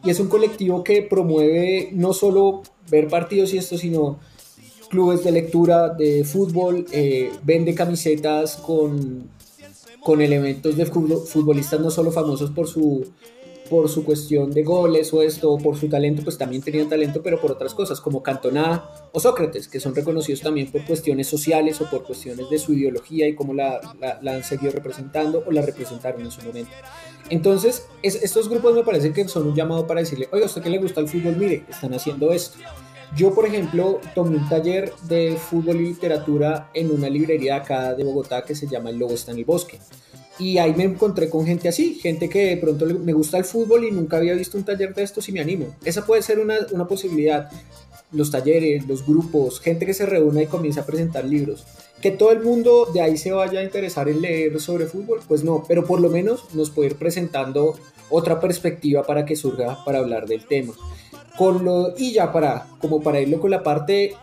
y 0.03 0.09
es 0.09 0.19
un 0.19 0.27
colectivo 0.27 0.83
que 0.83 1.01
promueve 1.01 1.89
no 1.93 2.13
solo 2.13 2.61
ver 2.89 3.07
partidos 3.07 3.53
y 3.53 3.57
esto, 3.57 3.77
sino 3.77 4.19
clubes 4.89 5.23
de 5.23 5.31
lectura 5.31 5.89
de 5.89 6.23
fútbol, 6.23 6.85
eh, 6.91 7.31
vende 7.43 7.73
camisetas 7.73 8.57
con, 8.57 9.29
con 10.05 10.21
elementos 10.21 10.77
de 10.77 10.85
futbolistas 10.85 11.79
no 11.79 11.89
solo 11.89 12.11
famosos 12.11 12.51
por 12.51 12.67
su, 12.67 13.07
por 13.71 13.89
su 13.89 14.05
cuestión 14.05 14.51
de 14.51 14.61
goles 14.61 15.11
o 15.11 15.23
esto, 15.23 15.57
por 15.57 15.75
su 15.77 15.89
talento, 15.89 16.21
pues 16.23 16.37
también 16.37 16.61
tenían 16.61 16.87
talento, 16.87 17.23
pero 17.23 17.41
por 17.41 17.51
otras 17.51 17.73
cosas, 17.73 17.99
como 17.99 18.21
Cantona 18.21 18.87
o 19.11 19.19
Sócrates, 19.19 19.67
que 19.67 19.79
son 19.79 19.95
reconocidos 19.95 20.41
también 20.41 20.71
por 20.71 20.85
cuestiones 20.85 21.25
sociales 21.25 21.81
o 21.81 21.89
por 21.89 22.03
cuestiones 22.03 22.47
de 22.51 22.59
su 22.59 22.73
ideología 22.73 23.27
y 23.27 23.33
cómo 23.33 23.55
la, 23.55 23.81
la, 24.21 24.35
han 24.35 24.43
seguido 24.43 24.71
representando 24.73 25.43
o 25.43 25.51
la 25.51 25.63
representaron 25.63 26.21
en 26.21 26.29
su 26.29 26.43
momento. 26.43 26.71
Entonces, 27.31 27.87
estos 28.03 28.47
grupos 28.47 28.75
me 28.75 28.83
parece 28.83 29.11
que 29.11 29.27
son 29.27 29.47
un 29.47 29.55
llamado 29.55 29.87
para 29.87 30.01
decirle, 30.01 30.29
oiga, 30.31 30.45
¿a 30.45 30.49
usted 30.49 30.61
que 30.61 30.69
le 30.69 30.77
gusta 30.77 31.01
el 31.01 31.07
fútbol? 31.07 31.35
Mire, 31.35 31.65
están 31.67 31.95
haciendo 31.95 32.31
esto. 32.31 32.59
Yo, 33.15 33.33
por 33.33 33.45
ejemplo, 33.45 34.01
tomé 34.13 34.35
un 34.35 34.49
taller 34.49 34.91
de 35.07 35.37
fútbol 35.37 35.77
y 35.77 35.87
literatura 35.87 36.69
en 36.73 36.91
una 36.91 37.07
librería 37.07 37.55
acá 37.55 37.93
de 37.93 38.03
Bogotá 38.03 38.43
que 38.43 38.55
se 38.55 38.67
llama 38.67 38.89
El 38.89 38.97
Lobo 38.97 39.13
está 39.13 39.31
en 39.31 39.37
el 39.37 39.45
bosque. 39.45 39.79
Y 40.37 40.57
ahí 40.57 40.73
me 40.73 40.83
encontré 40.83 41.29
con 41.29 41.45
gente 41.45 41.69
así, 41.69 41.95
gente 41.95 42.27
que 42.27 42.47
de 42.47 42.57
pronto 42.57 42.85
me 42.85 43.13
gusta 43.13 43.37
el 43.37 43.45
fútbol 43.45 43.85
y 43.85 43.91
nunca 43.91 44.17
había 44.17 44.33
visto 44.33 44.57
un 44.57 44.65
taller 44.65 44.93
de 44.93 45.03
estos 45.03 45.29
y 45.29 45.31
me 45.31 45.39
animo. 45.39 45.67
Esa 45.85 46.05
puede 46.05 46.23
ser 46.23 46.39
una, 46.39 46.55
una 46.73 46.89
posibilidad. 46.89 47.49
Los 48.11 48.31
talleres, 48.31 48.85
los 48.85 49.05
grupos, 49.05 49.61
gente 49.61 49.85
que 49.85 49.93
se 49.93 50.05
reúna 50.05 50.43
y 50.43 50.47
comienza 50.47 50.81
a 50.81 50.85
presentar 50.85 51.23
libros. 51.23 51.65
Que 52.01 52.11
todo 52.11 52.31
el 52.31 52.41
mundo 52.41 52.89
de 52.93 52.99
ahí 52.99 53.15
se 53.15 53.31
vaya 53.31 53.61
a 53.61 53.63
interesar 53.63 54.09
en 54.09 54.21
leer 54.21 54.59
sobre 54.59 54.87
fútbol, 54.87 55.21
pues 55.25 55.41
no, 55.41 55.63
pero 55.65 55.85
por 55.85 56.01
lo 56.01 56.09
menos 56.09 56.53
nos 56.53 56.69
puede 56.69 56.89
ir 56.89 56.95
presentando 56.97 57.75
otra 58.09 58.41
perspectiva 58.41 59.03
para 59.03 59.25
que 59.25 59.37
surja 59.37 59.83
para 59.85 59.99
hablar 59.99 60.27
del 60.27 60.45
tema. 60.45 60.73
Con 61.37 61.65
lo, 61.65 61.93
y 61.97 62.13
ya 62.13 62.31
para, 62.31 62.67
como 62.79 63.01
para 63.01 63.19
irlo 63.19 63.39
con 63.39 63.51
la 63.51 63.61
parte 63.61 64.15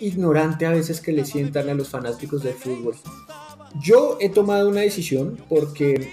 ignorante 0.00 0.66
a 0.66 0.70
veces 0.70 1.00
que 1.00 1.12
le 1.12 1.24
sientan 1.24 1.68
a 1.68 1.74
los 1.74 1.88
fanáticos 1.88 2.42
del 2.42 2.54
fútbol. 2.54 2.94
Yo 3.80 4.18
he 4.20 4.28
tomado 4.28 4.68
una 4.68 4.80
decisión 4.80 5.38
porque 5.48 6.08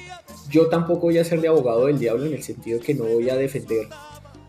yo 0.50 0.68
tampoco 0.68 1.02
voy 1.02 1.18
a 1.18 1.24
ser 1.24 1.42
de 1.42 1.48
abogado 1.48 1.88
del 1.88 2.00
diablo 2.00 2.26
en 2.26 2.34
el 2.34 2.44
sentido 2.44 2.80
que 2.80 2.94
no 2.94 3.06
voy 3.06 3.30
a 3.30 3.36
defender 3.36 3.88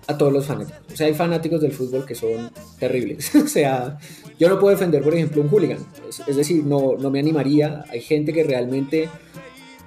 a 0.06 0.16
todos 0.16 0.32
los 0.32 0.46
fanáticos. 0.46 0.80
O 0.92 0.96
sea, 0.96 1.06
hay 1.06 1.14
fanáticos 1.14 1.60
del 1.60 1.72
fútbol 1.72 2.04
que 2.04 2.14
son 2.14 2.50
terribles. 2.78 3.34
o 3.44 3.46
sea, 3.46 3.98
yo 4.38 4.48
no 4.48 4.58
puedo 4.58 4.74
defender, 4.74 5.02
por 5.02 5.14
ejemplo, 5.14 5.42
un 5.42 5.48
hooligan. 5.48 5.78
Es, 6.26 6.36
decir, 6.36 6.64
no, 6.64 6.96
no 6.98 7.10
me 7.10 7.18
animaría. 7.18 7.84
Hay 7.90 8.00
gente 8.00 8.32
que 8.32 8.42
realmente 8.42 9.08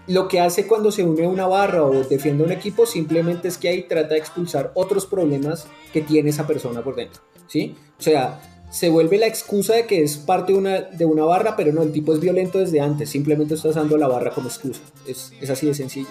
lo 0.07 0.27
que 0.27 0.39
hace 0.39 0.67
cuando 0.67 0.91
se 0.91 1.03
une 1.03 1.25
a 1.25 1.29
una 1.29 1.47
barra 1.47 1.83
o 1.83 2.03
defiende 2.03 2.43
a 2.43 2.47
un 2.47 2.51
equipo 2.51 2.85
simplemente 2.85 3.47
es 3.47 3.57
que 3.57 3.69
ahí 3.69 3.83
trata 3.83 4.13
de 4.13 4.19
expulsar 4.19 4.71
otros 4.75 5.05
problemas 5.05 5.67
que 5.93 6.01
tiene 6.01 6.31
esa 6.31 6.47
persona 6.47 6.83
por 6.83 6.95
dentro, 6.95 7.21
¿sí? 7.47 7.75
O 7.99 8.01
sea, 8.01 8.41
se 8.71 8.89
vuelve 8.89 9.17
la 9.17 9.27
excusa 9.27 9.75
de 9.75 9.85
que 9.85 10.01
es 10.01 10.17
parte 10.17 10.53
de 10.53 10.57
una, 10.57 10.81
de 10.81 11.05
una 11.05 11.25
barra, 11.25 11.55
pero 11.55 11.71
no, 11.71 11.83
el 11.83 11.91
tipo 11.91 12.13
es 12.13 12.19
violento 12.19 12.59
desde 12.59 12.79
antes, 12.79 13.09
simplemente 13.09 13.53
está 13.53 13.69
usando 13.69 13.97
la 13.97 14.07
barra 14.07 14.31
como 14.31 14.47
excusa, 14.47 14.81
es, 15.05 15.33
es 15.39 15.49
así 15.49 15.67
de 15.67 15.73
sencillo. 15.73 16.09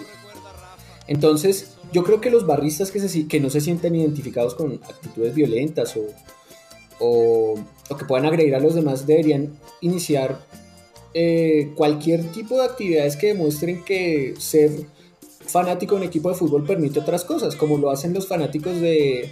Entonces, 1.07 1.75
yo 1.91 2.03
creo 2.03 2.21
que 2.21 2.29
los 2.29 2.45
barristas 2.45 2.91
que, 2.91 2.99
se, 2.99 3.27
que 3.27 3.39
no 3.39 3.49
se 3.49 3.59
sienten 3.59 3.95
identificados 3.95 4.55
con 4.55 4.73
actitudes 4.73 5.35
violentas 5.35 5.97
o, 5.97 6.01
o, 6.99 7.55
o 7.89 7.97
que 7.97 8.05
puedan 8.05 8.25
agredir 8.25 8.55
a 8.55 8.59
los 8.59 8.75
demás 8.75 9.05
deberían 9.05 9.57
iniciar 9.81 10.39
eh, 11.13 11.71
cualquier 11.75 12.31
tipo 12.31 12.57
de 12.57 12.65
actividades 12.65 13.17
que 13.17 13.27
demuestren 13.27 13.83
que 13.83 14.33
ser 14.37 14.71
fanático 15.45 15.95
de 15.95 16.01
un 16.01 16.07
equipo 16.07 16.29
de 16.29 16.35
fútbol 16.35 16.65
permite 16.65 16.99
otras 16.99 17.25
cosas, 17.25 17.55
como 17.55 17.77
lo 17.77 17.91
hacen 17.91 18.13
los 18.13 18.27
fanáticos 18.27 18.79
de, 18.79 19.29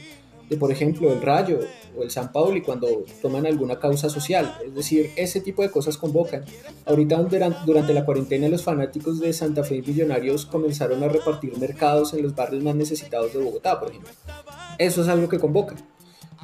por 0.59 0.71
ejemplo, 0.71 1.13
el 1.13 1.21
Rayo 1.21 1.59
o 1.97 2.03
el 2.03 2.11
San 2.11 2.31
Pauli 2.31 2.61
cuando 2.61 3.05
toman 3.21 3.45
alguna 3.45 3.79
causa 3.79 4.09
social. 4.09 4.57
Es 4.65 4.75
decir, 4.75 5.11
ese 5.15 5.39
tipo 5.39 5.61
de 5.61 5.71
cosas 5.71 5.97
convocan. 5.97 6.43
Ahorita 6.85 7.17
durante 7.65 7.93
la 7.93 8.05
cuarentena 8.05 8.49
los 8.49 8.63
fanáticos 8.63 9.19
de 9.19 9.31
Santa 9.31 9.63
Fe 9.63 9.77
y 9.77 9.81
Millonarios 9.81 10.45
comenzaron 10.45 11.01
a 11.03 11.07
repartir 11.07 11.57
mercados 11.57 12.13
en 12.13 12.23
los 12.23 12.35
barrios 12.35 12.63
más 12.63 12.75
necesitados 12.75 13.33
de 13.33 13.39
Bogotá, 13.39 13.79
por 13.79 13.89
ejemplo. 13.89 14.11
Eso 14.77 15.01
es 15.01 15.07
algo 15.07 15.29
que 15.29 15.39
convoca. 15.39 15.75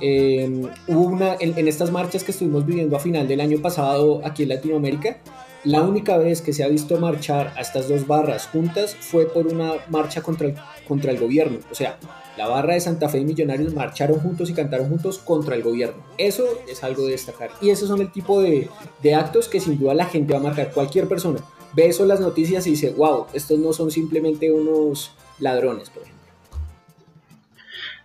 Eh, 0.02 0.68
hubo 0.88 1.02
una, 1.02 1.36
en, 1.39 1.68
estas 1.68 1.91
marchas 1.91 2.24
que 2.24 2.32
estuvimos 2.32 2.66
viviendo 2.66 2.96
a 2.96 3.00
final 3.00 3.28
del 3.28 3.41
año 3.41 3.62
pasado 3.62 4.22
aquí 4.24 4.43
en 4.43 4.50
Latinoamérica, 4.50 5.18
la 5.64 5.82
única 5.82 6.18
vez 6.18 6.41
que 6.41 6.54
se 6.54 6.64
ha 6.64 6.68
visto 6.68 7.00
marchar 7.00 7.54
a 7.56 7.62
estas 7.62 7.89
dos 7.89 8.06
barras 8.06 8.48
juntas 8.48 8.96
fue 9.00 9.26
por 9.26 9.48
una 9.48 9.74
marcha 9.89 10.22
contra 10.22 10.48
el, 10.48 10.56
contra 10.88 11.12
el 11.12 11.20
gobierno. 11.20 11.58
O 11.72 11.76
sea, 11.76 11.98
la 12.38 12.48
barra 12.48 12.76
de 12.76 12.82
Santa 12.82 13.10
Fe 13.10 13.20
y 13.20 13.26
Millonarios 13.26 13.74
marcharon 13.74 14.20
juntos 14.20 14.50
y 14.50 14.54
cantaron 14.54 14.89
juntos 14.89 15.18
contra 15.18 15.56
el 15.56 15.64
gobierno. 15.64 16.04
Eso 16.18 16.46
es 16.70 16.84
algo 16.84 17.06
de 17.06 17.14
destacar. 17.14 17.50
Y 17.62 17.72
esos 17.72 17.88
son 17.88 18.02
el 18.02 18.12
tipo 18.12 18.41
de, 18.41 18.70
de 19.02 19.16
actos 19.16 19.48
que 19.48 19.60
sin 19.60 19.80
duda 19.80 19.96
la 19.96 20.06
gente 20.06 20.34
va 20.34 20.39
a 20.39 20.43
marcar. 20.43 20.72
Cualquier 20.72 21.08
persona 21.08 21.39
ve 21.74 21.88
eso 21.88 22.04
en 22.04 22.10
las 22.10 22.20
noticias 22.20 22.68
y 22.68 22.72
dice, 22.72 22.91
wow, 22.91 23.26
estos 23.34 23.58
no 23.58 23.74
son 23.74 23.89
simplemente 23.89 24.52
unos 24.52 25.12
ladrones, 25.39 25.89
por 25.89 26.04
ejemplo 26.04 26.14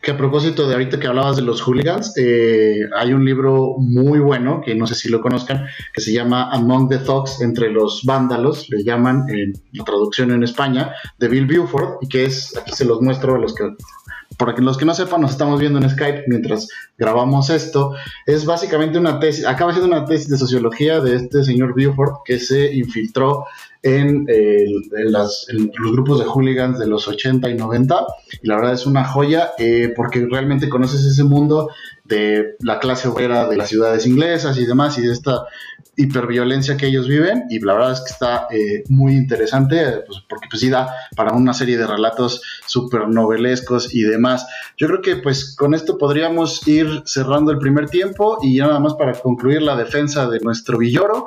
que 0.02 0.12
a 0.12 0.16
propósito 0.16 0.66
de 0.66 0.74
ahorita 0.74 0.98
que 0.98 1.06
hablabas 1.06 1.36
de 1.36 1.42
los 1.42 1.60
hooligans, 1.60 2.14
eh, 2.16 2.88
hay 2.96 3.12
un 3.12 3.24
libro 3.24 3.74
muy 3.78 4.18
bueno, 4.18 4.62
que 4.64 4.74
no 4.74 4.86
sé 4.86 4.94
si 4.94 5.10
lo 5.10 5.20
conozcan, 5.20 5.66
que 5.92 6.00
se 6.00 6.12
llama 6.12 6.50
Among 6.50 6.88
the 6.88 6.98
Thugs, 6.98 7.42
entre 7.42 7.70
los 7.70 8.02
vándalos, 8.04 8.70
le 8.70 8.82
llaman 8.82 9.28
en 9.28 9.52
la 9.72 9.84
traducción 9.84 10.30
en 10.30 10.42
España, 10.42 10.94
de 11.18 11.28
Bill 11.28 11.46
Buford, 11.46 11.98
y 12.00 12.08
que 12.08 12.24
es, 12.24 12.56
aquí 12.56 12.72
se 12.72 12.86
los 12.86 13.02
muestro 13.02 13.34
a 13.34 13.38
los 13.38 13.54
que 13.54 13.64
para 14.40 14.58
los 14.58 14.78
que 14.78 14.86
no 14.86 14.94
sepan, 14.94 15.20
nos 15.20 15.32
estamos 15.32 15.60
viendo 15.60 15.78
en 15.78 15.90
Skype 15.90 16.24
mientras 16.26 16.66
grabamos 16.96 17.50
esto. 17.50 17.94
Es 18.24 18.46
básicamente 18.46 18.98
una 18.98 19.20
tesis, 19.20 19.46
acaba 19.46 19.72
siendo 19.72 19.94
una 19.94 20.06
tesis 20.06 20.30
de 20.30 20.38
sociología 20.38 21.00
de 21.00 21.16
este 21.16 21.44
señor 21.44 21.74
Buford 21.74 22.22
que 22.24 22.38
se 22.38 22.74
infiltró 22.74 23.44
en, 23.82 24.26
los 25.10 25.46
grupos 25.92 26.20
de 26.20 26.24
hooligans 26.24 26.78
de 26.78 26.86
los 26.86 27.06
80 27.06 27.50
y 27.50 27.54
90. 27.54 28.06
Y 28.42 28.48
la 28.48 28.56
verdad 28.56 28.72
es 28.72 28.86
una 28.86 29.04
joya 29.04 29.50
eh, 29.58 29.92
porque 29.94 30.26
realmente 30.30 30.70
conoces 30.70 31.04
ese 31.04 31.22
mundo 31.24 31.68
de 32.04 32.56
la 32.60 32.78
clase 32.78 33.08
obrera 33.08 33.46
de 33.46 33.58
las 33.58 33.68
ciudades 33.68 34.06
inglesas 34.06 34.56
y 34.56 34.64
demás 34.64 34.96
y 34.96 35.02
de 35.02 35.12
esta 35.12 35.44
hiperviolencia 36.00 36.76
que 36.76 36.86
ellos 36.86 37.08
viven 37.08 37.44
y 37.50 37.58
la 37.60 37.74
verdad 37.74 37.92
es 37.92 38.00
que 38.00 38.12
está 38.12 38.46
eh, 38.50 38.84
muy 38.88 39.14
interesante 39.14 40.02
pues, 40.06 40.22
porque 40.28 40.48
pues 40.50 40.60
sí 40.60 40.70
da 40.70 40.94
para 41.16 41.32
una 41.32 41.52
serie 41.52 41.76
de 41.76 41.86
relatos 41.86 42.42
súper 42.66 43.08
novelescos 43.08 43.94
y 43.94 44.02
demás. 44.02 44.46
Yo 44.76 44.86
creo 44.86 45.02
que 45.02 45.16
pues 45.16 45.54
con 45.56 45.74
esto 45.74 45.98
podríamos 45.98 46.66
ir 46.66 47.02
cerrando 47.04 47.52
el 47.52 47.58
primer 47.58 47.88
tiempo 47.88 48.38
y 48.42 48.56
ya 48.56 48.66
nada 48.66 48.80
más 48.80 48.94
para 48.94 49.12
concluir 49.12 49.62
la 49.62 49.76
defensa 49.76 50.28
de 50.28 50.40
nuestro 50.40 50.78
Villoro, 50.78 51.26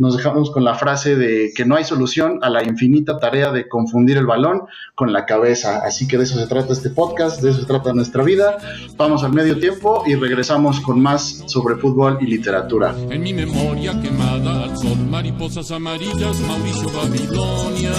nos 0.00 0.16
dejamos 0.16 0.50
con 0.50 0.64
la 0.64 0.74
frase 0.74 1.14
de 1.14 1.52
que 1.54 1.64
no 1.64 1.76
hay 1.76 1.84
solución 1.84 2.38
a 2.42 2.48
la 2.48 2.64
infinita 2.64 3.18
tarea 3.18 3.52
de 3.52 3.68
confundir 3.68 4.16
el 4.16 4.26
balón 4.26 4.62
con 4.94 5.12
la 5.12 5.26
cabeza. 5.26 5.82
Así 5.84 6.08
que 6.08 6.16
de 6.16 6.24
eso 6.24 6.38
se 6.38 6.46
trata 6.46 6.72
este 6.72 6.90
podcast, 6.90 7.42
de 7.42 7.50
eso 7.50 7.60
se 7.60 7.66
trata 7.66 7.92
nuestra 7.92 8.24
vida. 8.24 8.56
Vamos 8.96 9.22
al 9.22 9.32
medio 9.32 9.58
tiempo 9.58 10.02
y 10.06 10.14
regresamos 10.14 10.80
con 10.80 11.00
más 11.00 11.44
sobre 11.46 11.76
fútbol 11.76 12.18
y 12.20 12.26
literatura. 12.26 12.94
En 13.10 13.22
mi 13.22 13.34
memoria 13.34 14.00
quemada 14.00 14.64
al 14.64 14.70
mariposas 15.10 15.70
amarillas, 15.70 16.40
Mauricio 16.40 16.90
Babilonia. 16.90 17.92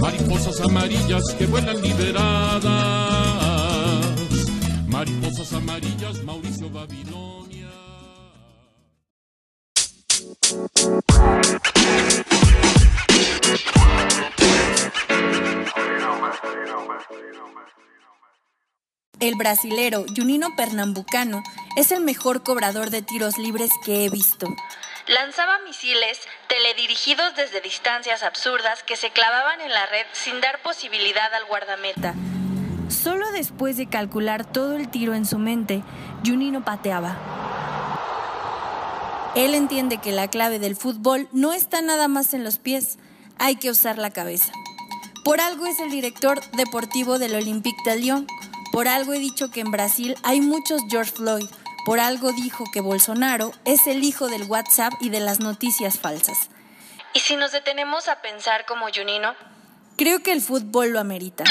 Mariposas 0.00 0.60
amarillas 0.60 1.22
que 1.36 1.46
vuelan 1.46 1.82
liberadas. 1.82 2.77
El 19.20 19.34
brasilero 19.34 20.06
Junino 20.16 20.54
Pernambucano 20.54 21.42
es 21.76 21.90
el 21.90 22.00
mejor 22.00 22.44
cobrador 22.44 22.90
de 22.90 23.02
tiros 23.02 23.36
libres 23.36 23.72
que 23.84 24.04
he 24.04 24.10
visto. 24.10 24.46
Lanzaba 25.08 25.58
misiles 25.66 26.20
teledirigidos 26.48 27.34
desde 27.34 27.60
distancias 27.60 28.22
absurdas 28.22 28.84
que 28.84 28.94
se 28.94 29.10
clavaban 29.10 29.60
en 29.60 29.70
la 29.70 29.86
red 29.86 30.06
sin 30.12 30.40
dar 30.40 30.62
posibilidad 30.62 31.34
al 31.34 31.46
guardameta. 31.46 32.14
Solo 32.88 33.30
después 33.32 33.76
de 33.76 33.88
calcular 33.88 34.44
todo 34.44 34.76
el 34.76 34.88
tiro 34.88 35.14
en 35.14 35.26
su 35.26 35.38
mente, 35.38 35.82
Junino 36.24 36.64
pateaba. 36.64 37.16
Él 39.34 39.54
entiende 39.54 39.98
que 39.98 40.12
la 40.12 40.28
clave 40.28 40.60
del 40.60 40.76
fútbol 40.76 41.28
no 41.32 41.52
está 41.52 41.82
nada 41.82 42.06
más 42.06 42.34
en 42.34 42.44
los 42.44 42.58
pies, 42.58 42.98
hay 43.36 43.56
que 43.56 43.70
usar 43.70 43.98
la 43.98 44.10
cabeza. 44.10 44.52
Por 45.24 45.40
algo 45.40 45.66
es 45.66 45.80
el 45.80 45.90
director 45.90 46.40
deportivo 46.52 47.18
del 47.18 47.34
Olympique 47.34 47.82
de 47.84 47.96
Lyon. 47.96 48.26
Por 48.78 48.86
algo 48.86 49.12
he 49.12 49.18
dicho 49.18 49.50
que 49.50 49.58
en 49.58 49.72
Brasil 49.72 50.14
hay 50.22 50.40
muchos 50.40 50.82
George 50.88 51.10
Floyd. 51.10 51.48
Por 51.84 51.98
algo 51.98 52.30
dijo 52.30 52.62
que 52.72 52.80
Bolsonaro 52.80 53.50
es 53.64 53.88
el 53.88 54.04
hijo 54.04 54.28
del 54.28 54.44
WhatsApp 54.44 54.92
y 55.00 55.08
de 55.08 55.18
las 55.18 55.40
noticias 55.40 55.98
falsas. 55.98 56.48
Y 57.12 57.18
si 57.18 57.34
nos 57.34 57.50
detenemos 57.50 58.06
a 58.06 58.22
pensar 58.22 58.66
como 58.66 58.86
Junino, 58.94 59.34
creo 59.96 60.22
que 60.22 60.30
el 60.30 60.40
fútbol 60.40 60.90
lo 60.90 61.00
amerita. 61.00 61.42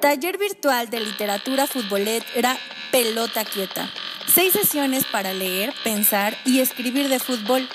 Taller 0.00 0.38
virtual 0.38 0.90
de 0.90 1.00
literatura 1.00 1.66
futbolera 1.66 2.56
Pelota 2.92 3.44
Quieta. 3.44 3.90
Seis 4.32 4.52
sesiones 4.52 5.06
para 5.06 5.32
leer, 5.32 5.74
pensar 5.82 6.36
y 6.44 6.60
escribir 6.60 7.08
de 7.08 7.18
fútbol. 7.18 7.68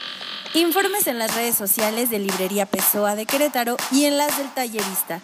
Informes 0.53 1.07
en 1.07 1.19
las 1.19 1.35
redes 1.35 1.57
sociales 1.57 2.09
de 2.09 2.19
Librería 2.19 2.65
Pessoa 2.65 3.15
de 3.15 3.25
Querétaro 3.25 3.75
y 3.91 4.05
en 4.05 4.17
las 4.17 4.37
del 4.37 4.49
Tallerista. 4.53 5.19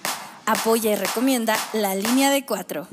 Apoya 0.45 0.91
y 0.91 0.95
recomienda 0.95 1.57
la 1.71 1.95
línea 1.95 2.31
de 2.31 2.45
cuatro. 2.45 2.85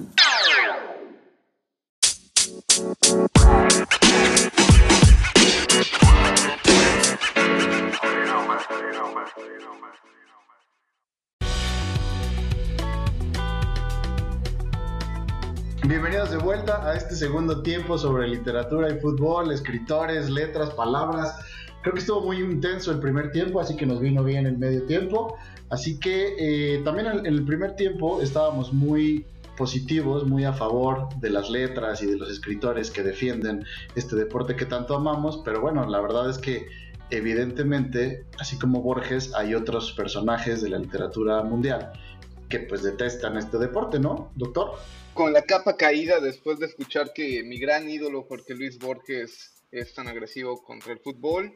Bienvenidos 15.85 16.31
de 16.31 16.39
vuelta 16.39 16.89
a 16.89 16.95
este 16.95 17.15
segundo 17.15 17.63
tiempo 17.63 17.99
sobre 17.99 18.29
literatura 18.29 18.89
y 18.91 18.99
fútbol, 19.01 19.53
escritores, 19.53 20.31
letras, 20.31 20.71
palabras. 20.71 21.37
Creo 21.83 21.95
que 21.95 22.01
estuvo 22.01 22.21
muy 22.21 22.39
intenso 22.39 22.93
el 22.93 23.01
primer 23.01 23.33
tiempo, 23.33 23.61
así 23.61 23.77
que 23.77 23.85
nos 23.85 24.01
vino 24.01 24.23
bien 24.23 24.47
el 24.47 24.57
medio 24.57 24.85
tiempo. 24.85 25.37
Así 25.71 25.99
que 25.99 26.35
eh, 26.39 26.83
también 26.85 27.09
en, 27.09 27.27
el 27.27 27.45
primer 27.45 27.77
tiempo 27.77 28.23
estábamos 28.23 28.73
muy 28.73 29.27
positivos, 29.57 30.27
muy 30.27 30.45
a 30.45 30.53
favor 30.53 31.09
de 31.21 31.31
las 31.31 31.51
letras 31.51 32.03
y 32.03 32.07
de 32.07 32.17
los 32.17 32.31
escritores 32.31 32.91
que 32.91 33.03
defienden 33.03 33.65
este 33.95 34.17
deporte 34.17 34.57
que 34.57 34.67
tanto 34.67 34.97
amamos, 34.97 35.43
pero 35.45 35.61
bueno, 35.61 35.87
la 35.87 36.01
verdad 36.01 36.31
es 36.31 36.39
que 36.39 36.67
evidentemente, 37.11 38.25
así 38.39 38.59
como 38.59 38.81
Borges, 38.81 39.35
hay 39.35 39.55
otros 39.55 39.93
personajes 39.93 40.63
de 40.63 40.71
la 40.71 40.79
literatura 40.79 41.43
mundial 41.43 41.93
que 42.49 42.61
pues 42.61 42.83
detestan 42.83 43.37
este 43.37 43.59
deporte, 43.59 43.99
¿no, 43.99 44.31
doctor? 44.37 44.73
Con 45.15 45.33
la 45.33 45.43
capa 45.43 45.77
caída 45.77 46.21
después 46.21 46.59
de 46.59 46.67
escuchar 46.67 47.13
que 47.15 47.43
mi 47.43 47.59
gran 47.59 47.89
ídolo 47.89 48.23
Jorge 48.25 48.55
Luis 48.55 48.79
Borges 48.79 49.63
es 49.71 49.95
tan 49.95 50.09
agresivo 50.09 50.63
contra 50.63 50.93
el 50.93 50.99
fútbol, 50.99 51.53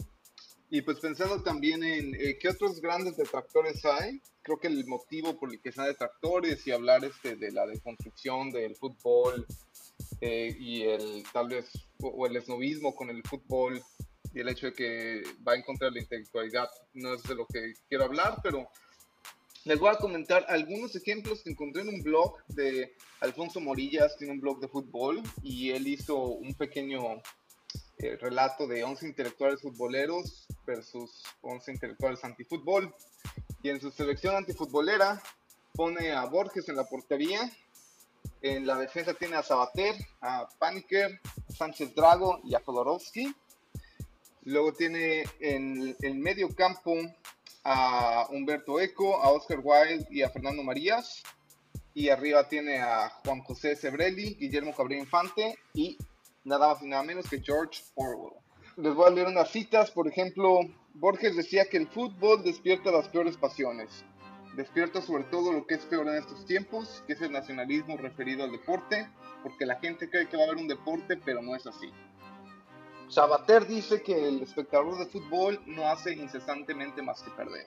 y 0.70 0.82
pues 0.82 0.98
pensando 0.98 1.42
también 1.42 1.84
en 1.84 2.14
eh, 2.14 2.38
qué 2.40 2.48
otros 2.48 2.80
grandes 2.80 3.16
detractores 3.16 3.84
hay, 3.84 4.20
creo 4.46 4.60
que 4.60 4.68
el 4.68 4.86
motivo 4.86 5.36
por 5.36 5.52
el 5.52 5.60
que 5.60 5.72
sean 5.72 5.88
detractores 5.88 6.64
y 6.68 6.70
hablar 6.70 7.04
este 7.04 7.34
de 7.34 7.50
la 7.50 7.66
deconstrucción 7.66 8.52
del 8.52 8.76
fútbol 8.76 9.44
eh, 10.20 10.56
y 10.56 10.82
el 10.82 11.24
tal 11.32 11.48
vez 11.48 11.68
o, 12.00 12.26
el 12.28 12.36
esnovismo 12.36 12.94
con 12.94 13.10
el 13.10 13.24
fútbol 13.24 13.82
y 14.32 14.38
el 14.38 14.48
hecho 14.48 14.66
de 14.66 14.72
que 14.72 15.22
va 15.46 15.52
a 15.52 15.56
encontrar 15.56 15.92
la 15.92 16.00
intelectualidad 16.00 16.68
no 16.94 17.14
es 17.14 17.24
de 17.24 17.34
lo 17.34 17.44
que 17.46 17.72
quiero 17.88 18.04
hablar, 18.04 18.38
pero 18.40 18.68
les 19.64 19.80
voy 19.80 19.90
a 19.90 19.98
comentar 19.98 20.46
algunos 20.48 20.94
ejemplos 20.94 21.42
que 21.42 21.50
encontré 21.50 21.82
en 21.82 21.88
un 21.88 22.02
blog 22.04 22.36
de 22.46 22.94
Alfonso 23.20 23.60
Morillas, 23.60 24.16
tiene 24.16 24.34
un 24.34 24.40
blog 24.40 24.60
de 24.60 24.68
fútbol 24.68 25.22
y 25.42 25.70
él 25.70 25.88
hizo 25.88 26.16
un 26.16 26.54
pequeño 26.54 27.20
el 27.98 28.20
relato 28.20 28.68
de 28.68 28.84
11 28.84 29.08
intelectuales 29.08 29.60
futboleros 29.60 30.46
versus 30.66 31.24
11 31.40 31.72
intelectuales 31.72 32.22
antifútbol. 32.22 32.94
Y 33.62 33.70
en 33.70 33.80
su 33.80 33.90
selección 33.90 34.36
antifutbolera 34.36 35.22
pone 35.74 36.12
a 36.12 36.24
Borges 36.24 36.68
en 36.68 36.76
la 36.76 36.84
portería. 36.84 37.50
En 38.42 38.66
la 38.66 38.76
defensa 38.76 39.14
tiene 39.14 39.36
a 39.36 39.42
Sabater, 39.42 39.94
a 40.20 40.48
Paniker, 40.58 41.20
a 41.48 41.52
Sánchez 41.52 41.94
Drago 41.94 42.40
y 42.44 42.54
a 42.54 42.60
Jodorowsky. 42.60 43.34
Luego 44.44 44.72
tiene 44.72 45.24
en 45.40 45.96
el 46.00 46.14
medio 46.14 46.54
campo 46.54 46.94
a 47.64 48.28
Humberto 48.30 48.78
Eco, 48.78 49.20
a 49.20 49.30
Oscar 49.30 49.60
Wilde 49.62 50.06
y 50.10 50.22
a 50.22 50.30
Fernando 50.30 50.62
Marías. 50.62 51.22
Y 51.94 52.10
arriba 52.10 52.48
tiene 52.48 52.78
a 52.78 53.08
Juan 53.24 53.40
José 53.40 53.74
Sebrelli, 53.74 54.34
Guillermo 54.34 54.74
Cabrera 54.74 55.00
Infante 55.00 55.58
y 55.74 55.96
nada 56.44 56.68
más 56.68 56.82
y 56.82 56.86
nada 56.86 57.02
menos 57.02 57.28
que 57.28 57.40
George 57.40 57.82
Orwell. 57.96 58.34
Les 58.76 58.94
voy 58.94 59.06
a 59.06 59.10
leer 59.10 59.26
unas 59.26 59.50
citas, 59.50 59.90
por 59.90 60.06
ejemplo, 60.06 60.60
Borges 60.98 61.36
decía 61.36 61.68
que 61.68 61.76
el 61.76 61.88
fútbol 61.88 62.42
despierta 62.42 62.90
las 62.90 63.08
peores 63.08 63.36
pasiones. 63.36 64.04
Despierta 64.54 65.02
sobre 65.02 65.24
todo 65.24 65.52
lo 65.52 65.66
que 65.66 65.74
es 65.74 65.84
peor 65.84 66.08
en 66.08 66.16
estos 66.16 66.46
tiempos, 66.46 67.04
que 67.06 67.12
es 67.12 67.20
el 67.20 67.32
nacionalismo 67.32 67.96
referido 67.96 68.44
al 68.44 68.52
deporte, 68.52 69.08
porque 69.42 69.66
la 69.66 69.76
gente 69.76 70.08
cree 70.08 70.28
que 70.28 70.36
va 70.36 70.44
a 70.44 70.46
haber 70.46 70.58
un 70.58 70.68
deporte, 70.68 71.16
pero 71.16 71.42
no 71.42 71.54
es 71.54 71.66
así. 71.66 71.90
Sabater 73.08 73.66
dice 73.66 74.02
que 74.02 74.28
el 74.28 74.42
espectador 74.42 74.98
de 74.98 75.06
fútbol 75.06 75.60
no 75.66 75.88
hace 75.88 76.14
incesantemente 76.14 77.02
más 77.02 77.22
que 77.22 77.30
perder. 77.30 77.66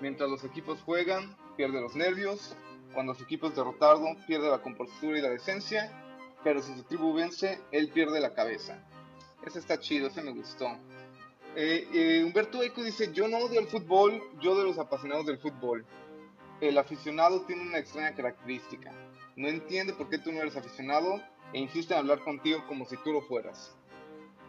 Mientras 0.00 0.28
los 0.28 0.44
equipos 0.44 0.82
juegan, 0.82 1.36
pierde 1.56 1.80
los 1.80 1.94
nervios. 1.94 2.56
Cuando 2.92 3.14
su 3.14 3.22
equipo 3.22 3.46
es 3.46 3.56
derrotado, 3.56 4.04
pierde 4.26 4.50
la 4.50 4.60
compostura 4.60 5.18
y 5.18 5.22
la 5.22 5.30
decencia 5.30 5.90
pero 6.46 6.62
si 6.62 6.72
su 6.76 6.84
tribu 6.84 7.12
vence, 7.12 7.60
él 7.72 7.90
pierde 7.90 8.20
la 8.20 8.32
cabeza. 8.32 8.78
Ese 9.44 9.58
está 9.58 9.80
chido, 9.80 10.06
ese 10.06 10.22
me 10.22 10.30
gustó. 10.30 10.78
Eh, 11.58 11.88
eh, 11.94 12.22
Humberto 12.22 12.62
Eco 12.62 12.82
dice, 12.82 13.14
yo 13.14 13.28
no 13.28 13.38
odio 13.38 13.58
el 13.58 13.66
fútbol, 13.66 14.22
yo 14.42 14.54
de 14.58 14.64
los 14.64 14.78
apasionados 14.78 15.24
del 15.24 15.38
fútbol. 15.38 15.86
El 16.60 16.76
aficionado 16.76 17.40
tiene 17.46 17.62
una 17.62 17.78
extraña 17.78 18.14
característica. 18.14 18.92
No 19.36 19.48
entiende 19.48 19.94
por 19.94 20.10
qué 20.10 20.18
tú 20.18 20.32
no 20.32 20.40
eres 20.40 20.54
aficionado 20.54 21.18
e 21.54 21.58
insiste 21.58 21.94
en 21.94 22.00
hablar 22.00 22.20
contigo 22.20 22.62
como 22.68 22.84
si 22.84 22.98
tú 22.98 23.10
lo 23.10 23.22
fueras. 23.22 23.74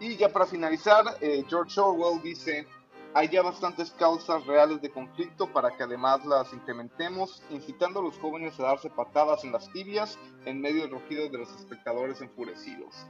Y 0.02 0.18
ya 0.18 0.28
para 0.28 0.46
finalizar, 0.46 1.06
eh, 1.22 1.46
George 1.48 1.80
Orwell 1.80 2.22
dice, 2.22 2.68
hay 3.14 3.30
ya 3.30 3.42
bastantes 3.42 3.92
causas 3.92 4.46
reales 4.46 4.82
de 4.82 4.90
conflicto 4.90 5.48
para 5.54 5.78
que 5.78 5.84
además 5.84 6.26
las 6.26 6.52
incrementemos, 6.52 7.42
incitando 7.50 8.02
a 8.02 8.04
los 8.04 8.18
jóvenes 8.18 8.60
a 8.60 8.64
darse 8.64 8.90
patadas 8.90 9.46
en 9.46 9.54
las 9.54 9.72
tibias 9.72 10.20
en 10.44 10.60
medio 10.60 10.82
del 10.82 10.92
rugido 10.92 11.30
de 11.30 11.38
los 11.38 11.56
espectadores 11.56 12.20
enfurecidos. 12.20 13.08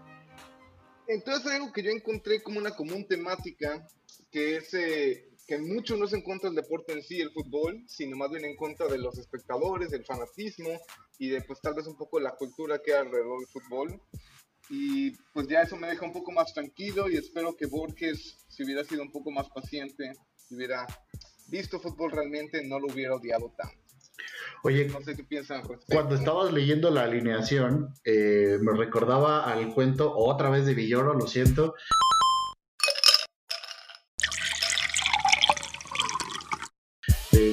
Entonces 1.07 1.51
algo 1.51 1.71
que 1.71 1.83
yo 1.83 1.91
encontré 1.91 2.41
como 2.41 2.59
una 2.59 2.75
común 2.75 3.07
temática, 3.07 3.87
que 4.29 4.57
es 4.57 4.73
eh, 4.73 5.29
que 5.47 5.57
mucho 5.57 5.95
no 5.95 6.05
es 6.05 6.13
en 6.13 6.21
contra 6.21 6.49
del 6.49 6.61
deporte 6.61 6.91
en 6.91 7.01
sí, 7.01 7.21
el 7.21 7.31
fútbol, 7.31 7.81
sino 7.87 8.17
más 8.17 8.29
bien 8.29 8.43
en 8.43 8.57
contra 8.57 8.87
de 8.87 8.97
los 8.97 9.17
espectadores, 9.17 9.89
del 9.89 10.03
fanatismo 10.03 10.69
y 11.17 11.29
de 11.29 11.41
pues 11.41 11.61
tal 11.61 11.75
vez 11.75 11.87
un 11.87 11.95
poco 11.95 12.19
la 12.19 12.35
cultura 12.35 12.81
que 12.83 12.93
hay 12.93 12.99
alrededor 12.99 13.39
del 13.39 13.47
fútbol. 13.47 14.01
Y 14.69 15.11
pues 15.33 15.47
ya 15.47 15.61
eso 15.61 15.77
me 15.77 15.87
deja 15.87 16.05
un 16.05 16.11
poco 16.11 16.33
más 16.33 16.53
tranquilo 16.53 17.09
y 17.09 17.15
espero 17.15 17.55
que 17.55 17.67
Borges, 17.67 18.45
si 18.49 18.63
hubiera 18.63 18.83
sido 18.83 19.01
un 19.01 19.11
poco 19.11 19.31
más 19.31 19.47
paciente, 19.49 20.11
si 20.35 20.55
hubiera 20.55 20.85
visto 21.47 21.79
fútbol 21.79 22.11
realmente, 22.11 22.61
no 22.67 22.77
lo 22.77 22.87
hubiera 22.87 23.15
odiado 23.15 23.53
tanto. 23.57 23.86
Oye, 24.63 24.87
no 24.87 25.01
sé 25.01 25.15
qué 25.15 25.23
piensan 25.23 25.61
cuando 25.87 26.15
estabas 26.15 26.51
leyendo 26.51 26.89
la 26.89 27.03
alineación, 27.03 27.93
eh, 28.03 28.57
me 28.61 28.77
recordaba 28.77 29.43
al 29.43 29.73
cuento 29.73 30.13
otra 30.15 30.49
vez 30.49 30.65
de 30.65 30.73
Villoro, 30.73 31.13
lo 31.13 31.27
siento. 31.27 31.75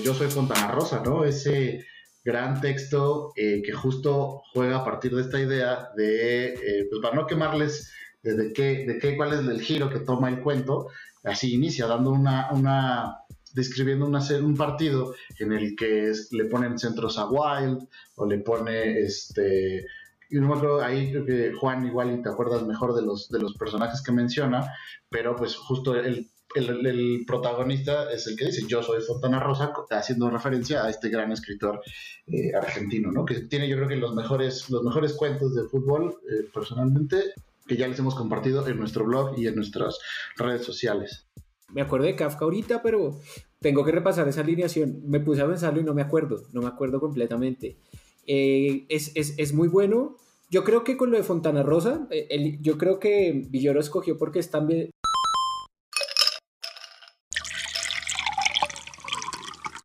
Yo 0.02 0.12
soy 0.12 0.28
Fontana 0.28 0.70
Rosa, 0.70 1.02
¿no? 1.02 1.24
Ese 1.24 1.86
gran 2.22 2.60
texto 2.60 3.32
eh, 3.36 3.62
que 3.64 3.72
justo 3.72 4.42
juega 4.52 4.78
a 4.78 4.84
partir 4.84 5.14
de 5.14 5.22
esta 5.22 5.40
idea 5.40 5.88
de, 5.96 6.54
eh, 6.54 6.86
pues 6.90 7.00
para 7.02 7.14
no 7.14 7.26
quemarles 7.26 7.90
de, 8.22 8.52
qué, 8.52 8.84
de 8.86 8.98
qué, 8.98 9.16
cuál 9.16 9.32
es 9.32 9.40
el 9.40 9.60
giro 9.62 9.90
que 9.90 10.00
toma 10.00 10.28
el 10.28 10.40
cuento, 10.40 10.88
así 11.22 11.54
inicia 11.54 11.86
dando 11.86 12.10
una, 12.10 12.50
una 12.52 13.18
describiendo 13.54 14.06
un 14.06 14.56
partido 14.56 15.14
en 15.38 15.52
el 15.52 15.74
que 15.76 16.12
le 16.32 16.44
ponen 16.46 16.78
centros 16.78 17.18
a 17.18 17.28
Wild 17.28 17.88
o 18.16 18.26
le 18.26 18.38
pone 18.38 19.00
este 19.00 19.86
y 20.30 20.36
no 20.36 20.48
me 20.48 20.54
acuerdo 20.54 20.82
ahí 20.82 21.10
creo 21.10 21.24
que 21.24 21.52
Juan 21.52 21.86
igual 21.86 22.12
y 22.12 22.22
te 22.22 22.28
acuerdas 22.28 22.66
mejor 22.66 22.94
de 22.94 23.02
los 23.02 23.28
de 23.28 23.38
los 23.38 23.54
personajes 23.54 24.02
que 24.02 24.12
menciona 24.12 24.72
pero 25.08 25.36
pues 25.36 25.54
justo 25.54 25.94
el, 25.94 26.28
el, 26.54 27.24
protagonista 27.26 28.10
es 28.12 28.26
el 28.26 28.36
que 28.36 28.46
dice, 28.46 28.64
yo 28.66 28.82
soy 28.82 29.02
Fontana 29.02 29.40
Rosa, 29.40 29.72
haciendo 29.90 30.30
referencia 30.30 30.84
a 30.84 30.90
este 30.90 31.08
gran 31.08 31.32
escritor 31.32 31.80
eh, 32.26 32.54
argentino, 32.54 33.10
¿no? 33.10 33.24
Que 33.24 33.40
tiene 33.40 33.68
yo 33.68 33.76
creo 33.76 33.88
que 33.88 33.96
los 33.96 34.14
mejores, 34.14 34.70
los 34.70 34.82
mejores 34.82 35.14
cuentos 35.14 35.54
de 35.54 35.64
fútbol, 35.64 36.16
eh, 36.30 36.48
personalmente, 36.52 37.34
que 37.66 37.76
ya 37.76 37.88
les 37.88 37.98
hemos 37.98 38.14
compartido 38.14 38.66
en 38.68 38.78
nuestro 38.78 39.04
blog 39.04 39.38
y 39.38 39.46
en 39.46 39.56
nuestras 39.56 39.98
redes 40.36 40.64
sociales. 40.64 41.26
Me 41.74 41.82
acuerdo 41.82 42.06
de 42.06 42.14
Kafka 42.14 42.44
ahorita, 42.44 42.82
pero 42.82 43.18
tengo 43.60 43.84
que 43.84 43.92
repasar 43.92 44.28
esa 44.28 44.42
alineación. 44.42 45.02
Me 45.04 45.20
puse 45.20 45.42
a 45.42 45.46
pensarlo 45.46 45.80
y 45.80 45.84
no 45.84 45.92
me 45.92 46.02
acuerdo, 46.02 46.44
no 46.52 46.62
me 46.62 46.68
acuerdo 46.68 47.00
completamente. 47.00 47.76
Eh, 48.26 48.86
es, 48.88 49.10
es, 49.16 49.34
es, 49.36 49.52
muy 49.52 49.68
bueno. 49.68 50.16
Yo 50.50 50.62
creo 50.62 50.84
que 50.84 50.96
con 50.96 51.10
lo 51.10 51.16
de 51.16 51.24
Fontana 51.24 51.64
Rosa, 51.64 52.06
el, 52.10 52.62
yo 52.62 52.78
creo 52.78 53.00
que 53.00 53.44
Villoro 53.50 53.80
escogió 53.80 54.16
porque 54.16 54.38
es 54.38 54.50
también, 54.50 54.90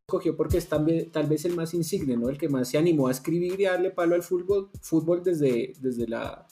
escogió 0.09 0.35
porque 0.35 0.57
es 0.57 0.67
también, 0.67 1.11
tal 1.11 1.27
vez 1.27 1.45
el 1.45 1.55
más 1.55 1.73
insigne, 1.73 2.17
¿no? 2.17 2.29
El 2.29 2.37
que 2.37 2.49
más 2.49 2.69
se 2.69 2.77
animó 2.77 3.07
a 3.07 3.11
escribir 3.11 3.59
y 3.59 3.65
a 3.65 3.71
darle 3.71 3.91
palo 3.91 4.13
al 4.15 4.23
fútbol, 4.23 4.69
fútbol 4.81 5.23
desde, 5.23 5.73
desde, 5.79 6.07
la, 6.07 6.47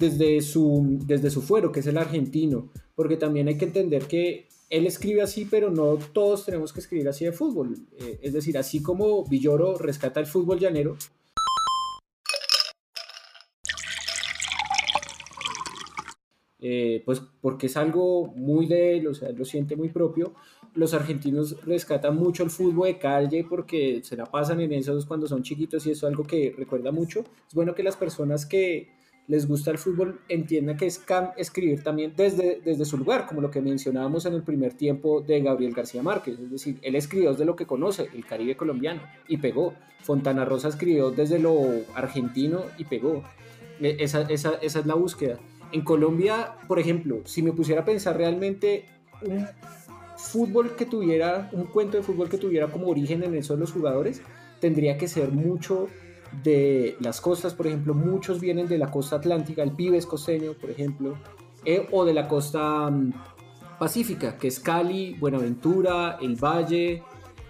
desde, 0.00 0.40
su, 0.40 0.98
desde 1.06 1.30
su 1.30 1.42
fuero, 1.42 1.70
que 1.70 1.80
es 1.80 1.86
el 1.86 1.98
argentino. 1.98 2.70
Porque 2.96 3.16
también 3.16 3.46
hay 3.46 3.56
que 3.56 3.66
entender 3.66 4.06
que 4.06 4.48
él 4.70 4.86
escribe 4.86 5.22
así, 5.22 5.44
pero 5.44 5.70
no 5.70 5.98
todos 6.12 6.44
tenemos 6.44 6.72
que 6.72 6.80
escribir 6.80 7.08
así 7.08 7.24
de 7.24 7.32
fútbol. 7.32 7.76
Eh, 7.98 8.18
es 8.22 8.32
decir, 8.32 8.56
así 8.58 8.82
como 8.82 9.24
Villoro 9.26 9.76
rescata 9.76 10.18
el 10.18 10.26
fútbol 10.26 10.58
llanero, 10.58 10.96
Eh, 16.62 17.02
pues 17.06 17.22
porque 17.40 17.68
es 17.68 17.76
algo 17.78 18.26
muy 18.36 18.66
de 18.66 18.98
él, 18.98 19.06
o 19.06 19.14
sea, 19.14 19.30
él 19.30 19.36
lo 19.36 19.44
siente 19.44 19.76
muy 19.76 19.88
propio. 19.88 20.34
Los 20.74 20.92
argentinos 20.92 21.64
rescatan 21.64 22.16
mucho 22.16 22.42
el 22.42 22.50
fútbol 22.50 22.88
de 22.88 22.98
calle 22.98 23.46
porque 23.48 24.02
se 24.04 24.14
la 24.16 24.26
pasan 24.26 24.60
en 24.60 24.72
esos 24.72 25.06
cuando 25.06 25.26
son 25.26 25.42
chiquitos 25.42 25.86
y 25.86 25.92
eso 25.92 26.06
es 26.06 26.10
algo 26.10 26.24
que 26.24 26.54
recuerda 26.56 26.92
mucho. 26.92 27.24
Es 27.48 27.54
bueno 27.54 27.74
que 27.74 27.82
las 27.82 27.96
personas 27.96 28.44
que 28.44 28.99
les 29.30 29.46
gusta 29.46 29.70
el 29.70 29.78
fútbol 29.78 30.18
entiendan 30.28 30.76
que 30.76 30.86
es 30.86 31.00
escribir 31.36 31.84
también 31.84 32.12
desde, 32.16 32.60
desde 32.64 32.84
su 32.84 32.98
lugar, 32.98 33.26
como 33.26 33.40
lo 33.40 33.48
que 33.48 33.60
mencionábamos 33.60 34.26
en 34.26 34.34
el 34.34 34.42
primer 34.42 34.74
tiempo 34.74 35.20
de 35.20 35.40
Gabriel 35.40 35.72
García 35.72 36.02
Márquez. 36.02 36.36
Es 36.40 36.50
decir, 36.50 36.80
él 36.82 36.96
escribió 36.96 37.30
desde 37.30 37.44
lo 37.44 37.54
que 37.54 37.64
conoce, 37.64 38.08
el 38.12 38.26
Caribe 38.26 38.56
colombiano, 38.56 39.02
y 39.28 39.36
pegó. 39.36 39.74
Fontana 40.00 40.44
Rosa 40.44 40.66
escribió 40.66 41.12
desde 41.12 41.38
lo 41.38 41.54
argentino 41.94 42.62
y 42.76 42.86
pegó. 42.86 43.22
E, 43.80 43.98
esa, 44.00 44.22
esa, 44.22 44.54
esa 44.54 44.80
es 44.80 44.86
la 44.86 44.94
búsqueda. 44.94 45.38
En 45.70 45.82
Colombia, 45.82 46.54
por 46.66 46.80
ejemplo, 46.80 47.20
si 47.24 47.40
me 47.40 47.52
pusiera 47.52 47.82
a 47.82 47.84
pensar 47.84 48.16
realmente 48.16 48.86
un 49.22 49.46
fútbol 50.16 50.74
que 50.74 50.86
tuviera, 50.86 51.48
un 51.52 51.66
cuento 51.66 51.98
de 51.98 52.02
fútbol 52.02 52.28
que 52.28 52.36
tuviera 52.36 52.66
como 52.66 52.88
origen 52.88 53.22
en 53.22 53.36
eso 53.36 53.54
de 53.54 53.60
los 53.60 53.70
jugadores, 53.70 54.22
tendría 54.58 54.98
que 54.98 55.06
ser 55.06 55.30
mucho 55.30 55.86
de 56.42 56.96
las 57.00 57.20
costas, 57.20 57.54
por 57.54 57.66
ejemplo, 57.66 57.94
muchos 57.94 58.40
vienen 58.40 58.68
de 58.68 58.78
la 58.78 58.90
costa 58.90 59.16
atlántica, 59.16 59.62
el 59.62 59.72
Pibes 59.72 60.06
costeño, 60.06 60.52
por 60.54 60.70
ejemplo, 60.70 61.16
eh, 61.64 61.88
o 61.90 62.04
de 62.04 62.14
la 62.14 62.28
costa 62.28 62.86
um, 62.86 63.12
pacífica, 63.78 64.38
que 64.38 64.48
es 64.48 64.60
Cali, 64.60 65.14
Buenaventura, 65.14 66.18
el 66.20 66.36
Valle, 66.36 67.02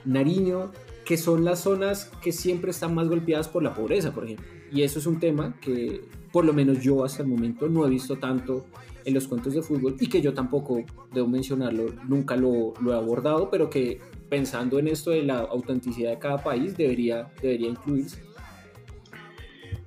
Nariño, 0.04 0.72
que 1.04 1.16
son 1.16 1.44
las 1.44 1.60
zonas 1.60 2.10
que 2.22 2.32
siempre 2.32 2.70
están 2.70 2.94
más 2.94 3.08
golpeadas 3.08 3.48
por 3.48 3.62
la 3.62 3.74
pobreza, 3.74 4.12
por 4.12 4.24
ejemplo. 4.24 4.46
Y 4.72 4.82
eso 4.82 4.98
es 4.98 5.06
un 5.06 5.18
tema 5.18 5.56
que 5.60 6.02
por 6.32 6.44
lo 6.44 6.52
menos 6.52 6.80
yo 6.80 7.04
hasta 7.04 7.22
el 7.22 7.28
momento 7.28 7.68
no 7.68 7.86
he 7.86 7.90
visto 7.90 8.16
tanto 8.16 8.66
en 9.04 9.14
los 9.14 9.26
cuentos 9.26 9.54
de 9.54 9.62
fútbol 9.62 9.96
y 9.98 10.08
que 10.08 10.20
yo 10.20 10.32
tampoco, 10.34 10.84
debo 11.12 11.26
mencionarlo, 11.26 11.86
nunca 12.06 12.36
lo, 12.36 12.74
lo 12.80 12.92
he 12.92 12.96
abordado, 12.96 13.50
pero 13.50 13.68
que 13.68 14.00
pensando 14.28 14.78
en 14.78 14.88
esto 14.88 15.10
de 15.10 15.22
la 15.22 15.38
autenticidad 15.38 16.10
de 16.10 16.18
cada 16.18 16.42
país 16.42 16.76
debería, 16.76 17.32
debería 17.42 17.68
incluirse. 17.68 18.29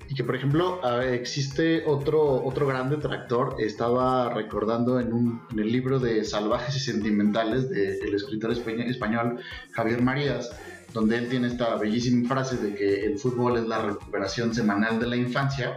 Y 0.10 0.16
que, 0.16 0.24
por 0.24 0.36
ejemplo, 0.36 0.82
existe 1.02 1.84
otro, 1.86 2.44
otro 2.44 2.68
gran 2.68 2.90
detractor. 2.90 3.56
Estaba 3.60 4.34
recordando 4.34 5.00
en, 5.00 5.14
un, 5.14 5.42
en 5.52 5.60
el 5.60 5.72
libro 5.72 6.00
de 6.00 6.24
Salvajes 6.24 6.76
y 6.76 6.80
Sentimentales 6.80 7.70
del 7.70 8.14
escritor 8.14 8.52
español 8.52 9.40
Javier 9.72 10.02
Marías, 10.02 10.52
donde 10.94 11.18
él 11.18 11.30
tiene 11.30 11.48
esta 11.48 11.76
bellísima 11.76 12.28
frase 12.28 12.58
de 12.58 12.76
que 12.76 13.06
el 13.06 13.18
fútbol 13.18 13.58
es 13.58 13.68
la 13.68 13.82
recuperación 13.82 14.54
semanal 14.54 15.00
de 15.00 15.08
la 15.08 15.16
infancia. 15.16 15.76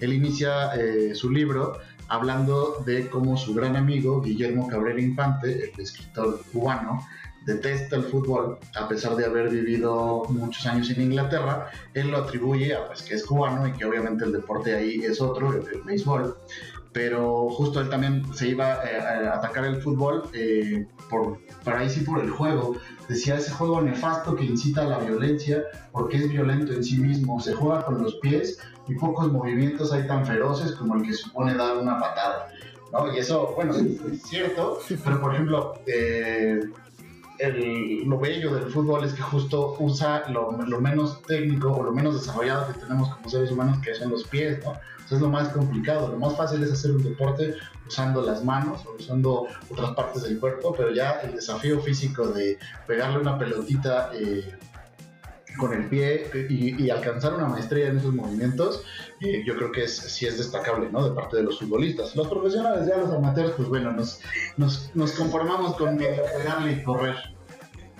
Él 0.00 0.12
inicia 0.12 0.74
eh, 0.74 1.14
su 1.14 1.30
libro 1.30 1.78
hablando 2.08 2.82
de 2.84 3.08
cómo 3.08 3.36
su 3.36 3.54
gran 3.54 3.76
amigo 3.76 4.20
Guillermo 4.22 4.68
Cabrera 4.68 5.00
Infante, 5.00 5.70
el 5.70 5.80
escritor 5.80 6.40
cubano, 6.52 7.06
detesta 7.46 7.96
el 7.96 8.02
fútbol 8.02 8.58
a 8.74 8.86
pesar 8.86 9.16
de 9.16 9.24
haber 9.24 9.48
vivido 9.48 10.24
muchos 10.28 10.66
años 10.66 10.90
en 10.90 11.00
Inglaterra. 11.00 11.70
Él 11.94 12.10
lo 12.10 12.18
atribuye 12.18 12.74
a 12.74 12.86
pues, 12.86 13.02
que 13.02 13.14
es 13.14 13.24
cubano 13.24 13.66
y 13.66 13.72
que 13.72 13.86
obviamente 13.86 14.24
el 14.24 14.32
deporte 14.32 14.74
ahí 14.74 14.96
es 15.02 15.20
otro, 15.20 15.52
el, 15.52 15.66
el 15.72 15.82
béisbol 15.82 16.36
pero 16.96 17.50
justo 17.50 17.78
él 17.82 17.90
también 17.90 18.24
se 18.32 18.48
iba 18.48 18.82
eh, 18.82 18.98
a 18.98 19.34
atacar 19.34 19.66
el 19.66 19.82
fútbol 19.82 20.30
eh, 20.32 20.86
por, 21.10 21.38
para 21.62 21.80
ahí 21.80 21.90
sí 21.90 22.00
por 22.00 22.20
el 22.20 22.30
juego. 22.30 22.76
Decía 23.06 23.36
ese 23.36 23.50
juego 23.50 23.82
nefasto 23.82 24.34
que 24.34 24.44
incita 24.44 24.80
a 24.80 24.86
la 24.86 24.98
violencia 25.00 25.62
porque 25.92 26.16
es 26.16 26.26
violento 26.26 26.72
en 26.72 26.82
sí 26.82 26.96
mismo, 26.96 27.38
se 27.38 27.52
juega 27.52 27.84
con 27.84 28.02
los 28.02 28.14
pies 28.14 28.58
y 28.88 28.94
pocos 28.94 29.30
movimientos 29.30 29.92
hay 29.92 30.06
tan 30.06 30.24
feroces 30.24 30.72
como 30.72 30.94
el 30.94 31.02
que 31.02 31.12
supone 31.12 31.54
dar 31.54 31.76
una 31.76 32.00
patada. 32.00 32.48
¿no? 32.90 33.12
Y 33.12 33.18
eso, 33.18 33.52
bueno, 33.54 33.74
es 33.74 34.22
cierto, 34.22 34.78
pero 35.04 35.20
por 35.20 35.34
ejemplo, 35.34 35.74
eh, 35.86 36.60
el, 37.38 38.04
lo 38.04 38.18
bello 38.18 38.54
del 38.54 38.70
fútbol 38.70 39.04
es 39.04 39.12
que 39.12 39.22
justo 39.22 39.76
usa 39.78 40.24
lo, 40.28 40.52
menos 40.80 41.22
técnico 41.22 41.72
o 41.72 41.82
lo 41.82 41.92
menos 41.92 42.20
desarrollado 42.20 42.72
que 42.72 42.78
tenemos 42.80 43.08
como 43.10 43.28
seres 43.28 43.50
humanos, 43.50 43.78
que 43.78 43.94
son 43.94 44.10
los 44.10 44.24
pies, 44.24 44.64
¿no? 44.64 44.74
es 45.14 45.20
lo 45.20 45.28
más 45.28 45.48
complicado. 45.50 46.08
Lo 46.08 46.18
más 46.18 46.36
fácil 46.36 46.62
es 46.62 46.72
hacer 46.72 46.92
un 46.92 47.02
deporte 47.02 47.54
usando 47.86 48.22
las 48.22 48.44
manos 48.44 48.84
o 48.86 48.96
usando 48.98 49.46
otras 49.70 49.92
partes 49.92 50.22
del 50.22 50.40
cuerpo, 50.40 50.74
pero 50.76 50.92
ya 50.92 51.20
el 51.20 51.34
desafío 51.36 51.80
físico 51.80 52.26
de 52.28 52.58
pegarle 52.86 53.18
una 53.18 53.38
pelotita 53.38 54.10
eh, 54.14 54.58
con 55.56 55.72
el 55.72 55.88
pie 55.88 56.30
y, 56.48 56.90
alcanzar 56.90 57.34
una 57.34 57.46
maestría 57.46 57.88
en 57.88 57.98
esos 57.98 58.14
movimientos, 58.14 58.84
eh, 59.20 59.42
yo 59.44 59.56
creo 59.56 59.72
que 59.72 59.84
es, 59.84 59.96
sí 59.96 60.26
es 60.26 60.38
destacable, 60.38 60.90
¿no? 60.90 61.08
De 61.08 61.14
parte 61.14 61.36
de 61.36 61.42
los 61.42 61.58
futbolistas. 61.58 62.14
Los 62.14 62.28
profesionales, 62.28 62.86
ya 62.86 62.96
los 62.96 63.10
amateurs, 63.10 63.52
pues 63.56 63.68
bueno, 63.68 63.92
nos, 63.92 64.20
nos, 64.56 64.94
nos 64.94 65.12
conformamos 65.12 65.76
con 65.76 65.98
pegarle 65.98 66.72
y 66.72 66.82
correr. 66.82 67.16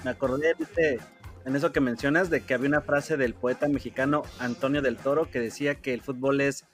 Me 0.04 0.10
acordé, 0.10 0.54
viste, 0.54 1.00
en 1.44 1.56
eso 1.56 1.72
que 1.72 1.80
mencionas, 1.80 2.30
de 2.30 2.44
que 2.44 2.54
había 2.54 2.68
una 2.68 2.82
frase 2.82 3.16
del 3.16 3.34
poeta 3.34 3.68
mexicano 3.68 4.24
Antonio 4.38 4.82
del 4.82 4.96
Toro 4.96 5.30
que 5.30 5.40
decía 5.40 5.76
que 5.76 5.94
el 5.94 6.02
fútbol 6.02 6.40
es 6.40 6.64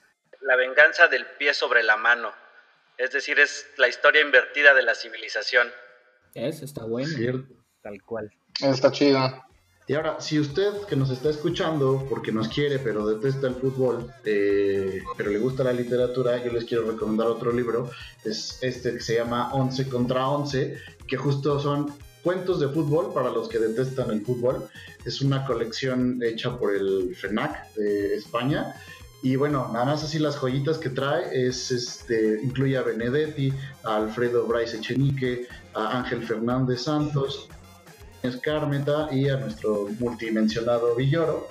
la 0.40 0.56
venganza 0.56 1.08
del 1.08 1.26
pie 1.38 1.54
sobre 1.54 1.82
la 1.82 1.96
mano. 1.96 2.30
Es 2.98 3.12
decir, 3.12 3.38
es 3.38 3.66
la 3.78 3.88
historia 3.88 4.20
invertida 4.20 4.74
de 4.74 4.82
la 4.82 4.94
civilización. 4.94 5.68
Eso 6.34 6.64
está 6.64 6.84
bueno. 6.84 7.08
Cierto. 7.08 7.54
Tal 7.82 8.02
cual. 8.02 8.30
Está 8.60 8.90
chido. 8.90 9.44
Y 9.88 9.94
ahora, 9.94 10.20
si 10.20 10.38
usted 10.38 10.72
que 10.88 10.94
nos 10.94 11.10
está 11.10 11.30
escuchando, 11.30 12.06
porque 12.08 12.30
nos 12.30 12.48
quiere, 12.48 12.78
pero 12.78 13.04
detesta 13.06 13.48
el 13.48 13.54
fútbol, 13.54 14.12
eh, 14.24 15.02
pero 15.16 15.30
le 15.30 15.38
gusta 15.38 15.64
la 15.64 15.72
literatura, 15.72 16.42
yo 16.42 16.52
les 16.52 16.64
quiero 16.64 16.90
recomendar 16.90 17.26
otro 17.26 17.52
libro. 17.52 17.90
Es 18.24 18.58
este 18.62 18.92
que 18.92 19.00
se 19.00 19.16
llama 19.16 19.52
11 19.52 19.88
contra 19.88 20.28
11, 20.28 20.76
que 21.06 21.16
justo 21.16 21.58
son 21.58 21.92
cuentos 22.22 22.60
de 22.60 22.68
fútbol 22.68 23.12
para 23.12 23.30
los 23.30 23.48
que 23.48 23.58
detestan 23.58 24.10
el 24.10 24.24
fútbol. 24.24 24.68
Es 25.04 25.20
una 25.20 25.44
colección 25.44 26.22
hecha 26.22 26.56
por 26.56 26.74
el 26.74 27.16
FENAC 27.16 27.74
de 27.74 28.14
España 28.14 28.76
y 29.22 29.36
bueno, 29.36 29.70
nada 29.72 29.84
más 29.84 30.02
así 30.02 30.18
las 30.18 30.36
joyitas 30.36 30.78
que 30.78 30.90
trae 30.90 31.46
es 31.46 31.70
este 31.70 32.40
incluye 32.42 32.76
a 32.76 32.82
Benedetti, 32.82 33.52
a 33.84 33.96
Alfredo 33.96 34.46
Bryce 34.46 34.78
Echenique, 34.78 35.46
a 35.74 35.98
Ángel 35.98 36.24
Fernández 36.24 36.82
Santos, 36.82 37.48
a 38.22 38.28
Escarmeta 38.28 39.08
y 39.12 39.28
a 39.28 39.36
nuestro 39.36 39.88
multimensionado 39.98 40.94
Villoro. 40.94 41.48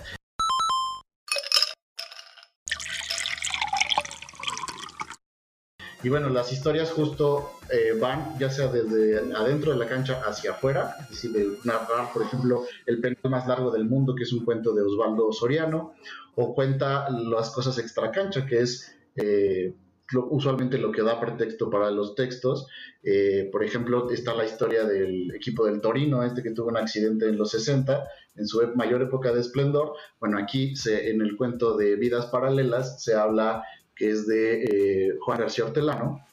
Y 6.03 6.09
bueno, 6.09 6.29
las 6.29 6.51
historias 6.51 6.91
justo 6.91 7.59
eh, 7.69 7.93
van 7.99 8.37
ya 8.39 8.49
sea 8.49 8.67
desde 8.67 9.19
adentro 9.35 9.71
de 9.71 9.77
la 9.77 9.87
cancha 9.87 10.21
hacia 10.25 10.51
afuera, 10.51 10.95
es 11.01 11.09
decir, 11.09 11.31
de 11.31 11.57
narrar, 11.63 12.11
por 12.11 12.23
ejemplo, 12.23 12.65
el 12.87 12.99
penal 12.99 13.19
más 13.29 13.47
largo 13.47 13.69
del 13.69 13.85
mundo, 13.85 14.15
que 14.15 14.23
es 14.23 14.33
un 14.33 14.43
cuento 14.43 14.73
de 14.73 14.81
Osvaldo 14.81 15.31
Soriano, 15.31 15.93
o 16.35 16.55
cuenta 16.55 17.07
las 17.09 17.51
cosas 17.51 17.77
extra 17.77 18.11
cancha, 18.11 18.47
que 18.47 18.61
es 18.61 18.95
eh, 19.15 19.75
usualmente 20.13 20.77
lo 20.77 20.91
que 20.91 21.01
da 21.01 21.19
pretexto 21.19 21.69
para 21.69 21.91
los 21.91 22.15
textos. 22.15 22.67
Eh, 23.03 23.49
por 23.51 23.63
ejemplo, 23.63 24.09
está 24.09 24.33
la 24.33 24.45
historia 24.45 24.83
del 24.83 25.33
equipo 25.33 25.65
del 25.65 25.81
Torino, 25.81 26.23
este 26.23 26.43
que 26.43 26.51
tuvo 26.51 26.69
un 26.69 26.77
accidente 26.77 27.27
en 27.27 27.37
los 27.37 27.51
60, 27.51 28.03
en 28.35 28.47
su 28.47 28.61
mayor 28.75 29.01
época 29.01 29.31
de 29.31 29.41
esplendor. 29.41 29.93
Bueno, 30.19 30.37
aquí 30.37 30.75
se, 30.75 31.09
en 31.09 31.21
el 31.21 31.35
cuento 31.35 31.77
de 31.77 31.95
Vidas 31.95 32.27
Paralelas 32.27 33.03
se 33.03 33.15
habla 33.15 33.63
que 33.95 34.09
es 34.09 34.27
de 34.27 34.63
eh, 34.63 35.17
Juan 35.19 35.39
García 35.39 35.65
Hortelano, 35.65 36.25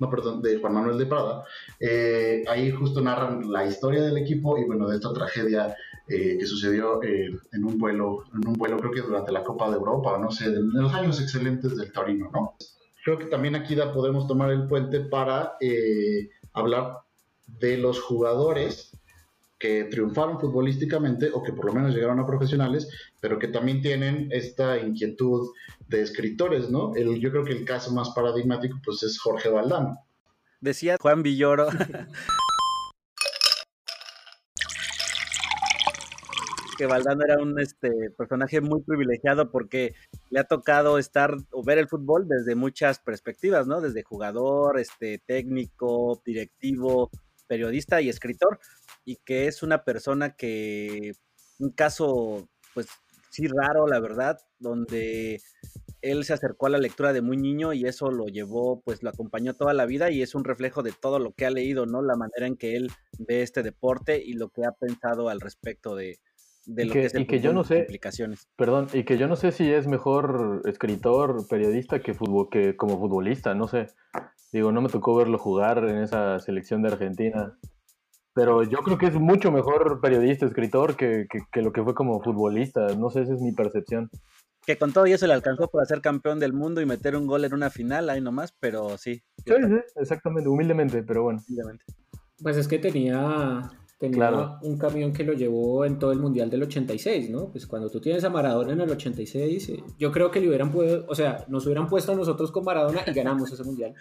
no, 0.00 0.08
perdón, 0.08 0.40
de 0.40 0.58
Juan 0.58 0.72
Manuel 0.72 0.98
de 0.98 1.06
Prada. 1.06 1.44
Eh, 1.78 2.42
ahí 2.48 2.70
justo 2.70 3.02
narran 3.02 3.52
la 3.52 3.66
historia 3.66 4.02
del 4.02 4.16
equipo 4.16 4.56
y 4.56 4.64
bueno, 4.64 4.88
de 4.88 4.96
esta 4.96 5.12
tragedia 5.12 5.76
eh, 6.08 6.38
que 6.38 6.46
sucedió 6.46 7.00
en 7.02 7.64
un 7.64 7.78
vuelo, 7.78 8.24
en 8.34 8.48
un 8.48 8.54
vuelo 8.54 8.78
creo 8.78 8.90
que 8.90 9.02
durante 9.02 9.30
la 9.30 9.44
Copa 9.44 9.68
de 9.68 9.76
Europa, 9.76 10.18
no 10.18 10.30
sé, 10.30 10.46
en 10.46 10.72
los 10.72 10.92
años 10.94 11.20
excelentes 11.20 11.76
del 11.76 11.92
Torino, 11.92 12.30
¿no? 12.32 12.54
Creo 13.04 13.18
que 13.18 13.26
también 13.26 13.54
aquí 13.54 13.74
da, 13.74 13.92
podemos 13.92 14.26
tomar 14.26 14.50
el 14.50 14.66
puente 14.66 15.00
para 15.00 15.54
hablar 16.52 16.98
de 17.46 17.76
los 17.76 18.00
jugadores 18.00 18.96
que 19.60 19.84
triunfaron 19.84 20.40
futbolísticamente 20.40 21.30
o 21.32 21.42
que 21.42 21.52
por 21.52 21.66
lo 21.66 21.74
menos 21.74 21.94
llegaron 21.94 22.18
a 22.18 22.26
profesionales, 22.26 22.88
pero 23.20 23.38
que 23.38 23.48
también 23.48 23.82
tienen 23.82 24.28
esta 24.32 24.78
inquietud 24.78 25.50
de 25.86 26.00
escritores, 26.00 26.70
¿no? 26.70 26.96
El, 26.96 27.20
yo 27.20 27.30
creo 27.30 27.44
que 27.44 27.52
el 27.52 27.66
caso 27.66 27.92
más 27.92 28.10
paradigmático 28.10 28.78
pues 28.82 29.02
es 29.02 29.20
Jorge 29.20 29.50
Valdán. 29.50 29.98
Decía 30.60 30.96
Juan 30.98 31.22
Villoro. 31.22 31.68
que 36.80 36.86
Valdano 36.86 37.22
era 37.22 37.36
un 37.36 37.60
este, 37.60 38.10
personaje 38.16 38.62
muy 38.62 38.80
privilegiado 38.80 39.50
porque 39.50 39.94
le 40.30 40.40
ha 40.40 40.44
tocado 40.44 40.96
estar 40.96 41.36
o 41.50 41.62
ver 41.62 41.76
el 41.76 41.88
fútbol 41.88 42.26
desde 42.26 42.54
muchas 42.54 42.98
perspectivas, 43.00 43.66
¿no? 43.66 43.82
Desde 43.82 44.02
jugador, 44.02 44.80
este, 44.80 45.18
técnico, 45.18 46.22
directivo, 46.24 47.10
periodista 47.46 48.00
y 48.00 48.08
escritor 48.08 48.60
y 49.04 49.16
que 49.16 49.46
es 49.46 49.62
una 49.62 49.84
persona 49.84 50.36
que, 50.36 51.12
un 51.58 51.68
caso, 51.68 52.48
pues 52.72 52.86
sí 53.28 53.46
raro, 53.46 53.86
la 53.86 54.00
verdad, 54.00 54.38
donde 54.58 55.42
él 56.00 56.24
se 56.24 56.32
acercó 56.32 56.64
a 56.64 56.70
la 56.70 56.78
lectura 56.78 57.12
de 57.12 57.20
muy 57.20 57.36
niño 57.36 57.74
y 57.74 57.84
eso 57.84 58.10
lo 58.10 58.24
llevó, 58.28 58.80
pues 58.80 59.02
lo 59.02 59.10
acompañó 59.10 59.52
toda 59.52 59.74
la 59.74 59.84
vida 59.84 60.10
y 60.10 60.22
es 60.22 60.34
un 60.34 60.44
reflejo 60.44 60.82
de 60.82 60.92
todo 60.92 61.18
lo 61.18 61.32
que 61.32 61.44
ha 61.44 61.50
leído, 61.50 61.84
¿no? 61.84 62.00
La 62.00 62.16
manera 62.16 62.46
en 62.46 62.56
que 62.56 62.74
él 62.76 62.90
ve 63.18 63.42
este 63.42 63.62
deporte 63.62 64.22
y 64.24 64.32
lo 64.32 64.48
que 64.48 64.64
ha 64.64 64.72
pensado 64.72 65.28
al 65.28 65.42
respecto 65.42 65.94
de, 65.94 66.18
de 66.66 66.84
lo 66.84 66.92
que, 66.92 67.04
es 67.06 67.14
y 67.14 67.26
que 67.26 67.40
yo 67.40 67.52
no 67.52 67.64
sé, 67.64 67.80
implicaciones. 67.80 68.48
Perdón, 68.56 68.88
y 68.92 69.04
que 69.04 69.18
yo 69.18 69.28
no 69.28 69.36
sé 69.36 69.52
si 69.52 69.72
es 69.72 69.86
mejor 69.86 70.62
escritor, 70.66 71.46
periodista 71.48 72.00
que, 72.00 72.14
fútbol, 72.14 72.48
que 72.50 72.76
como 72.76 72.98
futbolista, 72.98 73.54
no 73.54 73.66
sé. 73.66 73.88
Digo, 74.52 74.72
no 74.72 74.82
me 74.82 74.88
tocó 74.88 75.14
verlo 75.14 75.38
jugar 75.38 75.78
en 75.88 75.98
esa 75.98 76.38
selección 76.40 76.82
de 76.82 76.88
Argentina. 76.88 77.56
Pero 78.34 78.62
yo 78.62 78.78
creo 78.78 78.98
que 78.98 79.06
es 79.06 79.14
mucho 79.14 79.50
mejor 79.50 80.00
periodista, 80.00 80.46
escritor, 80.46 80.96
que, 80.96 81.26
lo 81.54 81.72
que 81.72 81.82
fue 81.82 81.94
como 81.94 82.22
futbolista. 82.22 82.86
No 82.96 83.10
sé, 83.10 83.22
esa 83.22 83.34
es 83.34 83.40
mi 83.40 83.52
percepción. 83.52 84.10
Que 84.64 84.76
con 84.76 84.92
todo 84.92 85.06
eso 85.06 85.26
le 85.26 85.32
alcanzó 85.32 85.68
para 85.68 85.86
ser 85.86 86.00
campeón 86.00 86.38
del 86.38 86.52
mundo 86.52 86.80
y 86.80 86.86
meter 86.86 87.16
un 87.16 87.26
gol 87.26 87.44
en 87.44 87.54
una 87.54 87.70
final, 87.70 88.10
ahí 88.10 88.20
nomás, 88.20 88.52
pero 88.60 88.98
sí. 88.98 89.22
Sí, 89.44 89.54
sí, 89.66 89.80
exactamente, 89.96 90.48
humildemente, 90.48 91.02
pero 91.02 91.24
bueno. 91.24 91.40
Humildemente. 91.48 91.84
Pues 92.42 92.56
es 92.56 92.68
que 92.68 92.78
tenía, 92.78 93.70
tenía 94.00 94.58
un 94.62 94.78
camión 94.78 95.12
que 95.12 95.24
lo 95.24 95.34
llevó 95.34 95.84
en 95.84 95.98
todo 95.98 96.10
el 96.10 96.18
Mundial 96.18 96.48
del 96.48 96.62
86, 96.62 97.28
¿no? 97.28 97.50
Pues 97.50 97.66
cuando 97.66 97.90
tú 97.90 98.00
tienes 98.00 98.24
a 98.24 98.30
Maradona 98.30 98.72
en 98.72 98.80
el 98.80 98.90
86, 98.90 99.68
eh, 99.68 99.84
yo 99.98 100.10
creo 100.10 100.30
que 100.30 100.40
le 100.40 100.48
hubieran 100.48 100.72
podido, 100.72 101.04
o 101.06 101.14
sea, 101.14 101.44
nos 101.48 101.66
hubieran 101.66 101.86
puesto 101.86 102.12
a 102.12 102.14
nosotros 102.14 102.50
con 102.50 102.64
Maradona 102.64 103.02
y 103.06 103.12
ganamos 103.12 103.52
ese 103.52 103.62
Mundial. 103.62 103.94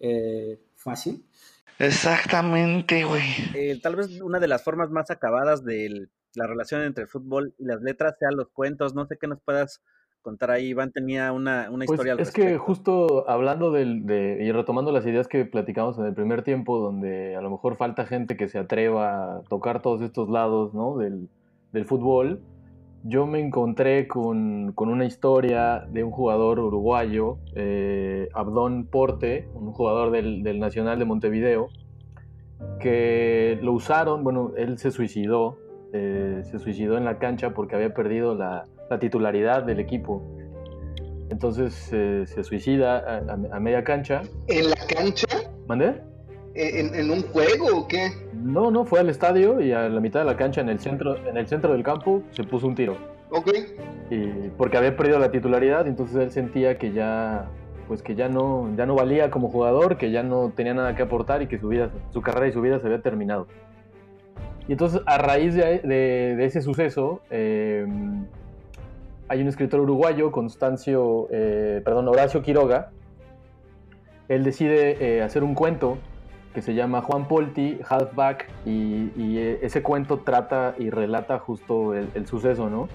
Eh, 0.00 0.60
fácil. 0.76 1.26
Exactamente, 1.80 3.04
güey. 3.04 3.24
Eh, 3.54 3.80
tal 3.82 3.96
vez 3.96 4.20
una 4.20 4.38
de 4.38 4.46
las 4.46 4.62
formas 4.62 4.90
más 4.90 5.10
acabadas 5.10 5.64
de 5.64 6.06
la 6.34 6.46
relación 6.46 6.82
entre 6.82 7.02
el 7.02 7.10
fútbol 7.10 7.52
y 7.58 7.64
las 7.64 7.82
letras 7.82 8.14
sean 8.20 8.36
los 8.36 8.48
cuentos. 8.50 8.94
No 8.94 9.06
sé 9.06 9.18
qué 9.20 9.26
nos 9.26 9.40
puedas 9.40 9.82
contar 10.22 10.50
ahí. 10.50 10.68
Iván 10.68 10.92
tenía 10.92 11.32
una, 11.32 11.68
una 11.70 11.84
pues 11.84 12.00
historia 12.00 12.14
Es 12.18 12.32
que 12.32 12.56
justo 12.56 13.28
hablando 13.28 13.70
del, 13.70 14.06
de, 14.06 14.38
y 14.42 14.52
retomando 14.52 14.92
las 14.92 15.04
ideas 15.06 15.28
que 15.28 15.44
platicamos 15.44 15.98
en 15.98 16.06
el 16.06 16.14
primer 16.14 16.42
tiempo, 16.42 16.78
donde 16.78 17.36
a 17.36 17.40
lo 17.42 17.50
mejor 17.50 17.76
falta 17.76 18.06
gente 18.06 18.36
que 18.36 18.48
se 18.48 18.58
atreva 18.58 19.38
a 19.38 19.42
tocar 19.42 19.82
todos 19.82 20.00
estos 20.00 20.28
lados 20.30 20.72
¿no? 20.74 20.96
del, 20.96 21.28
del 21.72 21.84
fútbol 21.84 22.40
yo 23.04 23.26
me 23.26 23.40
encontré 23.40 24.06
con, 24.06 24.74
una 24.76 25.04
historia 25.04 25.84
de 25.90 26.04
un 26.04 26.12
jugador 26.12 26.60
uruguayo, 26.60 27.38
eh, 27.54 28.28
Abdón 28.32 28.86
Porte, 28.86 29.48
un 29.54 29.72
jugador 29.72 30.12
del, 30.12 30.58
Nacional 30.60 30.98
de 30.98 31.04
Montevideo, 31.04 31.68
que 32.78 33.58
lo 33.60 33.72
usaron, 33.72 34.22
bueno, 34.22 34.52
él 34.56 34.78
se 34.78 34.92
suicidó, 34.92 35.58
eh, 35.92 36.42
se 36.44 36.60
suicidó 36.60 36.96
en 36.96 37.04
la 37.04 37.18
cancha 37.18 37.50
porque 37.50 37.74
había 37.74 37.92
perdido 37.92 38.36
la, 38.36 38.66
titularidad 38.98 39.62
del 39.62 39.80
equipo. 39.80 40.22
Entonces 41.30 41.88
eh, 41.92 42.24
se 42.26 42.44
suicida 42.44 43.22
a, 43.52 43.60
media 43.60 43.82
cancha. 43.82 44.22
¿En 44.48 44.68
la 44.68 44.76
cancha? 44.86 45.26
¿Mandé? 45.66 46.02
¿En, 46.54 47.10
un 47.10 47.22
juego 47.22 47.78
o 47.78 47.88
qué? 47.88 48.10
No, 48.34 48.70
no, 48.70 48.84
fue 48.84 49.00
al 49.00 49.08
estadio 49.08 49.60
y 49.60 49.72
a 49.72 49.88
la 49.88 50.00
mitad 50.00 50.20
de 50.20 50.26
la 50.26 50.36
cancha, 50.36 50.60
en 50.60 50.68
el 50.68 50.78
centro, 50.78 51.16
en 51.26 51.38
el 51.38 51.48
centro 51.48 51.72
del 51.72 51.82
campo, 51.82 52.22
se 52.32 52.44
puso 52.44 52.66
un 52.66 52.74
tiro. 52.74 52.98
Ok. 53.30 53.50
Y 54.10 54.50
porque 54.58 54.76
había 54.76 54.94
perdido 54.94 55.18
la 55.18 55.30
titularidad, 55.30 55.86
entonces 55.86 56.16
él 56.16 56.30
sentía 56.30 56.76
que 56.76 56.92
ya, 56.92 57.46
pues 57.88 58.02
que 58.02 58.14
ya 58.14 58.28
no, 58.28 58.70
ya 58.76 58.84
no 58.84 58.94
valía 58.94 59.30
como 59.30 59.48
jugador, 59.48 59.96
que 59.96 60.10
ya 60.10 60.22
no 60.22 60.52
tenía 60.54 60.74
nada 60.74 60.94
que 60.94 61.02
aportar 61.02 61.40
y 61.40 61.46
que 61.46 61.58
su 61.58 61.68
vida, 61.68 61.90
su 62.10 62.20
carrera 62.20 62.48
y 62.48 62.52
su 62.52 62.60
vida 62.60 62.78
se 62.78 62.86
había 62.86 63.00
terminado. 63.00 63.46
Y 64.68 64.72
entonces, 64.72 65.00
a 65.06 65.18
raíz 65.18 65.54
de, 65.54 66.36
ese 66.44 66.60
suceso, 66.60 67.22
eh, 67.30 67.86
hay 69.32 69.40
un 69.40 69.48
escritor 69.48 69.80
uruguayo, 69.80 70.30
Constancio, 70.30 71.26
eh, 71.30 71.80
perdón, 71.82 72.06
Horacio 72.06 72.42
Quiroga. 72.42 72.90
Él 74.28 74.44
decide 74.44 74.98
eh, 75.00 75.22
hacer 75.22 75.42
un 75.42 75.54
cuento 75.54 75.96
que 76.52 76.60
se 76.60 76.74
llama 76.74 77.00
Juan 77.00 77.26
Polti, 77.28 77.78
Halfback, 77.88 78.50
y, 78.66 79.10
y 79.16 79.38
eh, 79.38 79.60
ese 79.62 79.82
cuento 79.82 80.18
trata 80.18 80.74
y 80.78 80.90
relata 80.90 81.38
justo 81.38 81.94
el, 81.94 82.26
suceso, 82.26 82.68
¿no? 82.68 82.90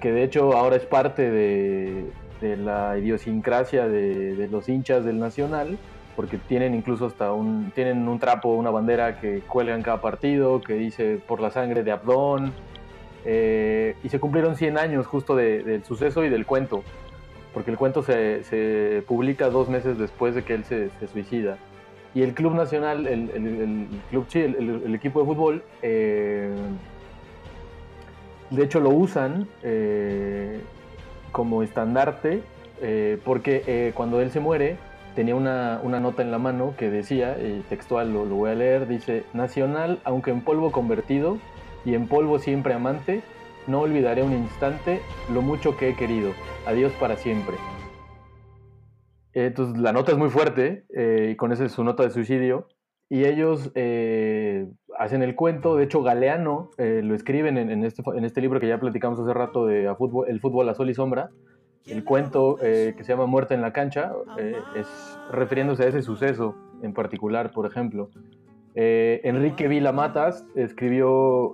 Que 0.00 0.12
de 0.12 0.22
hecho 0.22 0.52
ahora 0.52 0.76
es 0.76 0.84
parte 0.84 1.30
de, 1.30 2.10
la 2.42 2.98
idiosincrasia 2.98 3.88
de, 3.88 4.46
los 4.50 4.68
hinchas 4.68 5.02
del 5.06 5.18
Nacional, 5.18 5.78
porque 6.14 6.36
tienen 6.36 6.74
incluso 6.74 7.06
hasta 7.06 7.32
un, 7.32 7.72
tienen 7.74 8.06
un 8.06 8.18
trapo, 8.18 8.50
una 8.50 8.68
bandera 8.68 9.18
que 9.18 9.40
cuelgan 9.40 9.80
cada 9.80 10.02
partido, 10.02 10.60
que 10.60 10.74
dice 10.74 11.18
por 11.26 11.40
la 11.40 11.50
sangre 11.50 11.84
de 11.84 11.90
Abdón, 11.90 12.52
eh, 13.24 13.96
y 14.02 14.08
se 14.08 14.20
cumplieron 14.20 14.56
100 14.56 14.78
años 14.78 15.06
justo 15.06 15.36
del 15.36 15.84
suceso 15.84 16.24
y 16.24 16.28
del 16.28 16.46
cuento, 16.46 16.82
porque 17.52 17.70
el 17.70 17.76
cuento 17.76 18.02
se, 18.02 19.02
publica 19.06 19.50
dos 19.50 19.68
meses 19.68 19.98
después 19.98 20.34
de 20.34 20.44
que 20.44 20.54
él 20.54 20.64
se 20.64 20.90
suicida. 21.12 21.58
Y 22.14 22.22
el 22.22 22.32
Club 22.32 22.54
Nacional, 22.54 23.08
el, 23.08 23.30
el, 23.30 23.88
club, 24.08 24.26
el, 24.34 24.94
equipo 24.94 25.20
de 25.20 25.26
fútbol, 25.26 25.64
eh, 25.82 26.48
de 28.50 28.62
hecho 28.62 28.78
lo 28.78 28.90
usan 28.90 29.48
eh, 29.64 30.60
como 31.32 31.64
estandarte, 31.64 32.42
eh, 32.80 33.18
porque 33.24 33.92
cuando 33.96 34.20
él 34.20 34.30
se 34.30 34.38
muere, 34.38 34.76
tenía 35.16 35.34
una, 35.34 35.80
nota 35.82 36.22
en 36.22 36.30
la 36.30 36.38
mano 36.38 36.74
que 36.78 36.88
decía, 36.88 37.36
textual 37.68 38.12
lo, 38.12 38.24
lo 38.24 38.36
voy 38.36 38.50
a 38.50 38.54
leer, 38.54 38.86
dice, 38.86 39.24
Nacional, 39.32 39.98
aunque 40.04 40.30
en 40.30 40.40
polvo 40.42 40.70
convertido 40.70 41.38
y 41.84 41.94
en 41.94 42.08
polvo 42.08 42.38
siempre 42.38 42.74
amante, 42.74 43.22
no 43.66 43.80
olvidaré 43.80 44.22
un 44.22 44.32
instante 44.32 45.00
lo 45.32 45.42
mucho 45.42 45.76
que 45.76 45.90
he 45.90 45.96
querido. 45.96 46.32
Adiós 46.66 46.92
para 46.92 47.16
siempre. 47.16 47.56
Entonces 49.32 49.80
la 49.80 49.92
nota 49.92 50.12
es 50.12 50.18
muy 50.18 50.30
fuerte, 50.30 50.84
eh, 50.94 51.30
y 51.32 51.36
con 51.36 51.52
esa 51.52 51.64
es 51.64 51.72
su 51.72 51.84
nota 51.84 52.02
de 52.02 52.10
suicidio. 52.10 52.68
Y 53.10 53.24
ellos 53.24 53.70
eh, 53.74 54.66
hacen 54.98 55.22
el 55.22 55.34
cuento, 55.34 55.76
de 55.76 55.84
hecho 55.84 56.02
Galeano 56.02 56.70
eh, 56.78 57.00
lo 57.04 57.14
escriben 57.14 57.58
en, 57.58 57.84
este, 57.84 58.02
en 58.14 58.24
este 58.24 58.40
libro 58.40 58.60
que 58.60 58.68
ya 58.68 58.80
platicamos 58.80 59.18
hace 59.20 59.34
rato 59.34 59.66
de 59.66 59.84
El 60.26 60.40
fútbol 60.40 60.68
a 60.68 60.74
sol 60.74 60.88
y 60.88 60.94
sombra. 60.94 61.30
El 61.86 62.02
cuento 62.02 62.56
que 62.56 62.96
se 62.96 63.04
llama 63.04 63.26
Muerte 63.26 63.52
en 63.52 63.60
la 63.60 63.74
cancha 63.74 64.12
es 64.74 64.88
refiriéndose 65.30 65.84
a 65.84 65.88
ese 65.88 66.00
suceso 66.00 66.54
en 66.82 66.94
particular, 66.94 67.52
por 67.52 67.66
ejemplo. 67.66 68.08
Enrique 68.74 69.68
Vila 69.68 69.92
Matas 69.92 70.46
escribió 70.56 71.52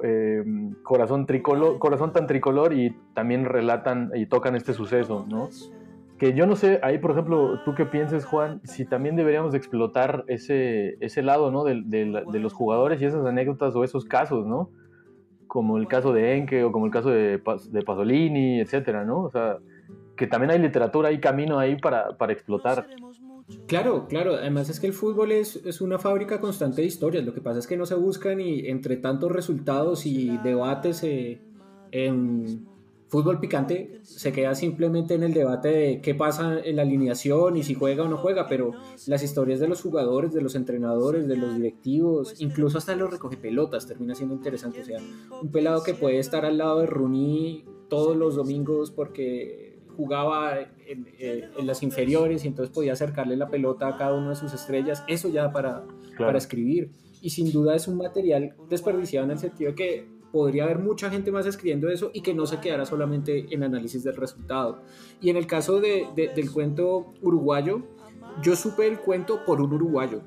Corazón, 0.82 1.26
tricolor, 1.26 1.78
Corazón 1.78 2.12
tan 2.12 2.26
tricolor 2.26 2.72
y 2.72 2.96
también 3.14 3.44
relatan 3.44 4.10
y 4.14 4.26
tocan 4.26 4.56
este 4.56 4.72
suceso, 4.72 5.26
¿no? 5.28 5.50
que 6.20 6.34
yo 6.34 6.46
no 6.46 6.54
sé, 6.54 6.80
ahí 6.82 6.98
por 6.98 7.12
ejemplo, 7.12 7.60
tú 7.64 7.74
qué 7.74 7.86
pienses, 7.86 8.26
Juan, 8.26 8.60
si 8.62 8.84
también 8.84 9.16
deberíamos 9.16 9.54
explotar 9.54 10.24
ese, 10.28 10.98
ese 11.00 11.22
lado, 11.22 11.50
¿no? 11.50 11.64
De, 11.64 11.80
de, 11.82 12.38
los 12.38 12.52
jugadores 12.52 13.00
y 13.00 13.06
esas 13.06 13.24
anécdotas 13.24 13.74
o 13.74 13.84
esos 13.84 14.04
casos, 14.04 14.46
¿no? 14.46 14.68
Como 15.46 15.78
el 15.78 15.88
caso 15.88 16.12
de 16.12 16.36
Enke 16.36 16.62
o 16.62 16.72
como 16.72 16.84
el 16.84 16.92
caso 16.92 17.08
de, 17.08 17.40
de 17.70 17.82
Pasolini, 17.82 18.60
etcétera, 18.60 19.02
¿no? 19.06 19.22
O 19.22 19.30
sea, 19.30 19.56
que 20.14 20.26
también 20.26 20.50
hay 20.50 20.58
literatura, 20.58 21.08
hay 21.08 21.20
camino 21.20 21.58
ahí 21.58 21.76
para, 21.76 22.18
para 22.18 22.34
explotar. 22.34 22.86
Claro, 23.66 24.06
claro, 24.08 24.34
además 24.34 24.68
es 24.68 24.80
que 24.80 24.86
el 24.86 24.92
fútbol 24.92 25.32
es, 25.32 25.56
es, 25.64 25.80
una 25.80 25.98
fábrica 25.98 26.40
constante 26.40 26.82
de 26.82 26.88
historias, 26.88 27.24
lo 27.24 27.34
que 27.34 27.40
pasa 27.40 27.58
es 27.58 27.66
que 27.66 27.76
no 27.76 27.86
se 27.86 27.94
buscan 27.94 28.40
y 28.40 28.66
entre 28.68 28.96
tantos 28.96 29.30
resultados 29.30 30.06
y 30.06 30.36
debates 30.38 31.02
eh, 31.02 31.40
en 31.92 32.66
fútbol 33.10 33.40
picante 33.40 34.00
se 34.04 34.32
queda 34.32 34.54
simplemente 34.54 35.14
en 35.14 35.24
el 35.24 35.34
debate 35.34 35.68
de 35.68 36.00
qué 36.00 36.14
pasa 36.14 36.60
en 36.60 36.76
la 36.76 36.82
alineación 36.82 37.56
y 37.56 37.64
si 37.64 37.74
juega 37.74 38.04
o 38.04 38.08
no 38.08 38.16
juega, 38.16 38.46
pero 38.46 38.72
las 39.08 39.24
historias 39.24 39.58
de 39.58 39.66
los 39.66 39.82
jugadores, 39.82 40.32
de 40.32 40.40
los 40.40 40.54
entrenadores, 40.54 41.26
de 41.26 41.36
los 41.36 41.56
directivos, 41.56 42.40
incluso 42.40 42.78
hasta 42.78 42.94
los 42.94 43.10
recoge 43.10 43.36
pelotas 43.36 43.86
termina 43.86 44.14
siendo 44.14 44.36
interesante. 44.36 44.82
O 44.82 44.84
sea, 44.84 45.00
un 45.42 45.50
pelado 45.50 45.82
que 45.82 45.94
puede 45.94 46.20
estar 46.20 46.44
al 46.44 46.58
lado 46.58 46.80
de 46.80 46.86
Rooney 46.86 47.64
todos 47.88 48.16
los 48.16 48.36
domingos 48.36 48.92
porque 48.92 49.69
jugaba 50.00 50.58
en, 50.60 51.06
eh, 51.18 51.50
las 51.62 51.82
inferiores 51.82 52.44
y 52.44 52.48
entonces 52.48 52.74
podía 52.74 52.94
acercarle 52.94 53.36
la 53.36 53.50
pelota 53.50 53.88
a 53.88 53.96
cada 53.98 54.14
una 54.14 54.30
de 54.30 54.36
sus 54.36 54.54
estrellas, 54.54 55.04
eso 55.08 55.28
ya 55.28 55.52
para, 55.52 55.84
para 56.18 56.38
escribir. 56.38 56.90
Y 57.20 57.30
sin 57.30 57.52
duda 57.52 57.76
es 57.76 57.86
un 57.86 57.98
material 57.98 58.54
desperdiciado 58.70 59.26
en 59.26 59.32
el 59.32 59.38
sentido 59.38 59.72
de 59.72 59.76
que 59.76 60.08
podría 60.32 60.64
haber 60.64 60.78
mucha 60.78 61.10
gente 61.10 61.30
más 61.30 61.46
escribiendo 61.46 61.90
eso 61.90 62.10
y 62.14 62.22
que 62.22 62.32
no 62.32 62.46
se 62.46 62.60
quedara 62.60 62.86
solamente 62.86 63.46
en 63.50 63.62
análisis 63.62 64.02
del 64.02 64.16
resultado. 64.16 64.80
Y 65.20 65.28
en 65.28 65.36
el 65.36 65.46
caso 65.46 65.80
de, 65.80 66.06
del 66.14 66.50
cuento 66.50 67.12
uruguayo, 67.20 67.82
yo 68.42 68.56
supe 68.56 68.86
el 68.86 69.00
cuento 69.00 69.44
por 69.44 69.60
un 69.60 69.74
uruguayo. 69.74 70.22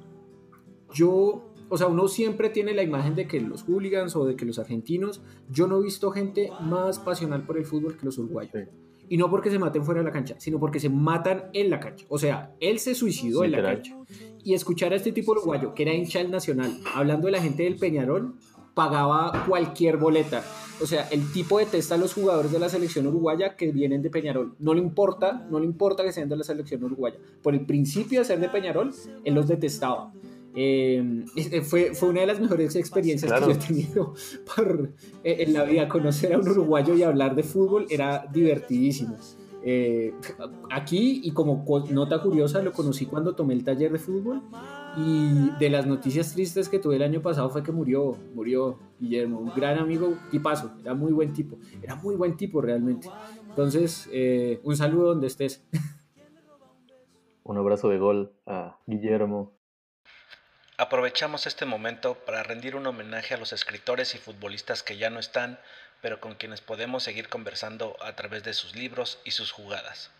Yo, 0.93 1.49
o 1.69 1.77
sea, 1.77 1.87
uno 1.87 2.07
siempre 2.07 2.49
tiene 2.49 2.75
la 2.75 2.83
imagen 2.83 3.15
de 3.15 3.27
que 3.27 3.41
los 3.41 3.63
hooligans 3.63 4.15
o 4.15 4.25
de 4.25 4.35
que 4.35 4.45
los 4.45 4.59
argentinos, 4.59 5.23
yo 5.49 5.67
no 5.67 5.79
he 5.79 5.83
visto 5.83 6.11
gente 6.11 6.51
más 6.61 6.99
pasional 6.99 7.45
por 7.45 7.57
el 7.57 7.65
fútbol 7.65 7.97
que 7.97 8.05
los 8.05 8.19
uruguayos. 8.19 8.67
Y 9.09 9.17
no 9.17 9.29
porque 9.29 9.49
se 9.51 9.59
maten 9.59 9.83
fuera 9.83 10.01
de 10.01 10.05
la 10.05 10.11
cancha, 10.11 10.35
sino 10.37 10.59
porque 10.59 10.79
se 10.79 10.89
matan 10.89 11.45
en 11.53 11.69
la 11.69 11.79
cancha. 11.79 12.05
O 12.09 12.17
sea, 12.17 12.53
él 12.59 12.79
se 12.79 12.95
suicidó 12.95 13.43
en 13.43 13.51
la 13.51 13.61
cancha. 13.61 13.97
Y 14.43 14.53
escuchar 14.53 14.93
a 14.93 14.95
este 14.95 15.11
tipo 15.11 15.31
uruguayo, 15.31 15.73
que 15.73 15.83
era 15.83 15.93
hincha 15.93 16.19
del 16.19 16.31
Nacional, 16.31 16.77
hablando 16.95 17.27
de 17.27 17.31
la 17.31 17.41
gente 17.41 17.63
del 17.63 17.77
Peñarol, 17.77 18.35
pagaba 18.73 19.45
cualquier 19.47 19.97
boleta. 19.97 20.43
O 20.81 20.85
sea, 20.85 21.07
el 21.09 21.31
tipo 21.31 21.59
detesta 21.59 21.95
a 21.95 21.97
los 21.97 22.13
jugadores 22.13 22.51
de 22.51 22.59
la 22.59 22.69
selección 22.69 23.07
uruguaya 23.07 23.55
que 23.55 23.71
vienen 23.71 24.01
de 24.01 24.09
Peñarol. 24.09 24.55
No 24.59 24.73
le 24.73 24.81
importa, 24.81 25.45
no 25.49 25.59
le 25.59 25.65
importa 25.65 26.03
que 26.03 26.11
sean 26.11 26.29
de 26.29 26.35
la 26.35 26.43
selección 26.43 26.83
uruguaya. 26.83 27.17
Por 27.41 27.53
el 27.53 27.65
principio 27.65 28.19
de 28.19 28.25
ser 28.25 28.39
de 28.39 28.49
Peñarol, 28.49 28.93
él 29.23 29.33
los 29.33 29.47
detestaba. 29.47 30.11
Eh, 30.55 31.25
fue, 31.63 31.95
fue 31.95 32.09
una 32.09 32.21
de 32.21 32.27
las 32.27 32.39
mejores 32.39 32.75
experiencias 32.75 33.31
que 33.31 33.39
yo 33.39 33.51
he 33.51 33.55
tenido 33.55 34.13
eh, 35.23 35.35
en 35.39 35.53
la 35.53 35.63
vida. 35.63 35.87
Conocer 35.87 36.33
a 36.33 36.37
un 36.37 36.47
uruguayo 36.47 36.95
y 36.95 37.03
hablar 37.03 37.35
de 37.35 37.43
fútbol 37.43 37.87
era 37.89 38.25
divertidísimo. 38.31 39.17
Eh, 39.65 40.13
aquí, 40.69 41.21
y 41.23 41.31
como 41.31 41.63
nota 41.89 42.21
curiosa, 42.21 42.61
lo 42.61 42.73
conocí 42.73 43.05
cuando 43.05 43.33
tomé 43.33 43.53
el 43.53 43.63
taller 43.63 43.93
de 43.93 43.99
fútbol 43.99 44.41
y 44.97 45.49
de 45.57 45.69
las 45.69 45.87
noticias 45.87 46.33
tristes 46.33 46.67
que 46.67 46.79
tuve 46.79 46.97
el 46.97 47.01
año 47.01 47.21
pasado 47.21 47.49
fue 47.49 47.63
que 47.63 47.71
murió, 47.71 48.17
murió 48.35 48.77
Guillermo, 48.99 49.39
un 49.39 49.51
gran 49.55 49.79
amigo, 49.79 50.17
tipazo, 50.29 50.71
era 50.81 50.93
muy 50.93 51.13
buen 51.13 51.31
tipo, 51.31 51.57
era 51.81 51.95
muy 51.95 52.15
buen 52.15 52.35
tipo 52.35 52.61
realmente. 52.61 53.09
Entonces, 53.49 54.09
eh, 54.11 54.59
un 54.63 54.75
saludo 54.75 55.09
donde 55.09 55.27
estés. 55.27 55.63
Un 57.45 57.57
abrazo 57.57 57.89
de 57.89 57.97
gol 57.97 58.31
a 58.45 58.79
Guillermo. 58.87 59.51
Aprovechamos 60.83 61.47
este 61.47 61.65
momento 61.65 62.15
para 62.25 62.43
rendir 62.43 62.75
un 62.75 62.85
homenaje 62.85 63.33
a 63.33 63.37
los 63.37 63.53
escritores 63.53 64.15
y 64.15 64.17
futbolistas 64.17 64.83
que 64.83 64.97
ya 64.97 65.09
no 65.09 65.17
están, 65.17 65.57
pero 66.01 66.19
con 66.19 66.35
quienes 66.35 66.59
podemos 66.59 67.03
seguir 67.03 67.29
conversando 67.29 67.95
a 68.01 68.17
través 68.17 68.43
de 68.43 68.53
sus 68.53 68.75
libros 68.75 69.21
y 69.23 69.31
sus 69.31 69.53
jugadas. 69.53 70.11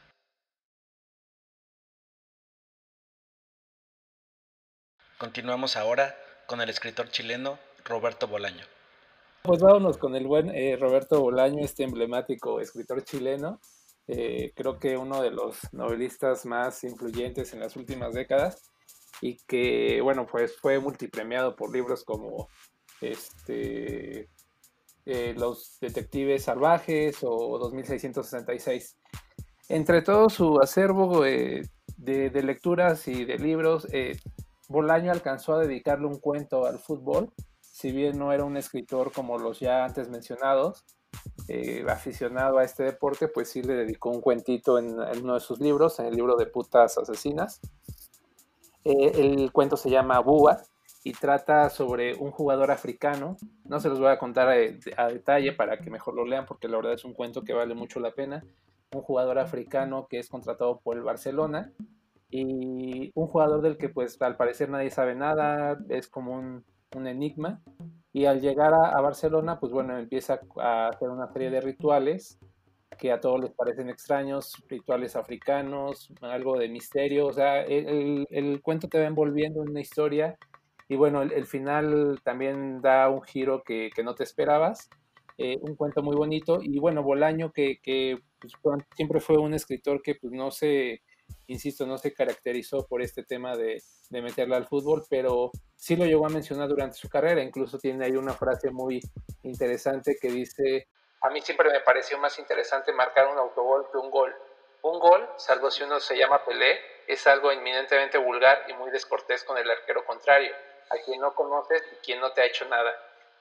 Continuamos 5.18 5.76
ahora 5.76 6.16
con 6.48 6.62
el 6.62 6.70
escritor 6.70 7.10
chileno 7.10 7.60
Roberto 7.84 8.30
Bolaño. 8.30 8.66
Pues 9.42 9.62
vámonos 9.62 9.98
con 9.98 10.16
el 10.16 10.26
buen 10.26 10.50
eh, 10.50 10.78
Roberto 10.80 11.20
Bolaño, 11.20 11.62
este 11.62 11.84
emblemático 11.84 12.62
escritor 12.62 13.04
chileno. 13.04 13.60
Eh, 14.08 14.54
creo 14.56 14.80
que 14.80 14.96
uno 14.96 15.22
de 15.22 15.32
los 15.32 15.58
novelistas 15.74 16.46
más 16.46 16.86
influyentes 16.86 17.52
en 17.52 17.60
las 17.60 17.76
últimas 17.76 18.14
décadas 18.14 18.73
y 19.24 19.38
que, 19.48 20.02
bueno, 20.02 20.28
pues 20.28 20.58
fue 20.58 20.80
multipremiado 20.80 21.56
por 21.56 21.72
libros 21.72 22.04
como 22.04 22.50
este, 23.00 24.28
eh, 25.06 25.34
Los 25.38 25.80
Detectives 25.80 26.44
Salvajes 26.44 27.20
o 27.22 27.58
2666. 27.58 28.98
Entre 29.70 30.02
todo 30.02 30.30
su 30.30 30.60
acervo 30.60 31.24
de, 31.24 31.70
de, 31.96 32.44
lecturas 32.44 33.08
y 33.08 33.24
de 33.24 33.38
libros, 33.38 33.88
Bolaño 34.68 35.14
alcanzó 35.14 35.54
a 35.54 35.60
dedicarle 35.60 36.08
un 36.08 36.20
cuento 36.20 36.66
al 36.66 36.80
fútbol, 36.80 37.32
si 37.62 37.94
bien 37.94 38.20
no 38.20 38.34
era 38.34 38.44
un 38.44 38.58
escritor 38.58 39.14
como 39.14 39.38
los 39.38 39.62
ya 39.62 39.86
antes 39.86 40.10
mencionados, 40.10 40.84
eh, 41.48 41.86
aficionado 41.88 42.58
a 42.58 42.64
este 42.64 42.84
deporte, 42.84 43.28
pues 43.30 43.50
sí 43.50 43.62
le 43.62 43.74
dedicó 43.74 44.10
un 44.10 44.20
cuentito 44.20 44.78
en, 44.80 45.00
uno 45.22 45.36
de 45.36 45.40
sus 45.40 45.60
libros, 45.60 46.00
en 46.00 46.08
el 46.08 46.16
libro 46.16 46.36
de 46.36 46.46
putas 46.46 46.98
asesinas. 46.98 47.62
Eh, 48.86 49.12
el 49.16 49.52
cuento 49.52 49.78
se 49.78 49.90
llama 49.90 50.20
Búa 50.20 50.62
y 51.04 51.14
trata 51.14 51.70
sobre 51.70 52.16
un 52.16 52.32
jugador 52.32 52.72
africano. 52.72 53.38
No 53.66 53.80
se 53.80 53.90
los 53.90 54.00
voy 54.00 54.10
a 54.10 54.20
contar 54.20 54.50
a, 54.50 55.08
detalle 55.08 55.54
para 55.54 55.78
que 55.78 55.90
mejor 55.90 56.16
lo 56.16 56.26
lean 56.26 56.46
porque 56.46 56.68
la 56.68 56.78
verdad 56.78 56.94
es 56.94 57.06
un 57.06 57.14
cuento 57.14 57.44
que 57.44 57.54
vale 57.54 57.76
mucho 57.76 58.00
la 58.00 58.12
pena. 58.12 58.44
Un 58.94 59.02
jugador 59.02 59.40
africano 59.40 60.08
que 60.10 60.20
es 60.20 60.30
contratado 60.30 60.80
por 60.82 60.98
el 60.98 61.04
Barcelona 61.04 61.72
y 62.30 63.12
un 63.16 63.28
jugador 63.28 63.62
del 63.62 63.78
que 63.78 63.90
pues 63.90 64.22
al 64.22 64.38
parecer 64.38 64.70
nadie 64.70 64.90
sabe 64.90 65.14
nada, 65.14 65.78
es 65.90 66.08
como 66.08 66.34
un, 66.34 66.66
enigma, 67.08 67.62
y 68.12 68.26
al 68.26 68.40
llegar 68.40 68.74
a, 68.74 69.00
Barcelona 69.02 69.60
pues 69.60 69.72
bueno, 69.72 69.98
empieza 69.98 70.40
a 70.60 70.90
hacer 70.90 71.10
una 71.10 71.32
serie 71.32 71.50
de 71.50 71.62
rituales 71.62 72.40
que 72.98 73.12
a 73.12 73.20
todos 73.20 73.42
les 73.42 73.52
parecen 73.52 73.90
extraños, 73.90 74.54
rituales 74.68 75.16
africanos, 75.16 76.12
algo 76.22 76.58
de 76.58 76.70
misterio, 76.70 77.28
o 77.28 77.34
sea, 77.34 77.62
el, 77.62 78.60
cuento 78.62 78.88
te 78.88 79.00
va 79.00 79.06
envolviendo 79.06 79.62
en 79.62 79.70
una 79.70 79.82
historia 79.82 80.38
y 80.88 80.96
bueno, 80.96 81.22
el, 81.22 81.46
final 81.46 82.20
también 82.24 82.82
da 82.82 83.10
un 83.10 83.22
giro 83.24 83.64
que, 83.64 83.92
no 84.04 84.16
te 84.16 84.24
esperabas, 84.24 84.90
eh, 85.38 85.58
un 85.62 85.76
cuento 85.76 86.04
muy 86.04 86.16
bonito 86.16 86.60
y 86.62 86.80
bueno, 86.80 87.04
Bolaño 87.04 87.52
que, 87.52 87.80
que 87.82 88.20
pues, 88.40 88.54
siempre 88.96 89.20
fue 89.20 89.38
un 89.38 89.54
escritor 89.54 90.02
que 90.02 90.16
pues 90.16 90.32
no 90.32 90.52
se 90.52 91.02
insisto, 91.48 91.86
no 91.86 91.98
se 91.98 92.14
caracterizó 92.14 92.86
por 92.88 93.02
este 93.02 93.24
tema 93.24 93.56
de, 93.56 93.82
de 94.10 94.22
meterla 94.22 94.58
al 94.58 94.68
fútbol, 94.68 95.04
pero 95.10 95.52
sí 95.76 95.96
lo 95.96 96.06
llegó 96.06 96.26
a 96.26 96.30
mencionar 96.30 96.70
durante 96.70 96.98
su 96.98 97.10
carrera. 97.10 97.44
Incluso 97.44 97.78
tiene 97.78 98.06
ahí 98.06 98.16
una 98.16 98.34
frase 98.34 98.72
muy 98.72 99.02
interesante 99.44 100.18
que 100.22 100.32
dice, 100.32 100.88
a 101.24 101.30
mí 101.30 101.42
siempre 101.42 101.72
me 101.72 101.80
pareció 101.80 102.18
más 102.18 102.38
interesante 102.38 102.92
marcar 102.92 103.28
un 103.28 103.38
autogol 103.38 103.88
que 103.90 103.98
un 103.98 104.12
gol. 104.12 104.36
Un 104.82 105.00
gol, 105.00 105.28
salvo 105.38 105.72
si 105.72 105.82
uno 105.84 106.02
se 106.02 106.18
llama 106.18 106.44
Pelé, 106.44 106.78
es 107.08 107.26
algo 107.28 107.54
inminentemente 107.54 108.18
vulgar 108.18 108.66
y 108.68 108.74
muy 108.74 108.92
descortés 108.92 109.46
con 109.46 109.58
el 109.58 109.70
arquero 109.72 110.06
contrario, 110.06 110.54
a 110.90 110.96
quien 111.06 111.22
no 111.22 111.34
conoces 111.34 111.82
y 111.94 112.06
quien 112.06 112.20
no 112.20 112.34
te 112.34 112.42
ha 112.42 112.46
hecho 112.46 112.68
nada, 112.68 112.92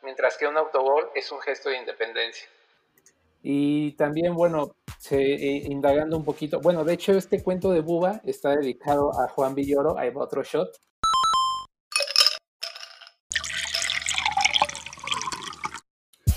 mientras 0.03 0.37
que 0.39 0.47
un 0.47 0.57
autogol 0.57 1.11
es 1.17 1.33
un 1.33 1.41
gesto 1.41 1.71
de 1.71 1.79
independencia. 1.79 2.49
Y 3.43 3.97
también, 3.97 4.37
bueno, 4.37 4.77
se, 5.01 5.17
eh, 5.17 5.63
indagando 5.65 6.17
un 6.17 6.25
poquito, 6.25 6.61
bueno, 6.61 6.85
de 6.85 6.93
hecho 6.93 7.11
este 7.11 7.43
cuento 7.43 7.73
de 7.73 7.81
Buba 7.81 8.21
está 8.25 8.51
dedicado 8.51 9.11
a 9.21 9.29
Juan 9.29 9.57
Villoro, 9.57 9.99
hay 9.99 10.13
otro 10.15 10.45
shot. 10.45 10.71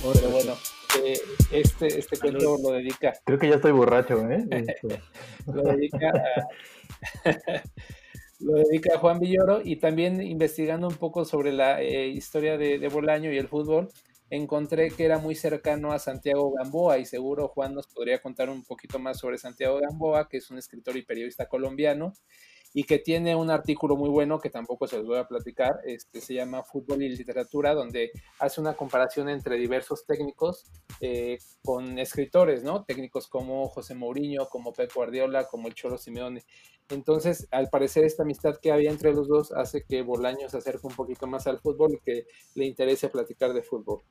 Pero 0.02 0.30
bueno, 0.30 0.56
eh, 1.04 1.20
este, 1.52 2.00
este 2.00 2.18
cuento 2.18 2.58
lo 2.58 2.72
dedica. 2.72 3.14
Creo 3.26 3.40
que 3.40 3.50
ya 3.50 3.56
estoy 3.56 3.72
borracho, 3.72 4.20
¿eh? 4.30 4.46
lo 5.46 5.64
dedica 5.64 6.10
a, 6.10 7.32
lo 8.40 8.54
dedica 8.56 8.96
a 8.96 9.00
Juan 9.00 9.20
Villoro 9.20 9.62
y 9.64 9.78
también 9.78 10.22
investigando 10.22 10.88
un 10.88 10.96
poco 10.96 11.26
sobre 11.26 11.52
la 11.52 11.82
eh, 11.82 12.08
historia 12.08 12.58
de, 12.58 12.80
de 12.80 12.88
Bolaño 12.88 13.32
y 13.32 13.38
el 13.38 13.48
fútbol 13.48 13.90
encontré 14.30 14.90
que 14.90 15.06
era 15.06 15.20
muy 15.20 15.36
cercano 15.36 15.92
a 15.92 16.00
Santiago 16.00 16.52
Gamboa 16.52 16.98
y 16.98 17.06
seguro 17.06 17.48
Juan 17.48 17.76
nos 17.76 17.88
podría 17.88 18.20
contar 18.22 18.50
un 18.50 18.64
poquito 18.64 18.98
más 18.98 19.20
sobre 19.20 19.38
Santiago 19.38 19.80
Gamboa, 19.80 20.28
que 20.28 20.38
es 20.38 20.50
un 20.50 20.58
escritor 20.58 20.98
y 20.98 21.04
periodista 21.04 21.48
colombiano 21.48 22.14
y 22.78 22.84
que 22.84 23.00
tiene 23.00 23.38
un 23.38 23.50
artículo 23.50 23.96
muy 23.96 24.10
bueno 24.10 24.38
que 24.38 24.50
tampoco 24.50 24.86
se 24.86 24.98
los 24.98 25.08
voy 25.08 25.18
a 25.18 25.30
platicar, 25.30 25.80
este, 25.86 26.20
se 26.20 26.34
llama 26.34 26.62
Fútbol 26.62 27.02
y 27.04 27.08
Literatura, 27.08 27.74
donde 27.74 28.12
hace 28.38 28.60
una 28.60 28.74
comparación 28.74 29.30
entre 29.30 29.56
diversos 29.56 30.06
técnicos 30.06 30.66
eh, 31.00 31.38
con 31.64 31.98
escritores, 31.98 32.64
¿no? 32.64 32.84
Técnicos 32.84 33.28
como 33.28 33.70
José 33.70 33.96
Mourinho, 33.96 34.50
como 34.50 34.74
Pep 34.74 34.92
Guardiola, 34.94 35.48
como 35.48 35.70
el 35.70 35.74
Cholo 35.74 35.98
Simeone. 35.98 36.44
Entonces, 36.90 37.48
al 37.50 37.70
parecer, 37.70 38.04
esta 38.04 38.24
amistad 38.24 38.58
que 38.62 38.74
había 38.74 38.92
entre 38.92 39.14
los 39.14 39.30
dos 39.30 39.54
hace 39.54 39.86
que 39.86 40.02
Bolaño 40.02 40.50
se 40.50 40.58
acerque 40.58 40.86
un 40.86 40.96
poquito 40.96 41.28
más 41.28 41.48
al 41.48 41.60
fútbol 41.60 41.94
y 41.94 42.00
que 42.00 42.28
le 42.56 42.66
interese 42.66 43.08
platicar 43.08 43.54
de 43.54 43.64
fútbol. 43.64 44.02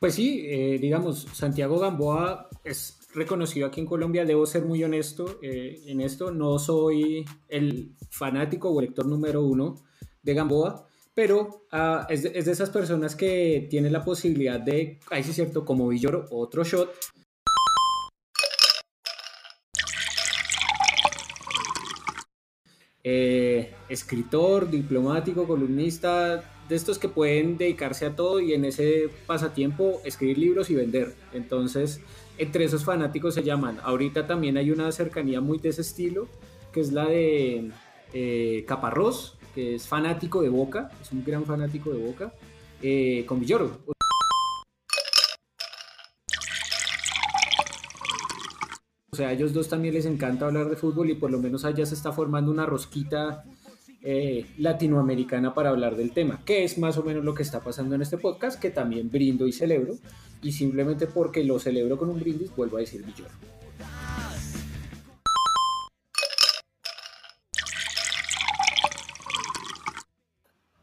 Pues 0.00 0.14
sí, 0.14 0.46
eh, 0.48 0.78
digamos, 0.80 1.28
Santiago 1.34 1.78
Gamboa 1.78 2.48
es 2.64 3.01
reconocido 3.14 3.66
aquí 3.66 3.80
en 3.80 3.86
Colombia, 3.86 4.24
debo 4.24 4.46
ser 4.46 4.64
muy 4.64 4.82
honesto 4.82 5.38
eh, 5.42 5.82
en 5.86 6.00
esto, 6.00 6.30
no 6.30 6.58
soy 6.58 7.24
el 7.48 7.94
fanático 8.10 8.70
o 8.70 8.80
lector 8.80 9.06
número 9.06 9.42
uno 9.42 9.82
de 10.22 10.34
Gamboa, 10.34 10.86
pero 11.14 11.66
es, 12.08 12.22
de, 12.22 12.32
es, 12.34 12.46
de, 12.46 12.52
esas 12.52 12.70
personas 12.70 13.14
que 13.14 13.66
tienen 13.68 13.92
la 13.92 14.04
posibilidad 14.04 14.58
de, 14.58 14.98
ahí 15.10 15.22
sí 15.22 15.30
es 15.30 15.36
cierto, 15.36 15.64
como 15.64 15.88
Villoro, 15.88 16.26
otro 16.30 16.64
shot. 16.64 16.90
Eh, 23.04 23.74
escritor, 23.88 24.70
diplomático, 24.70 25.46
columnista, 25.46 26.44
de 26.68 26.76
estos 26.76 26.98
que 26.98 27.08
pueden 27.08 27.58
dedicarse 27.58 28.06
a 28.06 28.16
todo 28.16 28.40
y 28.40 28.54
en 28.54 28.64
ese 28.64 29.10
pasatiempo 29.26 30.00
escribir 30.04 30.38
libros 30.38 30.70
y 30.70 30.76
vender. 30.76 31.14
Entonces, 31.32 32.00
entre 32.38 32.64
esos 32.64 32.84
fanáticos 32.84 33.34
se 33.34 33.42
llaman. 33.42 33.78
Ahorita 33.82 34.26
también 34.26 34.56
hay 34.56 34.70
una 34.70 34.90
cercanía 34.92 35.40
muy 35.40 35.58
de 35.58 35.70
ese 35.70 35.82
estilo, 35.82 36.28
que 36.72 36.80
es 36.80 36.92
la 36.92 37.06
de 37.06 37.70
eh, 38.12 38.64
Caparrós, 38.66 39.38
que 39.54 39.74
es 39.74 39.86
fanático 39.86 40.42
de 40.42 40.48
Boca, 40.48 40.90
es 41.00 41.12
un 41.12 41.24
gran 41.24 41.44
fanático 41.44 41.90
de 41.90 42.04
Boca, 42.04 42.32
eh, 42.82 43.24
con 43.26 43.40
Villoro. 43.40 43.78
O 49.10 49.16
sea, 49.16 49.28
a 49.28 49.32
ellos 49.32 49.52
dos 49.52 49.68
también 49.68 49.92
les 49.92 50.06
encanta 50.06 50.46
hablar 50.46 50.70
de 50.70 50.76
fútbol 50.76 51.10
y 51.10 51.14
por 51.14 51.30
lo 51.30 51.38
menos 51.38 51.66
allá 51.66 51.84
se 51.84 51.94
está 51.94 52.12
formando 52.12 52.50
una 52.50 52.64
rosquita 52.64 53.44
eh, 54.02 54.46
latinoamericana 54.56 55.52
para 55.52 55.68
hablar 55.68 55.96
del 55.96 56.12
tema, 56.12 56.42
que 56.46 56.64
es 56.64 56.78
más 56.78 56.96
o 56.96 57.04
menos 57.04 57.22
lo 57.22 57.34
que 57.34 57.42
está 57.42 57.60
pasando 57.60 57.94
en 57.94 58.00
este 58.02 58.16
podcast, 58.16 58.58
que 58.58 58.70
también 58.70 59.10
brindo 59.10 59.46
y 59.46 59.52
celebro, 59.52 59.96
y 60.42 60.52
simplemente 60.52 61.06
porque 61.06 61.44
lo 61.44 61.58
celebro 61.58 61.96
con 61.96 62.10
un 62.10 62.18
brindis, 62.18 62.54
vuelvo 62.54 62.76
a 62.76 62.80
decir 62.80 63.04
Villoro. 63.04 63.30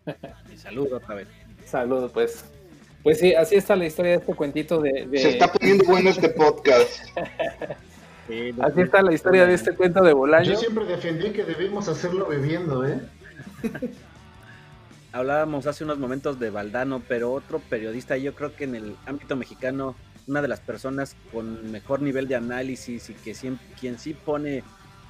Saludos 0.55 0.93
otra 1.03 1.15
vez. 1.15 1.27
Saludos, 1.65 2.11
pues. 2.11 2.45
Pues 3.03 3.19
sí, 3.19 3.33
así 3.33 3.55
está 3.55 3.75
la 3.75 3.85
historia 3.85 4.11
de 4.11 4.17
este 4.17 4.35
cuentito 4.35 4.81
de... 4.81 5.07
Se 5.13 5.29
está 5.29 5.51
poniendo 5.51 5.85
bueno 5.85 6.09
este 6.09 6.29
podcast. 6.29 6.99
así 8.61 8.81
está 8.81 9.01
la 9.01 9.13
historia 9.13 9.45
de 9.45 9.53
este 9.53 9.73
cuento 9.73 10.03
de 10.03 10.13
Bolaño. 10.13 10.51
Yo 10.51 10.57
siempre 10.57 10.85
defendí 10.85 11.31
que 11.31 11.43
debimos 11.45 11.87
hacerlo 11.87 12.27
bebiendo, 12.27 12.85
¿eh? 12.85 12.99
Hablábamos 15.11 15.65
hace 15.65 15.83
unos 15.83 15.97
momentos 15.97 16.39
de 16.39 16.51
Valdano, 16.51 17.01
pero 17.07 17.33
otro 17.33 17.59
periodista, 17.59 18.15
yo 18.17 18.35
creo 18.35 18.55
que 18.55 18.65
en 18.65 18.75
el 18.75 18.95
ámbito 19.07 19.35
mexicano, 19.35 19.95
una 20.27 20.41
de 20.41 20.47
las 20.47 20.59
personas 20.59 21.15
con 21.31 21.71
mejor 21.71 22.01
nivel 22.01 22.27
de 22.27 22.35
análisis 22.35 23.09
y 23.09 23.13
que 23.15 23.33
siempre, 23.33 23.65
quien 23.79 23.97
sí 23.97 24.13
pone 24.13 24.63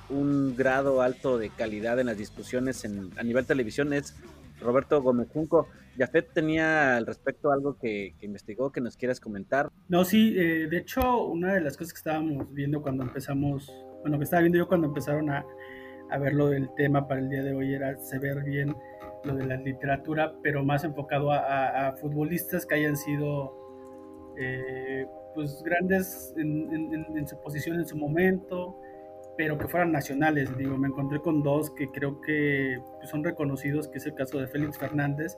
un 0.09 0.55
grado 0.55 1.01
alto 1.01 1.37
de 1.37 1.49
calidad 1.49 1.99
en 1.99 2.07
las 2.07 2.17
discusiones 2.17 2.85
en, 2.85 3.11
a 3.17 3.23
nivel 3.23 3.45
televisión 3.45 3.91
es 3.93 4.15
Roberto 4.61 5.01
Gómez 5.01 5.27
Junco. 5.33 5.67
Jafet 5.97 6.31
tenía 6.33 6.95
al 6.95 7.05
respecto 7.05 7.51
algo 7.51 7.77
que, 7.77 8.15
que, 8.19 8.25
investigó, 8.25 8.71
que 8.71 8.79
nos 8.79 8.95
quieras 8.95 9.19
comentar. 9.19 9.69
No, 9.89 10.05
sí, 10.05 10.33
eh, 10.37 10.67
de 10.69 10.77
hecho, 10.77 11.25
una 11.25 11.53
de 11.53 11.61
las 11.61 11.75
cosas 11.75 11.91
que 11.91 11.97
estábamos 11.97 12.53
viendo 12.53 12.81
cuando 12.81 13.03
empezamos, 13.03 13.69
bueno, 14.01 14.17
que 14.17 14.23
estaba 14.23 14.41
viendo 14.41 14.57
yo 14.57 14.67
cuando 14.67 14.87
empezaron 14.87 15.29
a, 15.29 15.45
a 16.09 16.17
ver 16.17 16.33
lo 16.33 16.47
del 16.47 16.69
tema 16.75 17.05
para 17.05 17.19
el 17.19 17.29
día 17.29 17.43
de 17.43 17.53
hoy 17.53 17.73
era 17.73 17.97
saber 17.97 18.43
bien 18.43 18.73
lo 19.23 19.35
de 19.35 19.45
la 19.45 19.57
literatura, 19.57 20.33
pero 20.41 20.63
más 20.63 20.83
enfocado 20.83 21.31
a, 21.31 21.93
futbolistas 21.99 22.65
que 22.65 22.75
hayan 22.75 22.95
sido 22.95 23.53
eh, 24.37 25.05
pues 25.35 25.61
grandes 25.63 26.33
en, 26.37 27.27
su 27.27 27.39
posición 27.41 27.79
en 27.79 27.85
su 27.85 27.97
momento, 27.97 28.75
pero 29.37 29.57
que 29.57 29.67
fueran 29.67 29.91
nacionales. 29.91 30.55
Digo, 30.57 30.77
me 30.77 30.87
encontré 30.87 31.19
con 31.19 31.43
dos 31.43 31.69
que 31.71 31.89
creo 31.89 32.19
que 32.21 32.79
pues, 32.97 33.09
son 33.09 33.23
reconocidos, 33.23 33.87
que 33.87 33.97
es 33.97 34.05
el 34.05 34.15
caso 34.15 34.39
de 34.39 34.47
Félix 34.47 34.77
Fernández, 34.77 35.37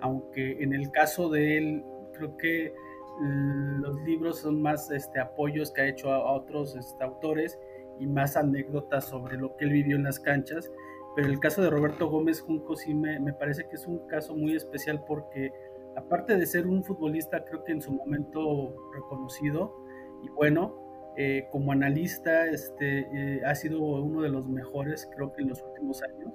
aunque 0.00 0.62
en 0.62 0.72
el 0.72 0.90
caso 0.90 1.28
de 1.28 1.58
él 1.58 1.84
creo 2.12 2.36
que 2.36 2.72
los 3.20 4.00
libros 4.02 4.40
son 4.40 4.62
más 4.62 4.90
este, 4.90 5.18
apoyos 5.18 5.72
que 5.72 5.80
ha 5.80 5.88
hecho 5.88 6.12
a, 6.12 6.32
otros 6.32 6.76
este, 6.76 7.02
autores 7.02 7.58
y 7.98 8.06
más 8.06 8.36
anécdotas 8.36 9.06
sobre 9.06 9.36
lo 9.36 9.56
que 9.56 9.64
él 9.64 9.72
vivió 9.72 9.96
en 9.96 10.04
las 10.04 10.20
canchas. 10.20 10.70
Pero 11.18 11.30
el 11.32 11.40
caso 11.40 11.62
de 11.62 11.70
Roberto 11.70 12.08
Gómez 12.08 12.40
Junco 12.40 12.76
sí 12.76 12.94
me, 12.94 13.18
me 13.18 13.32
parece 13.32 13.66
que 13.68 13.74
es 13.74 13.88
un 13.88 14.06
caso 14.06 14.36
muy 14.36 14.54
especial 14.54 15.02
porque 15.04 15.50
aparte 15.96 16.36
de 16.36 16.46
ser 16.46 16.68
un 16.68 16.84
futbolista 16.84 17.44
creo 17.44 17.64
que 17.64 17.72
en 17.72 17.82
su 17.82 17.90
momento 17.90 18.72
reconocido 18.94 19.74
y 20.22 20.28
bueno, 20.28 20.76
eh, 21.16 21.48
como 21.50 21.72
analista 21.72 22.46
este, 22.46 23.00
eh, 23.00 23.40
ha 23.44 23.56
sido 23.56 23.80
uno 23.80 24.22
de 24.22 24.28
los 24.28 24.46
mejores 24.46 25.10
creo 25.12 25.32
que 25.32 25.42
en 25.42 25.48
los 25.48 25.60
últimos 25.60 26.00
años. 26.04 26.32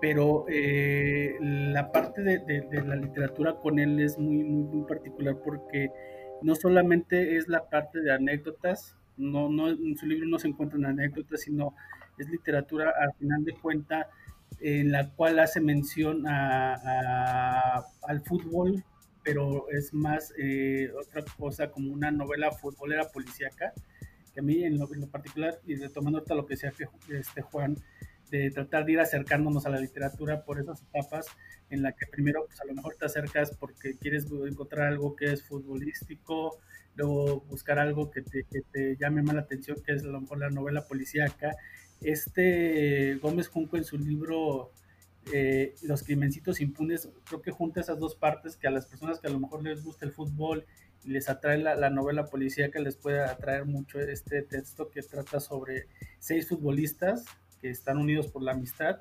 Pero 0.00 0.44
eh, 0.46 1.34
la 1.40 1.90
parte 1.90 2.22
de, 2.22 2.38
de, 2.38 2.60
de, 2.60 2.84
la 2.84 2.94
literatura 2.94 3.56
con 3.56 3.80
él 3.80 3.98
es 3.98 4.16
muy, 4.16 4.44
muy, 4.44 4.62
muy, 4.62 4.86
particular 4.86 5.38
porque 5.44 5.90
no 6.40 6.54
solamente 6.54 7.36
es 7.36 7.48
la 7.48 7.68
parte 7.68 8.00
de 8.00 8.12
anécdotas, 8.12 8.96
no, 9.16 9.48
no, 9.48 9.70
en 9.70 9.96
su 9.96 10.06
libro 10.06 10.28
no 10.28 10.38
se 10.38 10.46
encuentran 10.46 10.84
anécdotas, 10.84 11.40
sino 11.40 11.74
es 12.22 12.30
literatura 12.30 12.92
al 12.98 13.12
final 13.14 13.44
de 13.44 13.54
cuenta 13.54 14.08
en 14.60 14.92
la 14.92 15.10
cual 15.10 15.38
hace 15.38 15.60
mención 15.60 16.26
a, 16.26 17.84
al 18.02 18.22
fútbol, 18.24 18.84
pero 19.24 19.68
es 19.70 19.92
más 19.92 20.32
eh, 20.38 20.90
otra 20.98 21.24
cosa 21.36 21.70
como 21.70 21.92
una 21.92 22.10
novela 22.10 22.50
futbolera 22.52 23.08
policíaca, 23.08 23.72
que 24.32 24.40
a 24.40 24.42
mí 24.42 24.64
en 24.64 24.78
lo, 24.78 24.92
en 24.92 25.00
lo 25.00 25.08
particular, 25.08 25.58
y 25.66 25.76
retomando 25.76 26.18
ahorita 26.18 26.34
lo 26.34 26.46
que 26.46 26.54
decía 26.54 26.72
este 27.10 27.42
Juan, 27.42 27.76
de 28.30 28.50
tratar 28.50 28.84
de 28.86 28.92
ir 28.92 29.00
acercándonos 29.00 29.66
a 29.66 29.70
la 29.70 29.78
literatura 29.78 30.44
por 30.44 30.58
esas 30.58 30.82
etapas 30.82 31.26
en 31.68 31.82
la 31.82 31.92
que 31.92 32.06
primero 32.06 32.44
pues 32.46 32.60
a 32.60 32.64
lo 32.64 32.74
mejor 32.74 32.96
te 32.98 33.04
acercas 33.04 33.54
porque 33.56 33.98
quieres 33.98 34.26
encontrar 34.46 34.88
algo 34.88 35.14
que 35.14 35.32
es 35.32 35.42
futbolístico, 35.42 36.58
luego 36.94 37.40
buscar 37.42 37.78
algo 37.78 38.10
que 38.10 38.22
te, 38.22 38.44
que 38.44 38.62
te 38.72 38.96
llame 38.96 39.22
más 39.22 39.34
la 39.34 39.42
atención, 39.42 39.78
que 39.84 39.92
es 39.92 40.02
a 40.04 40.06
lo 40.06 40.20
mejor 40.20 40.38
la 40.38 40.50
novela 40.50 40.86
policíaca. 40.86 41.52
Este 42.04 43.16
Gómez 43.16 43.48
Junco 43.48 43.76
en 43.76 43.84
su 43.84 43.98
libro 43.98 44.72
eh, 45.32 45.74
Los 45.82 46.02
Crimencitos 46.02 46.60
Impunes, 46.60 47.08
creo 47.24 47.42
que 47.42 47.50
junta 47.50 47.80
esas 47.80 47.98
dos 47.98 48.14
partes 48.14 48.56
que 48.56 48.66
a 48.66 48.70
las 48.70 48.86
personas 48.86 49.20
que 49.20 49.28
a 49.28 49.30
lo 49.30 49.38
mejor 49.38 49.62
les 49.62 49.82
gusta 49.82 50.04
el 50.04 50.12
fútbol 50.12 50.66
y 51.04 51.10
les 51.10 51.28
atrae 51.28 51.58
la, 51.58 51.74
la 51.74 51.90
novela 51.90 52.26
policíaca, 52.26 52.80
les 52.80 52.96
puede 52.96 53.20
atraer 53.20 53.64
mucho 53.64 54.00
este 54.00 54.42
texto 54.42 54.90
que 54.90 55.02
trata 55.02 55.40
sobre 55.40 55.86
seis 56.18 56.48
futbolistas 56.48 57.24
que 57.62 57.70
están 57.70 57.96
unidos 57.96 58.26
por 58.26 58.42
la 58.42 58.52
amistad 58.52 58.96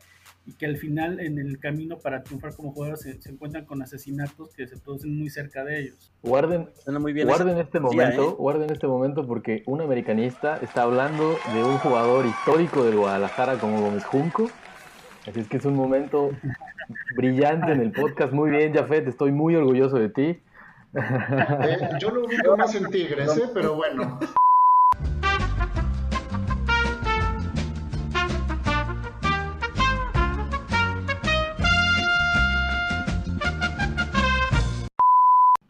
y 0.46 0.54
que 0.54 0.68
al 0.68 0.78
final 0.78 1.20
en 1.20 1.40
el 1.40 1.60
camino 1.60 1.98
para 1.98 2.24
triunfar 2.24 2.56
como 2.56 2.72
jugadores 2.72 3.02
se, 3.02 3.20
se 3.22 3.32
encuentran 3.32 3.66
con 3.66 3.82
asesinatos 3.82 4.54
que 4.56 4.68
se 4.68 4.78
producen 4.78 5.18
muy 5.18 5.30
cerca 5.30 5.64
de 5.66 5.82
ellos. 5.82 6.14
Guarden, 6.22 6.70
muy 7.00 7.12
bien 7.12 7.28
guarden 7.28 7.58
este 7.58 7.80
momento, 7.80 8.30
¿eh? 8.30 8.36
guarden 8.38 8.70
este 8.70 8.88
momento 8.88 9.28
porque 9.28 9.64
un 9.66 9.82
americanista 9.82 10.58
está 10.58 10.84
hablando 10.84 11.36
de 11.54 11.64
un 11.64 11.78
jugador 11.80 12.26
histórico 12.26 12.84
del 12.86 12.98
Guadalajara 12.98 13.58
como 13.58 13.82
Gómez 13.82 14.06
Junco. 14.06 14.50
Así 15.28 15.40
es 15.40 15.48
que 15.48 15.58
es 15.58 15.66
un 15.66 15.76
momento 15.76 16.32
brillante 17.16 17.72
en 17.72 17.82
el 17.82 17.92
podcast. 17.92 18.32
Muy 18.32 18.52
bien, 18.52 18.74
Jafet, 18.74 19.08
estoy 19.08 19.32
muy 19.32 19.56
orgulloso 19.56 19.98
de 19.98 20.10
ti. 20.10 20.40
Eh, 20.94 21.90
yo 22.00 22.12
lo 22.12 22.26
ubico 22.26 22.58
más 22.58 22.76
en 22.76 22.90
Tigres, 22.90 23.38
¿eh? 23.38 23.50
pero 23.54 23.76
bueno. 23.76 24.20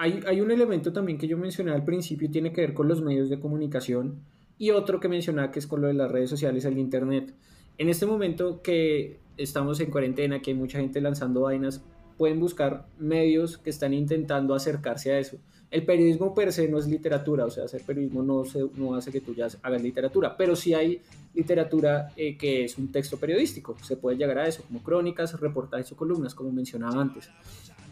Hay, 0.04 0.42
un 0.42 0.50
elemento 0.50 0.92
también 0.92 1.20
que 1.20 1.28
yo 1.28 1.38
mencioné 1.38 1.74
al 1.74 1.86
principio, 1.86 2.28
tiene 2.32 2.52
que 2.52 2.62
ver 2.62 2.74
con 2.74 2.88
los 2.88 3.04
medios 3.04 3.30
de 3.30 3.40
comunicación 3.40 4.16
y 4.58 4.72
otro 4.72 5.00
que 5.00 5.08
mencionaba 5.08 5.52
que 5.52 5.60
es 5.60 5.68
con 5.68 5.80
lo 5.80 5.90
de 5.90 5.94
las 5.94 6.10
redes 6.10 6.28
sociales, 6.28 6.66
el 6.66 6.80
Internet. 6.80 7.32
En 7.78 7.88
este 7.88 8.08
momento 8.08 8.64
que 8.64 9.20
estamos 9.38 9.80
en 9.80 9.92
cuarentena, 9.92 10.42
que 10.42 10.50
hay 10.50 10.58
mucha 10.58 10.80
gente 10.80 11.02
lanzando 11.02 11.42
vainas, 11.42 11.84
pueden 12.18 12.40
buscar 12.40 12.88
medios 12.98 13.60
que 13.60 13.70
están 13.70 13.94
intentando 13.94 14.56
acercarse 14.56 15.12
a 15.12 15.20
eso. 15.20 15.38
El 15.70 15.86
periodismo 15.86 16.34
per 16.34 16.52
se 16.52 16.68
no 16.68 16.80
es 16.80 16.88
literatura, 16.88 17.46
o 17.46 17.52
sea, 17.52 17.66
hacer 17.66 17.84
periodismo 17.84 18.24
no, 18.24 18.44
se, 18.44 18.60
no 18.78 18.96
hace 18.96 19.12
que 19.12 19.22
tú 19.22 19.36
ya 19.36 19.50
hagas 19.62 19.84
literatura, 19.84 20.36
pero 20.36 20.56
sí 20.56 20.74
hay 20.74 21.00
literatura 21.36 22.12
eh, 22.18 22.36
que 22.38 22.64
es 22.64 22.76
un 22.80 22.92
texto 22.92 23.18
periodístico, 23.18 23.78
se 23.84 23.98
puede 23.98 24.18
llegar 24.18 24.40
a 24.40 24.48
eso, 24.48 24.64
como 24.64 24.82
crónicas, 24.82 25.40
reportajes 25.40 25.92
o 25.92 25.96
columnas, 25.96 26.34
como 26.34 26.52
mencionaba 26.52 27.00
antes. 27.00 27.30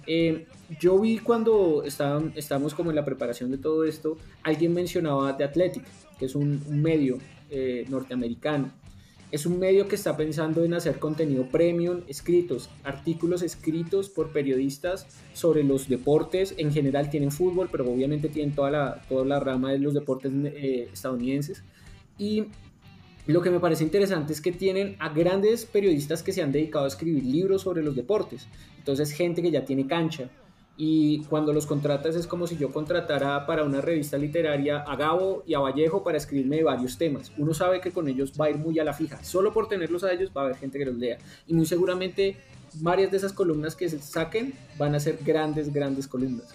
Eh, 0.07 0.47
yo 0.79 0.99
vi 0.99 1.19
cuando 1.19 1.83
estaban, 1.83 2.33
estábamos 2.35 2.73
como 2.73 2.89
en 2.89 2.95
la 2.95 3.05
preparación 3.05 3.51
de 3.51 3.57
todo 3.57 3.83
esto, 3.83 4.17
alguien 4.43 4.73
mencionaba 4.73 5.35
The 5.35 5.43
Athletic, 5.43 5.83
que 6.17 6.25
es 6.25 6.35
un, 6.35 6.61
un 6.67 6.81
medio 6.81 7.17
eh, 7.49 7.85
norteamericano. 7.89 8.71
Es 9.31 9.45
un 9.45 9.59
medio 9.59 9.87
que 9.87 9.95
está 9.95 10.17
pensando 10.17 10.63
en 10.63 10.73
hacer 10.73 10.97
contenido 10.97 11.45
premium, 11.47 12.01
escritos, 12.07 12.69
artículos 12.83 13.43
escritos 13.43 14.09
por 14.09 14.31
periodistas 14.31 15.05
sobre 15.33 15.63
los 15.63 15.87
deportes. 15.87 16.55
En 16.57 16.73
general 16.73 17.11
tienen 17.11 17.31
fútbol, 17.31 17.69
pero 17.71 17.87
obviamente 17.87 18.27
tienen 18.27 18.55
toda 18.55 18.71
la, 18.71 19.01
toda 19.07 19.25
la 19.25 19.39
rama 19.39 19.71
de 19.71 19.77
los 19.77 19.93
deportes 19.93 20.31
eh, 20.33 20.89
estadounidenses. 20.91 21.63
Y 22.17 22.45
lo 23.27 23.43
que 23.43 23.51
me 23.51 23.59
parece 23.59 23.83
interesante 23.83 24.33
es 24.33 24.41
que 24.41 24.51
tienen 24.51 24.95
a 24.97 25.09
grandes 25.09 25.65
periodistas 25.65 26.23
que 26.23 26.33
se 26.33 26.41
han 26.41 26.51
dedicado 26.51 26.85
a 26.85 26.87
escribir 26.87 27.23
libros 27.23 27.61
sobre 27.61 27.83
los 27.83 27.95
deportes. 27.95 28.47
Entonces, 28.79 29.11
gente 29.11 29.41
que 29.41 29.51
ya 29.51 29.63
tiene 29.63 29.85
cancha. 29.85 30.29
Y 30.81 31.23
cuando 31.25 31.51
los 31.51 31.65
contratas 31.65 32.15
es 32.15 32.25
como 32.25 32.47
si 32.47 32.55
yo 32.55 32.71
contratara 32.71 33.45
para 33.45 33.65
una 33.65 33.81
revista 33.81 34.17
literaria 34.17 34.77
a 34.77 34.95
Gabo 34.95 35.43
y 35.45 35.53
a 35.53 35.59
Vallejo 35.59 36.03
para 36.03 36.17
escribirme 36.17 36.63
varios 36.63 36.97
temas. 36.97 37.33
Uno 37.37 37.53
sabe 37.53 37.81
que 37.81 37.91
con 37.91 38.07
ellos 38.07 38.31
va 38.39 38.45
a 38.45 38.49
ir 38.49 38.57
muy 38.57 38.79
a 38.79 38.85
la 38.85 38.93
fija. 38.93 39.21
Solo 39.21 39.51
por 39.51 39.67
tenerlos 39.67 40.05
a 40.05 40.13
ellos 40.13 40.31
va 40.35 40.41
a 40.41 40.45
haber 40.45 40.55
gente 40.55 40.79
que 40.79 40.85
los 40.85 40.95
lea. 40.95 41.17
Y 41.47 41.53
muy 41.53 41.65
seguramente 41.65 42.37
varias 42.75 43.11
de 43.11 43.17
esas 43.17 43.33
columnas 43.33 43.75
que 43.75 43.89
se 43.89 43.99
saquen 43.99 44.53
van 44.77 44.95
a 44.95 45.01
ser 45.01 45.19
grandes, 45.25 45.73
grandes 45.73 46.07
columnas. 46.07 46.47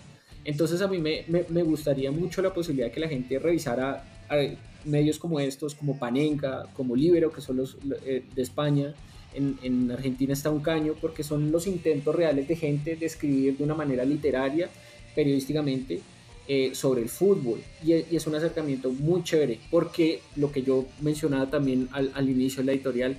Entonces 0.45 0.81
a 0.81 0.89
mí 0.89 0.99
me, 0.99 1.25
me, 1.29 1.63
gustaría 1.63 2.11
mucho 2.11 2.43
la 2.43 2.53
posibilidad 2.53 2.87
de 2.87 2.93
que 2.93 3.01
la 3.01 3.09
gente 3.09 3.39
revisara 3.39 4.05
eh, 4.31 4.57
medios 4.85 5.19
como 5.19 5.41
estos, 5.41 5.75
como 5.75 5.99
Panenka, 5.99 6.65
como 6.75 6.95
Libero, 6.95 7.33
que 7.33 7.41
son 7.41 7.57
los 7.57 7.79
eh, 8.05 8.25
de 8.35 8.43
España. 8.43 8.95
En, 9.35 9.59
en, 9.63 9.91
Argentina 9.91 10.33
está 10.33 10.51
un 10.51 10.61
caño 10.61 10.95
porque 11.01 11.23
son 11.23 11.51
los 11.51 11.67
intentos 11.67 12.15
reales 12.15 12.49
de 12.49 12.57
gente 12.57 12.97
de 12.97 13.07
escribir 13.07 13.57
de 13.57 13.65
una 13.65 13.75
manera 13.75 14.05
literaria, 14.05 14.69
periodísticamente, 15.15 16.01
eh, 16.47 16.75
sobre 16.75 17.01
el 17.01 17.09
fútbol. 17.09 17.59
Y, 17.83 17.93
es 17.93 18.27
un 18.27 18.35
acercamiento 18.35 18.91
muy 18.91 19.23
chévere 19.23 19.61
porque 19.71 20.21
lo 20.37 20.53
que 20.53 20.63
yo 20.63 20.85
mencionaba 21.01 21.49
también 21.49 21.89
al, 21.91 22.13
al 22.15 22.29
inicio 22.29 22.63
de 22.63 22.67
la 22.67 22.73
editorial, 22.73 23.17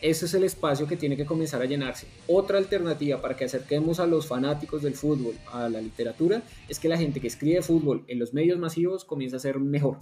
ese 0.00 0.24
es 0.24 0.32
el 0.32 0.44
espacio 0.44 0.86
que 0.86 0.96
tiene 0.96 1.14
que 1.14 1.26
comenzar 1.26 1.60
a 1.60 1.66
llenarse. 1.66 2.06
Otra 2.26 2.56
alternativa 2.56 3.20
para 3.20 3.36
que 3.36 3.44
acerquemos 3.44 4.00
a 4.00 4.06
los 4.06 4.26
fanáticos 4.26 4.82
del 4.82 4.94
fútbol 4.94 5.34
a 5.52 5.68
la 5.68 5.80
literatura 5.80 6.42
es 6.66 6.78
que 6.78 6.88
la 6.88 6.96
gente 6.96 7.20
que 7.20 7.26
escribe 7.26 7.60
fútbol 7.60 8.04
en 8.08 8.18
los 8.18 8.32
medios 8.32 8.58
masivos 8.58 9.04
comienza 9.04 9.36
a 9.36 9.40
ser 9.40 9.58
mejor. 9.58 9.98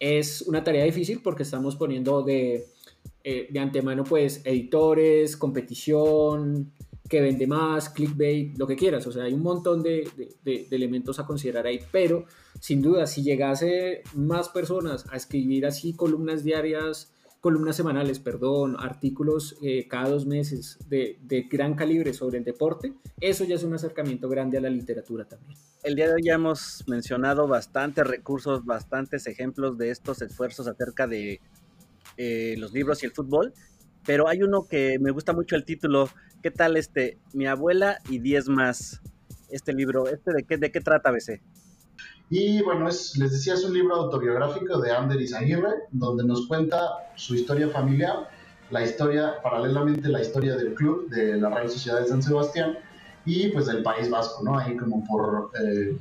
Es 0.00 0.42
una 0.42 0.64
tarea 0.64 0.84
difícil 0.84 1.20
porque 1.22 1.44
estamos 1.44 1.76
poniendo 1.76 2.22
de, 2.22 2.66
eh, 3.22 3.48
de 3.50 3.58
antemano 3.58 4.04
pues 4.04 4.42
editores, 4.44 5.36
competición, 5.36 6.72
que 7.08 7.20
vende 7.20 7.46
más, 7.46 7.90
clickbait, 7.90 8.56
lo 8.56 8.66
que 8.66 8.76
quieras. 8.76 9.06
O 9.06 9.12
sea, 9.12 9.24
hay 9.24 9.34
un 9.34 9.42
montón 9.42 9.82
de, 9.82 10.08
elementos 10.70 11.18
a 11.18 11.26
considerar 11.26 11.66
ahí. 11.66 11.80
Pero 11.90 12.24
sin 12.60 12.80
duda, 12.80 13.06
si 13.06 13.22
llegase 13.22 14.02
más 14.14 14.48
personas 14.48 15.04
a 15.10 15.16
escribir 15.16 15.66
así 15.66 15.92
columnas 15.92 16.44
diarias 16.44 17.12
columnas 17.40 17.74
semanales, 17.74 18.18
perdón, 18.18 18.76
artículos 18.78 19.56
eh, 19.62 19.88
cada 19.88 20.10
dos 20.10 20.26
meses 20.26 20.78
de, 20.90 21.18
de, 21.22 21.44
gran 21.50 21.74
calibre 21.74 22.12
sobre 22.12 22.36
el 22.36 22.44
deporte, 22.44 22.92
eso 23.18 23.44
ya 23.44 23.54
es 23.54 23.62
un 23.62 23.72
acercamiento 23.72 24.28
grande 24.28 24.58
a 24.58 24.60
la 24.60 24.68
literatura 24.68 25.24
también. 25.24 25.58
El 25.82 25.94
día 25.96 26.08
de 26.08 26.14
hoy 26.14 26.22
ya 26.22 26.34
hemos 26.34 26.84
mencionado 26.86 27.48
bastantes 27.48 28.06
recursos, 28.06 28.66
bastantes 28.66 29.26
ejemplos 29.26 29.78
de 29.78 29.90
estos 29.90 30.20
esfuerzos 30.20 30.68
acerca 30.68 31.06
de 31.06 31.40
eh, 32.22 32.54
los 32.58 32.74
libros 32.74 33.02
y 33.02 33.06
el 33.06 33.12
fútbol, 33.12 33.54
pero 34.04 34.28
hay 34.28 34.42
uno 34.42 34.66
que 34.68 34.98
me 34.98 35.10
gusta 35.10 35.32
mucho 35.32 35.56
el 35.56 35.64
título, 35.64 36.10
¿qué 36.42 36.50
tal 36.50 36.76
este? 36.76 37.16
Mi 37.32 37.46
abuela 37.46 37.96
y 38.10 38.18
diez 38.18 38.46
más. 38.46 39.00
Este 39.48 39.72
libro, 39.72 40.06
¿este 40.06 40.34
de 40.34 40.44
qué, 40.44 40.58
de 40.58 40.70
qué 40.70 40.82
trata, 40.82 41.10
BC? 41.10 41.40
Y 42.28 42.60
bueno, 42.62 42.90
es, 42.90 43.16
les 43.16 43.32
decía, 43.32 43.54
es 43.54 43.64
un 43.64 43.72
libro 43.72 43.94
autobiográfico 43.94 44.78
de 44.82 44.90
Ander 44.90 45.18
Izaguirre, 45.18 45.72
donde 45.92 46.22
nos 46.24 46.46
cuenta 46.46 46.78
su 47.16 47.36
historia 47.36 47.70
familiar, 47.70 48.28
la 48.68 48.84
historia, 48.84 49.36
paralelamente 49.42 50.10
la 50.10 50.20
historia 50.20 50.56
del 50.56 50.74
club, 50.74 51.08
de 51.08 51.38
la 51.38 51.48
Real 51.48 51.70
Sociedad 51.70 52.02
de 52.02 52.06
San 52.06 52.22
Sebastián, 52.22 52.76
y 53.24 53.48
pues 53.48 53.64
del 53.64 53.82
País 53.82 54.10
Vasco, 54.10 54.44
¿no? 54.44 54.58
Ahí 54.58 54.76
como 54.76 55.06
por, 55.06 55.52
eh, 55.58 55.96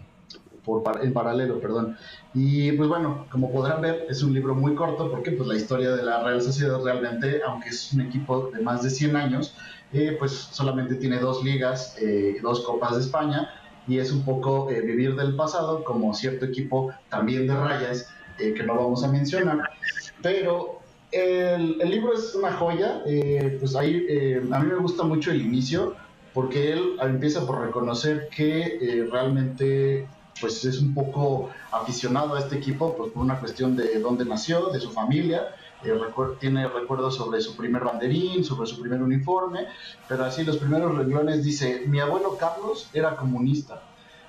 por 0.69 1.03
en 1.03 1.13
paralelo, 1.13 1.59
perdón. 1.59 1.97
Y 2.33 2.71
pues 2.73 2.87
bueno, 2.87 3.25
como 3.31 3.51
podrán 3.51 3.81
ver, 3.81 4.05
es 4.09 4.21
un 4.23 4.33
libro 4.33 4.53
muy 4.55 4.75
corto 4.75 5.09
porque 5.09 5.31
pues 5.31 5.47
la 5.47 5.55
historia 5.55 5.91
de 5.91 6.03
la 6.03 6.23
Real 6.23 6.41
Sociedad 6.41 6.79
realmente, 6.83 7.41
aunque 7.45 7.69
es 7.69 7.91
un 7.93 8.01
equipo 8.01 8.51
de 8.53 8.61
más 8.61 8.83
de 8.83 8.89
100 8.89 9.15
años, 9.15 9.55
eh, 9.91 10.15
pues 10.19 10.31
solamente 10.31 10.95
tiene 10.95 11.17
dos 11.19 11.43
ligas, 11.43 11.95
eh, 11.99 12.37
dos 12.41 12.61
copas 12.61 12.95
de 12.95 13.01
España, 13.01 13.49
y 13.89 13.97
es 13.97 14.11
un 14.11 14.23
poco 14.23 14.69
eh, 14.69 14.81
vivir 14.81 15.15
del 15.15 15.35
pasado 15.35 15.83
como 15.83 16.13
cierto 16.13 16.45
equipo 16.45 16.93
también 17.09 17.47
de 17.47 17.55
rayas 17.55 18.07
eh, 18.37 18.53
que 18.53 18.63
no 18.63 18.75
vamos 18.75 19.03
a 19.03 19.07
mencionar. 19.07 19.71
Pero 20.21 20.79
el, 21.11 21.81
el 21.81 21.89
libro 21.89 22.13
es 22.13 22.35
una 22.35 22.53
joya, 22.53 23.01
eh, 23.07 23.57
pues 23.59 23.75
ahí 23.75 24.05
a 24.51 24.59
mí 24.59 24.67
me 24.67 24.75
gusta 24.75 25.03
mucho 25.03 25.31
el 25.31 25.41
inicio 25.41 25.95
porque 26.35 26.71
él 26.71 26.97
empieza 27.01 27.45
por 27.47 27.61
reconocer 27.65 28.29
que 28.29 29.07
realmente 29.11 30.07
pues 30.39 30.63
es 30.65 30.79
un 30.79 30.93
poco 30.93 31.49
aficionado 31.71 32.35
a 32.35 32.39
este 32.39 32.57
equipo 32.57 32.95
pues 32.95 33.11
por 33.11 33.23
una 33.23 33.39
cuestión 33.39 33.75
de 33.75 33.99
dónde 33.99 34.25
nació, 34.25 34.67
de 34.67 34.79
su 34.79 34.91
familia, 34.91 35.55
tiene 36.39 36.67
recuerdos 36.67 37.15
sobre 37.15 37.41
su 37.41 37.55
primer 37.55 37.83
banderín, 37.83 38.43
sobre 38.43 38.67
su 38.67 38.79
primer 38.81 39.01
uniforme, 39.01 39.67
pero 40.07 40.25
así 40.25 40.43
los 40.43 40.57
primeros 40.57 40.97
renglones 40.97 41.43
dice, 41.43 41.83
mi 41.87 41.99
abuelo 41.99 42.37
Carlos 42.37 42.89
era 42.93 43.15
comunista, 43.15 43.81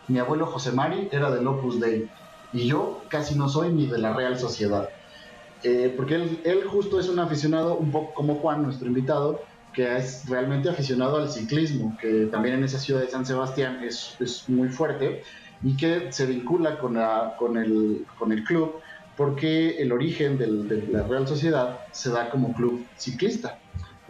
mi 0.09 0.19
abuelo 0.19 0.47
José 0.47 0.73
Mari 0.73 1.09
era 1.11 1.31
del 1.31 1.47
Opus 1.47 1.81
Dei, 1.81 2.09
y 2.53 2.67
yo 2.67 3.03
casi 3.09 3.35
no 3.35 3.49
soy 3.49 3.73
ni 3.73 3.87
de 3.87 3.99
la 3.99 4.13
Real 4.13 4.39
Sociedad. 4.39 4.89
Eh, 5.63 5.93
porque 5.95 6.15
él, 6.15 6.41
él, 6.45 6.65
justo 6.65 6.99
es 6.99 7.09
un 7.09 7.19
aficionado, 7.19 7.77
un 7.77 7.91
poco 7.91 8.15
como 8.15 8.37
Juan, 8.37 8.63
nuestro 8.63 8.89
invitado, 8.89 9.43
que 9.75 9.97
es 9.97 10.27
realmente 10.29 10.69
aficionado 10.69 11.19
al 11.19 11.31
ciclismo, 11.31 11.97
que 12.01 12.27
también 12.27 12.57
en 12.57 12.65
esa 12.65 12.79
ciudad 12.79 13.03
de 13.03 13.09
San 13.09 13.27
Sebastián 13.27 13.85
es, 13.85 14.17
es 14.21 14.49
muy 14.49 14.69
fuerte 14.69 15.23
y 15.63 15.77
que 15.77 16.13
se 16.13 16.27
vincula 16.27 16.79
con, 16.79 16.95
la, 16.95 17.37
con, 17.39 17.57
el, 17.57 18.07
con 18.19 18.33
el 18.33 18.45
club 18.45 18.77
porque 19.17 19.77
el 19.79 19.93
origen 19.93 20.39
de 20.39 20.47
la 20.91 21.03
Real 21.03 21.29
Sociedad 21.29 21.81
se 21.91 22.11
da 22.11 22.31
como 22.31 22.55
club 22.55 22.87
ciclista. 22.97 23.59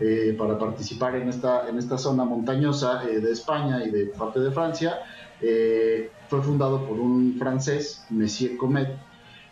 Eh, 0.02 0.34
para 0.38 0.58
participar 0.58 1.14
en 1.16 1.28
esta, 1.28 1.68
en 1.68 1.76
esta 1.76 1.98
zona 1.98 2.24
montañosa 2.24 3.04
eh, 3.04 3.20
de 3.20 3.32
España 3.32 3.84
y 3.84 3.90
de 3.90 4.06
parte 4.06 4.40
de 4.40 4.50
Francia. 4.50 5.00
Eh, 5.42 6.10
fue 6.28 6.40
fundado 6.40 6.86
por 6.86 6.98
un 6.98 7.36
francés, 7.38 8.06
Messier 8.08 8.56
Comet, 8.56 8.96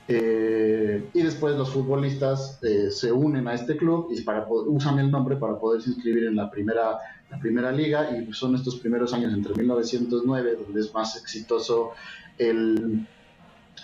y 0.09 1.23
después 1.23 1.55
los 1.57 1.71
futbolistas 1.71 2.59
se 2.91 3.13
unen 3.13 3.47
a 3.47 3.55
este 3.55 3.77
club 3.77 4.09
y 4.11 4.23
para 4.23 4.47
usan 4.49 4.99
el 4.99 5.11
nombre 5.11 5.37
para 5.37 5.59
poderse 5.59 5.91
inscribir 5.91 6.25
en 6.25 6.37
la 6.37 6.51
primera, 6.51 6.99
la 7.31 7.39
primera 7.39 7.71
liga 7.71 8.09
y 8.17 8.33
son 8.33 8.55
estos 8.55 8.77
primeros 8.77 9.13
años 9.13 9.35
entre 9.35 9.55
1909 9.55 10.57
donde 10.65 10.81
es 10.81 10.95
más 10.95 11.15
exitoso 11.17 11.93
el, 12.39 13.07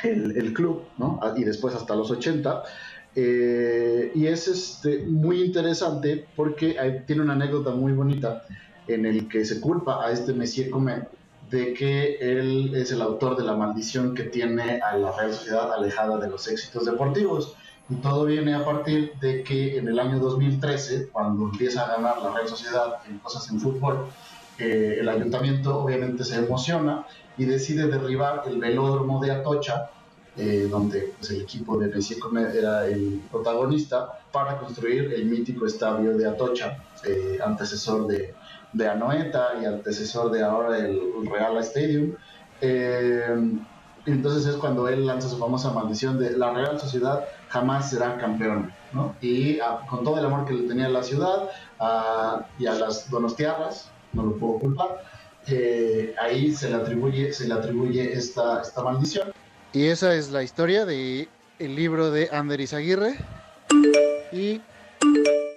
el, 0.03 0.53
club, 0.53 0.83
¿no? 0.99 1.19
Ah, 1.23 1.35
y 1.37 1.45
después 1.45 1.75
hasta 1.75 1.95
los 1.95 2.11
80. 2.11 2.63
Eh, 3.17 4.11
y 4.15 4.27
es 4.27 4.49
este, 4.49 5.05
muy 5.07 5.43
interesante 5.43 6.27
porque 6.35 6.77
tiene 7.07 7.23
una 7.23 7.35
anécdota 7.35 7.71
muy 7.71 7.93
bonita 7.93 8.45
en 8.89 9.07
el 9.07 9.29
que 9.29 9.45
se 9.45 9.61
culpa 9.61 10.05
a 10.05 10.11
este 10.11 10.33
Messier 10.33 10.71
Comet 10.71 11.09
de 11.55 11.73
que 11.73 12.17
él 12.17 12.75
es 12.75 12.91
el 12.91 13.01
autor 13.01 13.37
de 13.37 13.45
la 13.45 13.55
maldición 13.55 14.13
que 14.13 14.25
tiene 14.25 14.81
a 14.81 14.97
la 14.97 15.13
Real 15.13 15.33
Sociedad 15.33 15.73
alejada 15.73 16.19
de 16.19 16.29
los 16.29 16.49
éxitos 16.49 16.85
deportivos. 16.85 17.55
Y 17.89 17.95
todo 17.97 18.25
viene 18.25 18.55
a 18.55 18.65
partir 18.65 19.13
de 19.21 19.45
que 19.45 19.79
en 19.79 19.87
el 19.87 20.01
año 20.01 20.19
2013, 20.19 21.11
cuando 21.13 21.45
empieza 21.45 21.85
a 21.85 21.97
ganar 21.97 22.21
la 22.21 22.33
Real 22.33 22.49
Sociedad 22.49 22.97
en 23.09 23.19
cosas 23.19 23.49
en 23.51 23.61
fútbol, 23.61 24.07
eh, 24.59 24.97
el 24.99 25.09
ayuntamiento 25.09 25.79
obviamente 25.79 26.25
se 26.25 26.37
emociona 26.37 27.07
y 27.39 27.45
decide 27.45 27.87
derribar 27.87 28.43
el 28.47 28.59
velódromo 28.59 29.23
de 29.23 29.31
Atocha, 29.31 29.91
eh, 30.37 30.67
donde 30.69 31.13
pues, 31.17 31.31
el 31.31 31.43
equipo 31.43 31.79
de 31.79 31.87
Messier 31.87 32.19
era 32.53 32.87
el 32.89 33.21
protagonista, 33.31 34.19
para 34.33 34.59
construir 34.59 35.13
el 35.15 35.27
mítico 35.27 35.67
estadio 35.67 36.17
de 36.17 36.27
Atocha, 36.27 36.79
eh, 37.05 37.39
antecesor 37.45 38.09
de, 38.09 38.35
de, 38.75 38.89
Anoeta 38.89 39.53
y 39.63 39.65
antecesor 39.65 40.31
de 40.31 40.43
ahora 40.43 40.79
el 40.79 41.01
Real 41.31 41.57
Stadium. 41.59 42.15
Eh, 42.61 43.25
entonces 44.07 44.47
es 44.47 44.57
cuando 44.57 44.89
él 44.89 45.07
lanza 45.07 45.29
su 45.29 45.39
famosa 45.39 45.73
maldición 45.73 46.19
de 46.19 46.37
la 46.37 46.53
Real 46.53 46.79
Sociedad 46.79 47.25
jamás 47.49 47.91
será 47.91 48.19
campeón, 48.19 48.73
¿no? 48.93 49.15
Y 49.21 49.61
ah, 49.61 49.81
con 49.89 50.05
todo 50.05 50.19
el 50.19 50.27
amor 50.27 50.45
que 50.45 50.55
le 50.55 50.69
tenía 50.69 50.87
a 50.87 50.91
la 50.91 51.03
ciudad 51.03 51.49
y 52.59 52.67
a 52.67 52.75
las 52.75 53.09
donostiarras, 53.09 53.89
no 54.13 54.25
lo 54.25 54.37
puedo 54.37 54.59
culpar, 54.59 55.05
eh, 55.47 56.15
ahí 56.21 56.53
se 56.53 56.71
le 56.71 56.77
atribuye, 56.77 57.33
se 57.33 57.47
le 57.47 57.55
atribuye 57.55 58.13
esta, 58.13 58.61
esta 58.61 58.83
maldición. 58.83 59.33
Y 59.73 59.87
esa 59.87 60.15
es 60.15 60.31
la 60.31 60.43
historia 60.43 60.85
de 60.85 61.29
el 61.59 61.77
libro 61.77 62.11
de 62.11 62.29
Ander 62.33 62.61
Aguirre. 62.75 63.19
Y 64.33 64.61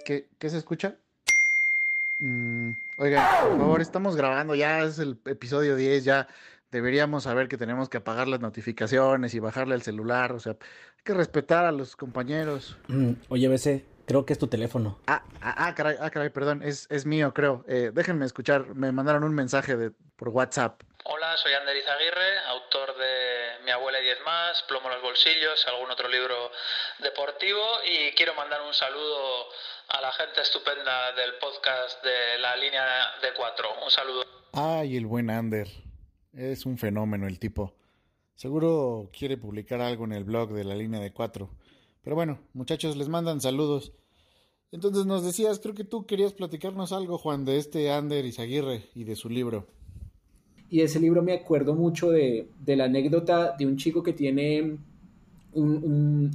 ¿qué, 0.04 0.26
¿qué 0.38 0.50
se 0.50 0.58
escucha? 0.58 0.94
Mm, 2.20 2.57
oigan, 2.98 3.24
por 3.48 3.58
favor, 3.58 3.80
estamos 3.80 4.16
grabando, 4.16 4.54
ya 4.54 4.80
es 4.80 4.98
el 4.98 5.18
episodio 5.26 5.76
10, 5.76 6.04
ya 6.04 6.28
deberíamos 6.70 7.24
saber 7.24 7.48
que 7.48 7.56
tenemos 7.56 7.88
que 7.88 7.98
apagar 7.98 8.28
las 8.28 8.40
notificaciones 8.40 9.34
y 9.34 9.38
bajarle 9.38 9.74
al 9.74 9.82
celular, 9.82 10.32
o 10.32 10.40
sea, 10.40 10.52
hay 10.52 11.04
que 11.04 11.14
respetar 11.14 11.64
a 11.64 11.72
los 11.72 11.96
compañeros. 11.96 12.76
Mm, 12.88 13.12
oye, 13.28 13.48
BC, 13.48 13.84
Creo 14.08 14.24
que 14.24 14.32
es 14.32 14.38
tu 14.38 14.48
teléfono. 14.48 14.98
Ah, 15.06 15.22
ah, 15.42 15.54
ah, 15.58 15.74
caray, 15.74 15.96
ah, 16.00 16.08
caray, 16.08 16.30
perdón, 16.30 16.62
es, 16.62 16.86
es 16.90 17.04
mío, 17.04 17.34
creo. 17.34 17.62
Eh, 17.68 17.90
déjenme 17.92 18.24
escuchar, 18.24 18.74
me 18.74 18.90
mandaron 18.90 19.22
un 19.22 19.34
mensaje 19.34 19.76
de, 19.76 19.90
por 20.16 20.30
WhatsApp. 20.30 20.80
Hola, 21.04 21.36
soy 21.36 21.52
Ander 21.52 21.76
Aguirre, 21.76 22.38
autor 22.46 22.96
de 22.96 23.64
Mi 23.66 23.70
abuela 23.70 24.00
y 24.00 24.04
diez 24.04 24.18
más, 24.24 24.62
Plomo 24.62 24.88
en 24.88 24.94
los 24.94 25.02
bolsillos, 25.02 25.66
algún 25.68 25.90
otro 25.90 26.08
libro 26.08 26.50
deportivo 27.00 27.60
y 27.84 28.12
quiero 28.12 28.32
mandar 28.32 28.62
un 28.62 28.72
saludo 28.72 29.50
a 29.88 30.00
la 30.02 30.12
gente 30.12 30.42
estupenda 30.42 31.12
del 31.12 31.32
podcast 31.40 32.04
de 32.04 32.38
la 32.40 32.56
línea 32.56 32.82
de 33.22 33.28
cuatro. 33.34 33.68
Un 33.82 33.90
saludo. 33.90 34.22
Ay, 34.52 34.96
el 34.96 35.06
buen 35.06 35.30
Ander. 35.30 35.66
Es 36.34 36.66
un 36.66 36.76
fenómeno 36.76 37.26
el 37.26 37.38
tipo. 37.38 37.74
Seguro 38.34 39.08
quiere 39.16 39.38
publicar 39.38 39.80
algo 39.80 40.04
en 40.04 40.12
el 40.12 40.24
blog 40.24 40.52
de 40.52 40.64
la 40.64 40.74
línea 40.74 41.00
de 41.00 41.12
cuatro. 41.12 41.50
Pero 42.02 42.16
bueno, 42.16 42.38
muchachos, 42.52 42.96
les 42.96 43.08
mandan 43.08 43.40
saludos. 43.40 43.92
Entonces 44.72 45.06
nos 45.06 45.24
decías, 45.24 45.58
creo 45.58 45.74
que 45.74 45.84
tú 45.84 46.04
querías 46.04 46.34
platicarnos 46.34 46.92
algo, 46.92 47.16
Juan, 47.16 47.46
de 47.46 47.56
este 47.56 47.90
Ander 47.90 48.26
Izaguirre 48.26 48.90
y 48.94 49.04
de 49.04 49.16
su 49.16 49.30
libro. 49.30 49.66
Y 50.68 50.78
de 50.78 50.84
ese 50.84 51.00
libro 51.00 51.22
me 51.22 51.32
acuerdo 51.32 51.74
mucho 51.74 52.10
de, 52.10 52.50
de 52.58 52.76
la 52.76 52.84
anécdota 52.84 53.56
de 53.58 53.64
un 53.64 53.78
chico 53.78 54.02
que 54.02 54.12
tiene 54.12 54.78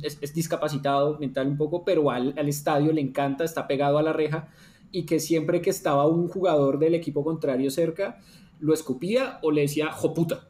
es, 0.02 0.34
discapacitado 0.34 1.18
mental 1.20 1.48
un 1.48 1.58
poco, 1.58 1.84
pero 1.84 2.12
al, 2.12 2.34
al 2.38 2.50
estadio 2.50 2.92
le 2.92 3.02
encanta, 3.02 3.44
está 3.44 3.68
pegado 3.68 3.98
a 3.98 4.04
la 4.04 4.14
reja 4.14 4.50
y 4.92 5.06
que 5.06 5.20
siempre 5.20 5.62
que 5.62 5.70
estaba 5.70 6.06
un 6.08 6.28
jugador 6.28 6.80
del 6.80 6.96
equipo 6.96 7.24
contrario 7.24 7.72
cerca, 7.72 8.20
lo 8.60 8.74
escupía 8.74 9.40
o 9.42 9.52
le 9.52 9.62
decía, 9.62 9.92
joputa. 9.92 10.48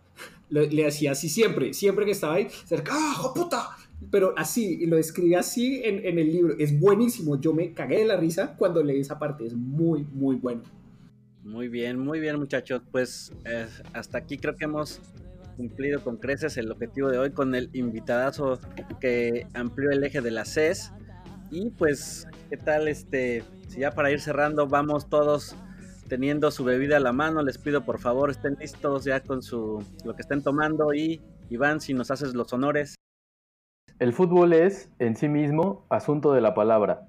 Le, 0.50 0.70
le 0.70 0.86
hacía 0.86 1.14
así 1.14 1.30
siempre, 1.30 1.74
siempre 1.74 2.06
que 2.06 2.12
estaba 2.12 2.36
ahí, 2.36 2.48
cerca, 2.66 2.92
¡ah, 2.94 3.14
joputa! 3.16 3.70
Pero 4.12 4.34
así, 4.38 4.86
lo 4.86 4.98
escribe 4.98 5.38
así 5.38 5.82
en, 5.84 6.06
en 6.06 6.20
el 6.20 6.32
libro. 6.32 6.56
Es 6.60 6.78
buenísimo. 6.78 7.40
Yo 7.40 7.54
me 7.54 7.74
cagué 7.74 8.00
de 8.00 8.06
la 8.06 8.18
risa 8.18 8.56
cuando 8.58 8.84
leí 8.84 9.00
esa 9.00 9.18
parte. 9.18 9.46
Es 9.46 9.54
muy, 9.54 10.06
muy 10.12 10.36
bueno. 10.36 10.62
Muy 11.44 11.68
bien, 11.68 12.00
muy 12.00 12.20
bien 12.20 12.38
muchachos. 12.40 12.82
Pues 12.92 13.32
eh, 13.46 13.68
hasta 13.94 14.18
aquí 14.18 14.38
creo 14.38 14.56
que 14.56 14.66
hemos 14.66 15.00
cumplido 15.56 16.04
con 16.04 16.18
creces 16.18 16.58
el 16.58 16.72
objetivo 16.72 17.10
de 17.10 17.18
hoy 17.18 17.32
con 17.32 17.56
el 17.56 17.70
invitadazo 17.74 18.60
que 19.00 19.48
amplió 19.54 19.92
el 19.92 20.04
eje 20.04 20.22
de 20.22 20.32
la 20.32 20.46
CES. 20.46 20.92
Y 21.52 21.70
pues, 21.72 22.28
¿qué 22.50 22.58
tal 22.58 22.88
este? 22.88 23.44
Si 23.68 23.80
ya 23.82 23.92
para 23.92 24.12
ir 24.12 24.20
cerrando 24.20 24.68
vamos 24.68 25.10
todos 25.10 25.56
teniendo 26.10 26.52
su 26.52 26.64
bebida 26.64 26.98
a 26.98 27.00
la 27.00 27.14
mano, 27.14 27.42
les 27.44 27.58
pido 27.58 27.84
por 27.86 28.00
favor 28.00 28.30
estén 28.30 28.56
listos 28.60 29.06
ya 29.06 29.22
con 29.22 29.42
su 29.42 29.84
lo 30.04 30.16
que 30.16 30.22
estén 30.22 30.44
tomando 30.44 30.94
y 30.94 31.22
Iván, 31.50 31.82
si 31.82 31.94
nos 31.94 32.12
haces 32.12 32.34
los 32.34 32.52
honores. 32.54 32.96
El 34.00 34.14
fútbol 34.14 34.54
es, 34.54 34.90
en 35.00 35.16
sí 35.16 35.30
mismo, 35.30 35.86
asunto 35.90 36.34
de 36.34 36.42
la 36.42 36.54
palabra. 36.54 37.08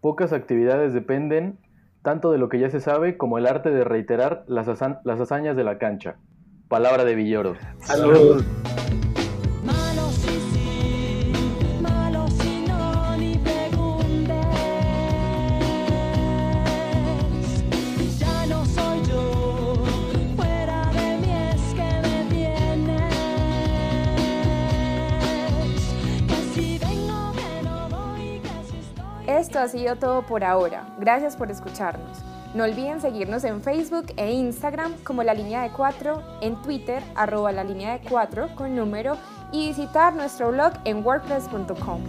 Pocas 0.00 0.32
actividades 0.32 0.92
dependen 0.92 1.58
tanto 2.02 2.30
de 2.30 2.38
lo 2.38 2.48
que 2.48 2.58
ya 2.58 2.70
se 2.70 2.80
sabe 2.80 3.16
como 3.16 3.38
el 3.38 3.46
arte 3.46 3.70
de 3.70 3.84
reiterar 3.84 4.44
las, 4.48 4.68
haza- 4.68 5.00
las 5.04 5.20
hazañas 5.20 5.56
de 5.56 5.64
la 5.64 5.78
cancha. 5.78 6.18
Palabra 6.68 7.04
de 7.04 7.14
Villoro. 7.14 7.54
Salud. 7.80 8.44
Malo 9.62 10.10
si 10.10 10.40
sí, 10.52 11.32
malo 11.80 12.26
si 12.28 12.64
no, 12.66 13.16
ni 13.16 13.38
preguntes. 13.38 14.34
Ya 18.18 18.46
no 18.46 18.64
soy 18.66 19.00
yo, 19.08 19.84
fuera 20.34 20.90
de 20.92 21.18
mí 21.18 21.32
es 21.54 21.74
que 21.74 22.00
me 22.02 22.24
tienes. 22.34 23.14
Que 26.26 26.36
si 26.52 26.78
vengo, 26.78 27.32
que 27.32 27.62
no 27.62 27.88
voy, 27.88 28.40
que 28.40 28.48
si 28.68 28.78
estoy. 28.78 29.28
Esto 29.28 29.60
ha 29.60 29.68
sido 29.68 29.94
todo 29.94 30.22
por 30.22 30.42
ahora. 30.42 30.84
Gracias 30.98 31.36
por 31.36 31.48
escucharnos. 31.48 32.24
No 32.56 32.64
olviden 32.64 33.02
seguirnos 33.02 33.44
en 33.44 33.60
Facebook 33.60 34.14
e 34.16 34.32
Instagram 34.32 34.94
como 35.04 35.22
La 35.22 35.34
Línea 35.34 35.60
de 35.60 35.72
4, 35.72 36.22
en 36.40 36.56
Twitter 36.62 37.02
arroba 37.14 37.52
la 37.52 37.62
línea 37.62 37.98
de 37.98 38.08
4 38.08 38.54
con 38.54 38.74
número 38.74 39.18
y 39.52 39.68
visitar 39.68 40.14
nuestro 40.14 40.52
blog 40.52 40.72
en 40.86 41.04
wordpress.com. 41.04 42.00